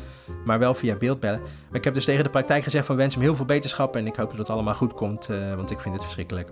Maar 0.45 0.59
wel 0.59 0.75
via 0.75 0.97
beeldbellen. 0.97 1.41
Maar 1.41 1.79
ik 1.79 1.85
heb 1.85 1.95
dus 1.95 2.05
tegen 2.05 2.25
de 2.25 2.31
praktijk 2.31 2.63
gezegd 2.63 2.87
van 2.87 2.97
wens 2.97 3.15
hem 3.15 3.23
heel 3.23 3.37
veel 3.37 3.45
beterschap. 3.45 3.97
En 3.97 4.07
ik 4.07 4.17
hoop 4.17 4.29
dat 4.29 4.39
het 4.39 4.51
allemaal 4.51 4.75
goed 4.75 4.95
komt. 4.95 5.29
eh, 5.29 5.55
want 5.55 5.71
ik 5.71 5.81
vind 5.81 5.95
het 5.95 6.03
verschrikkelijk. 6.03 6.51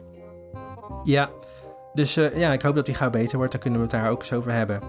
Ja, 1.03 1.31
dus 1.95 2.17
eh, 2.17 2.37
ja, 2.39 2.53
ik 2.53 2.63
hoop 2.63 2.75
dat 2.75 2.87
hij 2.87 2.97
gauw 2.97 3.11
beter 3.11 3.37
wordt. 3.37 3.53
Dan 3.53 3.61
kunnen 3.61 3.81
we 3.81 3.87
het 3.87 3.95
daar 3.95 4.11
ook 4.11 4.21
eens 4.21 4.33
over 4.33 4.53
hebben. 4.53 4.81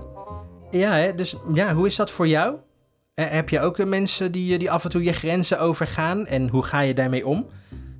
Ja, 0.72 0.92
hè, 0.92 1.16
dus 1.16 1.36
ja, 1.54 1.74
hoe 1.74 1.86
is 1.88 1.96
dat 1.96 2.12
voor 2.12 2.28
jou? 2.28 2.56
Eh, 3.13 3.26
heb 3.30 3.50
je 3.50 3.60
ook 3.60 3.80
eh, 3.80 3.86
mensen 3.86 4.32
die, 4.32 4.58
die 4.58 4.71
af 4.71 4.84
en 4.84 4.89
toe 4.89 5.04
je 5.04 5.13
grenzen 5.13 5.60
overgaan? 5.60 6.26
En 6.26 6.47
hoe 6.47 6.63
ga 6.63 6.80
je 6.80 6.93
daarmee 6.93 7.28
om? 7.28 7.47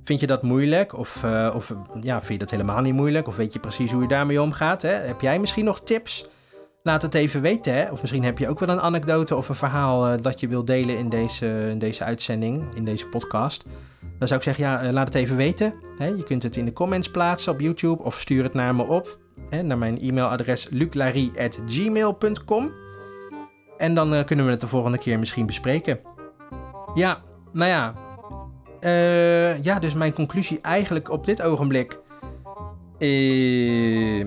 Vind 0.04 0.20
je 0.20 0.26
dat 0.26 0.42
moeilijk? 0.42 0.98
Of, 0.98 1.24
eh, 1.24 1.52
of 1.54 1.70
eh, 1.70 1.76
ja, 2.02 2.18
vind 2.18 2.32
je 2.32 2.38
dat 2.38 2.50
helemaal 2.50 2.80
niet 2.80 2.94
moeilijk? 2.94 3.28
Of 3.28 3.36
weet 3.36 3.52
je 3.52 3.58
precies 3.58 3.92
hoe 3.92 4.02
je 4.02 4.08
daarmee 4.08 4.42
omgaat? 4.42 4.82
Hè? 4.82 4.92
Heb 4.92 5.20
jij 5.20 5.38
misschien 5.38 5.64
nog 5.64 5.80
tips? 5.80 6.26
Laat 6.82 7.02
het 7.02 7.14
even 7.14 7.40
weten. 7.40 7.74
Hè? 7.74 7.90
Of 7.90 8.00
misschien 8.00 8.24
heb 8.24 8.38
je 8.38 8.48
ook 8.48 8.58
wel 8.58 8.68
een 8.68 8.80
anekdote 8.80 9.36
of 9.36 9.48
een 9.48 9.54
verhaal 9.54 10.06
eh, 10.06 10.14
dat 10.22 10.40
je 10.40 10.48
wilt 10.48 10.66
delen 10.66 10.98
in 10.98 11.08
deze, 11.08 11.66
in 11.70 11.78
deze 11.78 12.04
uitzending, 12.04 12.74
in 12.74 12.84
deze 12.84 13.06
podcast. 13.06 13.64
Dan 14.18 14.28
zou 14.28 14.40
ik 14.40 14.46
zeggen, 14.46 14.64
ja, 14.64 14.82
eh, 14.82 14.92
laat 14.92 15.06
het 15.06 15.14
even 15.14 15.36
weten. 15.36 15.74
Hè? 15.98 16.06
Je 16.06 16.22
kunt 16.22 16.42
het 16.42 16.56
in 16.56 16.64
de 16.64 16.72
comments 16.72 17.10
plaatsen 17.10 17.52
op 17.52 17.60
YouTube 17.60 18.02
of 18.02 18.20
stuur 18.20 18.42
het 18.42 18.54
naar 18.54 18.74
me 18.74 18.86
op. 18.86 19.18
Hè? 19.50 19.62
Naar 19.62 19.78
mijn 19.78 20.00
e-mailadres 20.00 20.66
luclarie.gmail.com. 20.70 22.81
En 23.82 23.94
dan 23.94 24.14
eh, 24.14 24.24
kunnen 24.24 24.44
we 24.44 24.50
het 24.50 24.60
de 24.60 24.66
volgende 24.66 24.98
keer 24.98 25.18
misschien 25.18 25.46
bespreken. 25.46 26.00
Ja, 26.94 27.20
nou 27.52 27.70
ja. 27.70 27.94
Eh, 28.80 29.62
ja, 29.62 29.78
dus 29.78 29.94
mijn 29.94 30.12
conclusie 30.12 30.60
eigenlijk 30.60 31.10
op 31.10 31.24
dit 31.24 31.42
ogenblik. 31.42 31.98
Eh, 32.98 34.20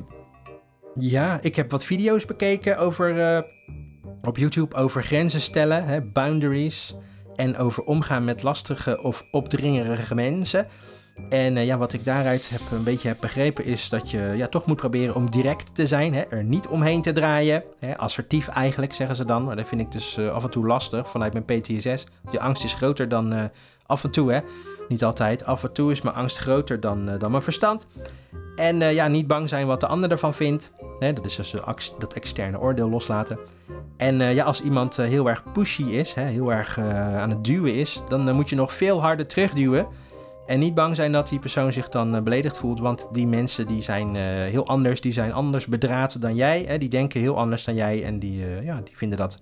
ja, 0.95 1.37
ik 1.41 1.55
heb 1.55 1.71
wat 1.71 1.83
video's 1.83 2.25
bekeken 2.25 2.77
over, 2.77 3.19
eh, 3.19 3.41
op 4.21 4.37
YouTube 4.37 4.75
over 4.75 5.03
grenzen 5.03 5.41
stellen, 5.41 5.85
hè, 5.85 6.01
boundaries. 6.01 6.95
En 7.35 7.57
over 7.57 7.83
omgaan 7.83 8.23
met 8.23 8.43
lastige 8.43 9.01
of 9.01 9.23
opdringerige 9.31 10.15
mensen. 10.15 10.67
En 11.29 11.57
eh, 11.57 11.65
ja, 11.65 11.77
wat 11.77 11.93
ik 11.93 12.05
daaruit 12.05 12.49
heb, 12.49 12.61
een 12.71 12.83
beetje 12.83 13.07
heb 13.07 13.17
begrepen 13.19 13.65
is 13.65 13.89
dat 13.89 14.11
je 14.11 14.33
ja, 14.35 14.47
toch 14.47 14.65
moet 14.65 14.75
proberen 14.75 15.15
om 15.15 15.31
direct 15.31 15.75
te 15.75 15.87
zijn. 15.87 16.13
Hè? 16.13 16.21
Er 16.21 16.43
niet 16.43 16.67
omheen 16.67 17.01
te 17.01 17.11
draaien. 17.11 17.63
Hè? 17.79 17.97
Assertief 17.97 18.47
eigenlijk, 18.47 18.93
zeggen 18.93 19.15
ze 19.15 19.25
dan. 19.25 19.43
Maar 19.43 19.55
dat 19.55 19.67
vind 19.67 19.81
ik 19.81 19.91
dus 19.91 20.17
eh, 20.17 20.31
af 20.31 20.43
en 20.43 20.49
toe 20.49 20.65
lastig 20.65 21.09
vanuit 21.09 21.33
mijn 21.33 21.45
PTSS. 21.45 22.05
Je 22.31 22.39
angst 22.39 22.63
is 22.63 22.73
groter 22.73 23.09
dan 23.09 23.33
eh, 23.33 23.43
af 23.85 24.03
en 24.03 24.11
toe, 24.11 24.31
hè. 24.31 24.39
Niet 24.87 25.03
altijd. 25.03 25.45
Af 25.45 25.63
en 25.63 25.73
toe 25.73 25.91
is 25.91 26.01
mijn 26.01 26.15
angst 26.15 26.37
groter 26.37 26.79
dan, 26.79 27.17
dan 27.17 27.31
mijn 27.31 27.43
verstand. 27.43 27.87
En 28.55 28.79
ja, 28.79 29.07
niet 29.07 29.27
bang 29.27 29.49
zijn 29.49 29.67
wat 29.67 29.79
de 29.79 29.87
ander 29.87 30.11
ervan 30.11 30.33
vindt. 30.33 30.71
Dat 30.99 31.25
is 31.25 31.35
dus 31.35 31.55
dat 31.99 32.13
externe 32.13 32.59
oordeel 32.59 32.89
loslaten. 32.89 33.39
En 33.97 34.17
ja, 34.17 34.43
als 34.43 34.61
iemand 34.61 34.95
heel 34.95 35.29
erg 35.29 35.43
pushy 35.53 35.83
is, 35.83 36.13
hè? 36.13 36.23
heel 36.23 36.51
erg 36.51 36.79
aan 36.79 37.29
het 37.29 37.43
duwen 37.43 37.73
is, 37.73 38.01
dan 38.07 38.35
moet 38.35 38.49
je 38.49 38.55
nog 38.55 38.73
veel 38.73 39.01
harder 39.01 39.27
terugduwen. 39.27 39.87
En 40.45 40.59
niet 40.59 40.73
bang 40.73 40.95
zijn 40.95 41.11
dat 41.11 41.29
die 41.29 41.39
persoon 41.39 41.73
zich 41.73 41.89
dan 41.89 42.15
uh, 42.15 42.21
beledigd 42.21 42.57
voelt, 42.57 42.79
want 42.79 43.07
die 43.11 43.27
mensen 43.27 43.67
die 43.67 43.81
zijn 43.81 44.15
uh, 44.15 44.21
heel 44.21 44.67
anders, 44.67 45.01
die 45.01 45.11
zijn 45.11 45.33
anders 45.33 45.67
bedraad 45.67 46.21
dan 46.21 46.35
jij. 46.35 46.63
Hè? 46.67 46.77
Die 46.77 46.89
denken 46.89 47.19
heel 47.19 47.37
anders 47.37 47.63
dan 47.63 47.75
jij 47.75 48.03
en 48.03 48.19
die, 48.19 48.39
uh, 48.39 48.63
ja, 48.63 48.81
die 48.83 48.97
vinden 48.97 49.17
dat 49.17 49.37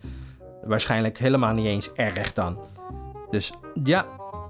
waarschijnlijk 0.63 1.17
helemaal 1.17 1.53
niet 1.53 1.65
eens 1.65 1.91
erg 1.93 2.33
dan. 2.33 2.59
Dus 3.29 3.53
ja, 3.83 4.05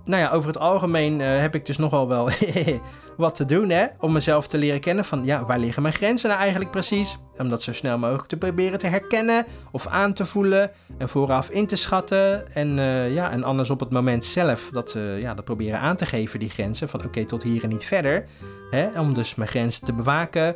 nou 0.06 0.22
ja, 0.22 0.30
over 0.30 0.48
het 0.48 0.58
algemeen 0.58 1.20
uh, 1.20 1.40
heb 1.40 1.56
ik 1.56 1.66
dus 1.66 1.78
nogal 1.78 2.08
wel 2.08 2.30
wat 3.18 3.36
te 3.36 3.46
doen, 3.46 3.70
hè? 3.70 3.86
Om 4.00 4.12
mezelf 4.12 4.48
te 4.48 4.58
leren 4.58 4.80
kennen 4.80 5.06
van, 5.06 5.26
ja, 5.26 5.46
waar 5.46 5.60
liggen 5.60 5.82
mijn 5.82 5.94
grenzen 5.94 6.30
nou 6.30 6.42
eigenlijk 6.42 6.72
precies? 6.72 7.18
Om 7.38 7.50
dat 7.50 7.62
zo 7.62 7.74
snel 7.74 7.98
mogelijk 7.98 8.28
te 8.28 8.38
proberen 8.38 8.78
te 8.78 8.88
herkennen 8.88 9.46
of 9.72 9.88
aan 9.88 10.14
te 10.14 10.26
voelen 10.26 10.72
en 10.98 11.10
vooraf 11.10 11.50
in 11.50 11.68
te 11.68 11.76
schatten. 11.76 12.54
En, 12.56 12.78
uh, 12.78 13.14
ja, 13.14 13.32
en 13.32 13.44
anders 13.44 13.70
op 13.70 13.80
het 13.80 13.90
moment 13.90 14.26
zelf 14.26 14.70
dat, 14.74 14.94
uh, 14.98 15.22
ja, 15.22 15.34
dat 15.34 15.46
proberen 15.46 15.80
aan 15.80 15.96
te 15.96 16.06
geven, 16.06 16.40
die 16.40 16.50
grenzen. 16.50 16.90
Van, 16.90 17.06
oké, 17.06 17.26
tot 17.26 17.44
hier 17.44 17.64
en 17.64 17.70
niet 17.70 17.86
verder. 17.86 18.26
Hè? 18.72 19.00
Om 19.00 19.14
dus 19.14 19.36
mijn 19.36 19.50
grenzen 19.50 19.86
te 19.86 19.94
bewaken. 19.94 20.56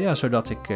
ja, 0.00 0.14
zodat 0.14 0.50
ik 0.50 0.74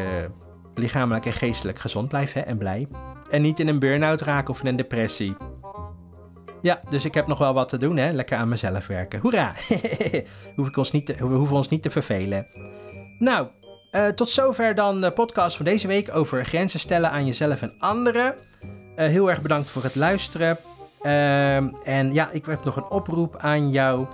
lichamelijk 0.75 1.27
en 1.27 1.33
geestelijk 1.33 1.79
gezond 1.79 2.09
blijf 2.09 2.33
hè, 2.33 2.41
en 2.41 2.59
blij. 2.59 2.89
En 3.31 3.43
niet 3.43 3.61
in 3.61 3.69
een 3.69 3.79
burn-out 3.79 4.21
raak 4.21 4.49
of 4.49 4.61
in 4.61 4.67
een 4.67 4.77
depressie. 4.77 5.37
Ja, 6.63 6.81
dus 6.91 7.05
ik 7.05 7.15
heb 7.15 7.27
nog 7.27 7.39
wel 7.39 7.55
wat 7.55 7.69
te 7.69 7.79
doen, 7.79 7.97
hè? 7.97 8.13
Lekker 8.13 8.37
aan 8.37 8.49
mezelf 8.49 8.87
werken. 8.87 9.21
Hoera! 9.21 9.55
Hoef 10.57 10.69
ik 10.69 10.77
ons 10.77 10.91
niet 10.91 11.07
te, 11.07 11.15
we 11.15 11.35
hoeven 11.35 11.57
ons 11.57 11.69
niet 11.69 11.83
te 11.83 11.91
vervelen. 11.91 12.47
Nou, 13.19 13.47
uh, 13.93 14.07
tot 14.07 14.29
zover 14.29 14.75
dan 14.75 15.01
de 15.01 15.11
podcast 15.11 15.57
van 15.57 15.65
deze 15.65 15.87
week 15.87 16.15
over 16.15 16.45
grenzen 16.45 16.81
stellen 16.81 17.11
aan 17.11 17.27
jezelf 17.27 17.63
en 17.63 17.75
anderen. 17.79 18.35
Uh, 18.63 19.07
heel 19.07 19.31
erg 19.31 19.43
bedankt 19.43 19.71
voor 19.71 19.83
het 19.83 19.95
luisteren. 19.95 20.59
Uh, 21.03 21.57
en 21.89 22.13
ja, 22.13 22.31
ik 22.31 22.45
heb 22.45 22.65
nog 22.65 22.77
een 22.77 22.91
oproep 22.91 23.37
aan 23.37 23.71
jou. 23.71 24.07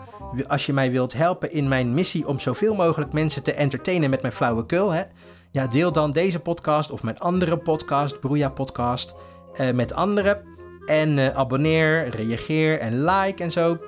Als 0.46 0.66
je 0.66 0.72
mij 0.72 0.90
wilt 0.90 1.12
helpen 1.12 1.52
in 1.52 1.68
mijn 1.68 1.94
missie 1.94 2.26
om 2.26 2.38
zoveel 2.38 2.74
mogelijk 2.74 3.12
mensen 3.12 3.42
te 3.42 3.52
entertainen 3.52 4.10
met 4.10 4.22
mijn 4.22 4.32
flauwekul, 4.34 4.90
hè? 4.90 5.02
Ja, 5.50 5.66
deel 5.66 5.92
dan 5.92 6.10
deze 6.10 6.40
podcast 6.40 6.90
of 6.90 7.02
mijn 7.02 7.18
andere 7.18 7.56
podcast, 7.56 8.20
Broeia 8.20 8.48
Podcast, 8.48 9.14
uh, 9.60 9.70
met 9.70 9.92
anderen. 9.92 10.55
En 10.86 11.18
uh, 11.18 11.28
abonneer, 11.28 12.08
reageer 12.08 12.78
en 12.78 13.04
like 13.04 13.42
en 13.42 13.50
zo. 13.50 13.78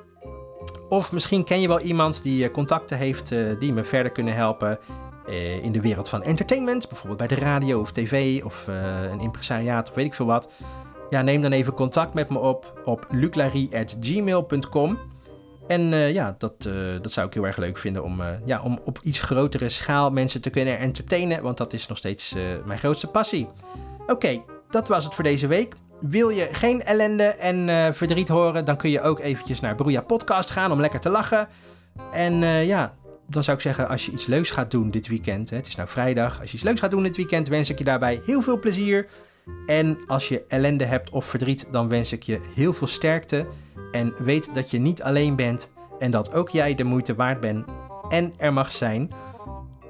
Of 0.88 1.12
misschien 1.12 1.44
ken 1.44 1.60
je 1.60 1.68
wel 1.68 1.80
iemand 1.80 2.22
die 2.22 2.44
uh, 2.44 2.52
contacten 2.52 2.98
heeft 2.98 3.30
uh, 3.30 3.58
die 3.58 3.72
me 3.72 3.84
verder 3.84 4.12
kunnen 4.12 4.34
helpen 4.34 4.78
in 5.62 5.72
de 5.72 5.80
wereld 5.80 6.08
van 6.08 6.22
entertainment. 6.22 6.88
Bijvoorbeeld 6.88 7.18
bij 7.18 7.36
de 7.36 7.44
radio 7.44 7.80
of 7.80 7.92
tv 7.92 8.44
of 8.44 8.66
een 9.10 9.20
impresariaat 9.20 9.88
of 9.88 9.94
weet 9.94 10.04
ik 10.04 10.14
veel 10.14 10.26
wat. 10.26 10.48
Ja, 11.10 11.22
neem 11.22 11.42
dan 11.42 11.52
even 11.52 11.72
contact 11.72 12.14
met 12.14 12.30
me 12.30 12.38
op 12.38 12.80
op 12.84 13.06
luclarie.gmail.com. 13.10 14.98
En 15.66 15.82
ja, 15.94 16.34
dat, 16.38 16.62
dat 17.02 17.12
zou 17.12 17.26
ik 17.26 17.34
heel 17.34 17.46
erg 17.46 17.56
leuk 17.56 17.78
vinden 17.78 18.04
om, 18.04 18.22
ja, 18.44 18.62
om 18.62 18.78
op 18.84 18.98
iets 19.02 19.20
grotere 19.20 19.68
schaal 19.68 20.10
mensen 20.10 20.40
te 20.40 20.50
kunnen 20.50 20.78
entertainen. 20.78 21.42
Want 21.42 21.56
dat 21.56 21.72
is 21.72 21.86
nog 21.86 21.98
steeds 21.98 22.34
mijn 22.64 22.78
grootste 22.78 23.06
passie. 23.06 23.46
Oké, 24.06 24.42
dat 24.70 24.88
was 24.88 25.04
het 25.04 25.14
voor 25.14 25.24
deze 25.24 25.46
week. 25.46 25.74
Wil 26.00 26.28
je 26.28 26.48
geen 26.52 26.82
ellende 26.82 27.24
en 27.24 27.68
uh, 27.68 27.86
verdriet 27.92 28.28
horen, 28.28 28.64
dan 28.64 28.76
kun 28.76 28.90
je 28.90 29.00
ook 29.00 29.20
eventjes 29.20 29.60
naar 29.60 29.74
Broeia 29.74 30.00
Podcast 30.00 30.50
gaan 30.50 30.72
om 30.72 30.80
lekker 30.80 31.00
te 31.00 31.08
lachen. 31.08 31.48
En 32.12 32.42
uh, 32.42 32.66
ja, 32.66 32.94
dan 33.26 33.44
zou 33.44 33.56
ik 33.56 33.62
zeggen, 33.62 33.88
als 33.88 34.06
je 34.06 34.12
iets 34.12 34.26
leuks 34.26 34.50
gaat 34.50 34.70
doen 34.70 34.90
dit 34.90 35.08
weekend, 35.08 35.50
hè, 35.50 35.56
het 35.56 35.66
is 35.66 35.76
nou 35.76 35.88
vrijdag, 35.88 36.40
als 36.40 36.48
je 36.48 36.54
iets 36.54 36.64
leuks 36.64 36.80
gaat 36.80 36.90
doen 36.90 37.02
dit 37.02 37.16
weekend, 37.16 37.48
wens 37.48 37.70
ik 37.70 37.78
je 37.78 37.84
daarbij 37.84 38.20
heel 38.24 38.42
veel 38.42 38.58
plezier. 38.58 39.06
En 39.66 39.98
als 40.06 40.28
je 40.28 40.44
ellende 40.48 40.84
hebt 40.84 41.10
of 41.10 41.24
verdriet, 41.24 41.66
dan 41.70 41.88
wens 41.88 42.12
ik 42.12 42.22
je 42.22 42.40
heel 42.54 42.72
veel 42.72 42.86
sterkte. 42.86 43.46
En 43.92 44.14
weet 44.18 44.54
dat 44.54 44.70
je 44.70 44.78
niet 44.78 45.02
alleen 45.02 45.36
bent 45.36 45.70
en 45.98 46.10
dat 46.10 46.32
ook 46.32 46.48
jij 46.48 46.74
de 46.74 46.84
moeite 46.84 47.14
waard 47.14 47.40
bent 47.40 47.64
en 48.08 48.32
er 48.36 48.52
mag 48.52 48.72
zijn. 48.72 49.10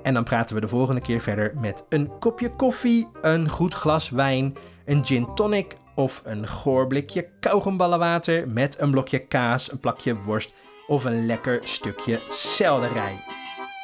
En 0.02 0.14
dan 0.14 0.24
praten 0.24 0.54
we 0.54 0.60
de 0.60 0.68
volgende 0.68 1.00
keer 1.00 1.20
verder 1.20 1.52
met 1.60 1.84
een 1.88 2.18
kopje 2.18 2.50
koffie, 2.50 3.08
een 3.20 3.48
goed 3.48 3.74
glas 3.74 4.10
wijn, 4.10 4.56
een 4.84 5.04
gin 5.04 5.34
tonic 5.34 5.74
of 5.98 6.20
een 6.24 6.48
goorblikje 6.48 7.28
blikje 7.40 8.46
met 8.46 8.80
een 8.80 8.90
blokje 8.90 9.18
kaas, 9.18 9.72
een 9.72 9.80
plakje 9.80 10.16
worst 10.16 10.52
of 10.86 11.04
een 11.04 11.26
lekker 11.26 11.60
stukje 11.62 12.20
selderij. 12.28 13.24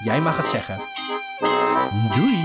Jij 0.05 0.21
mag 0.21 0.37
het 0.37 0.47
zeggen. 0.47 0.79
Doei! 2.15 2.43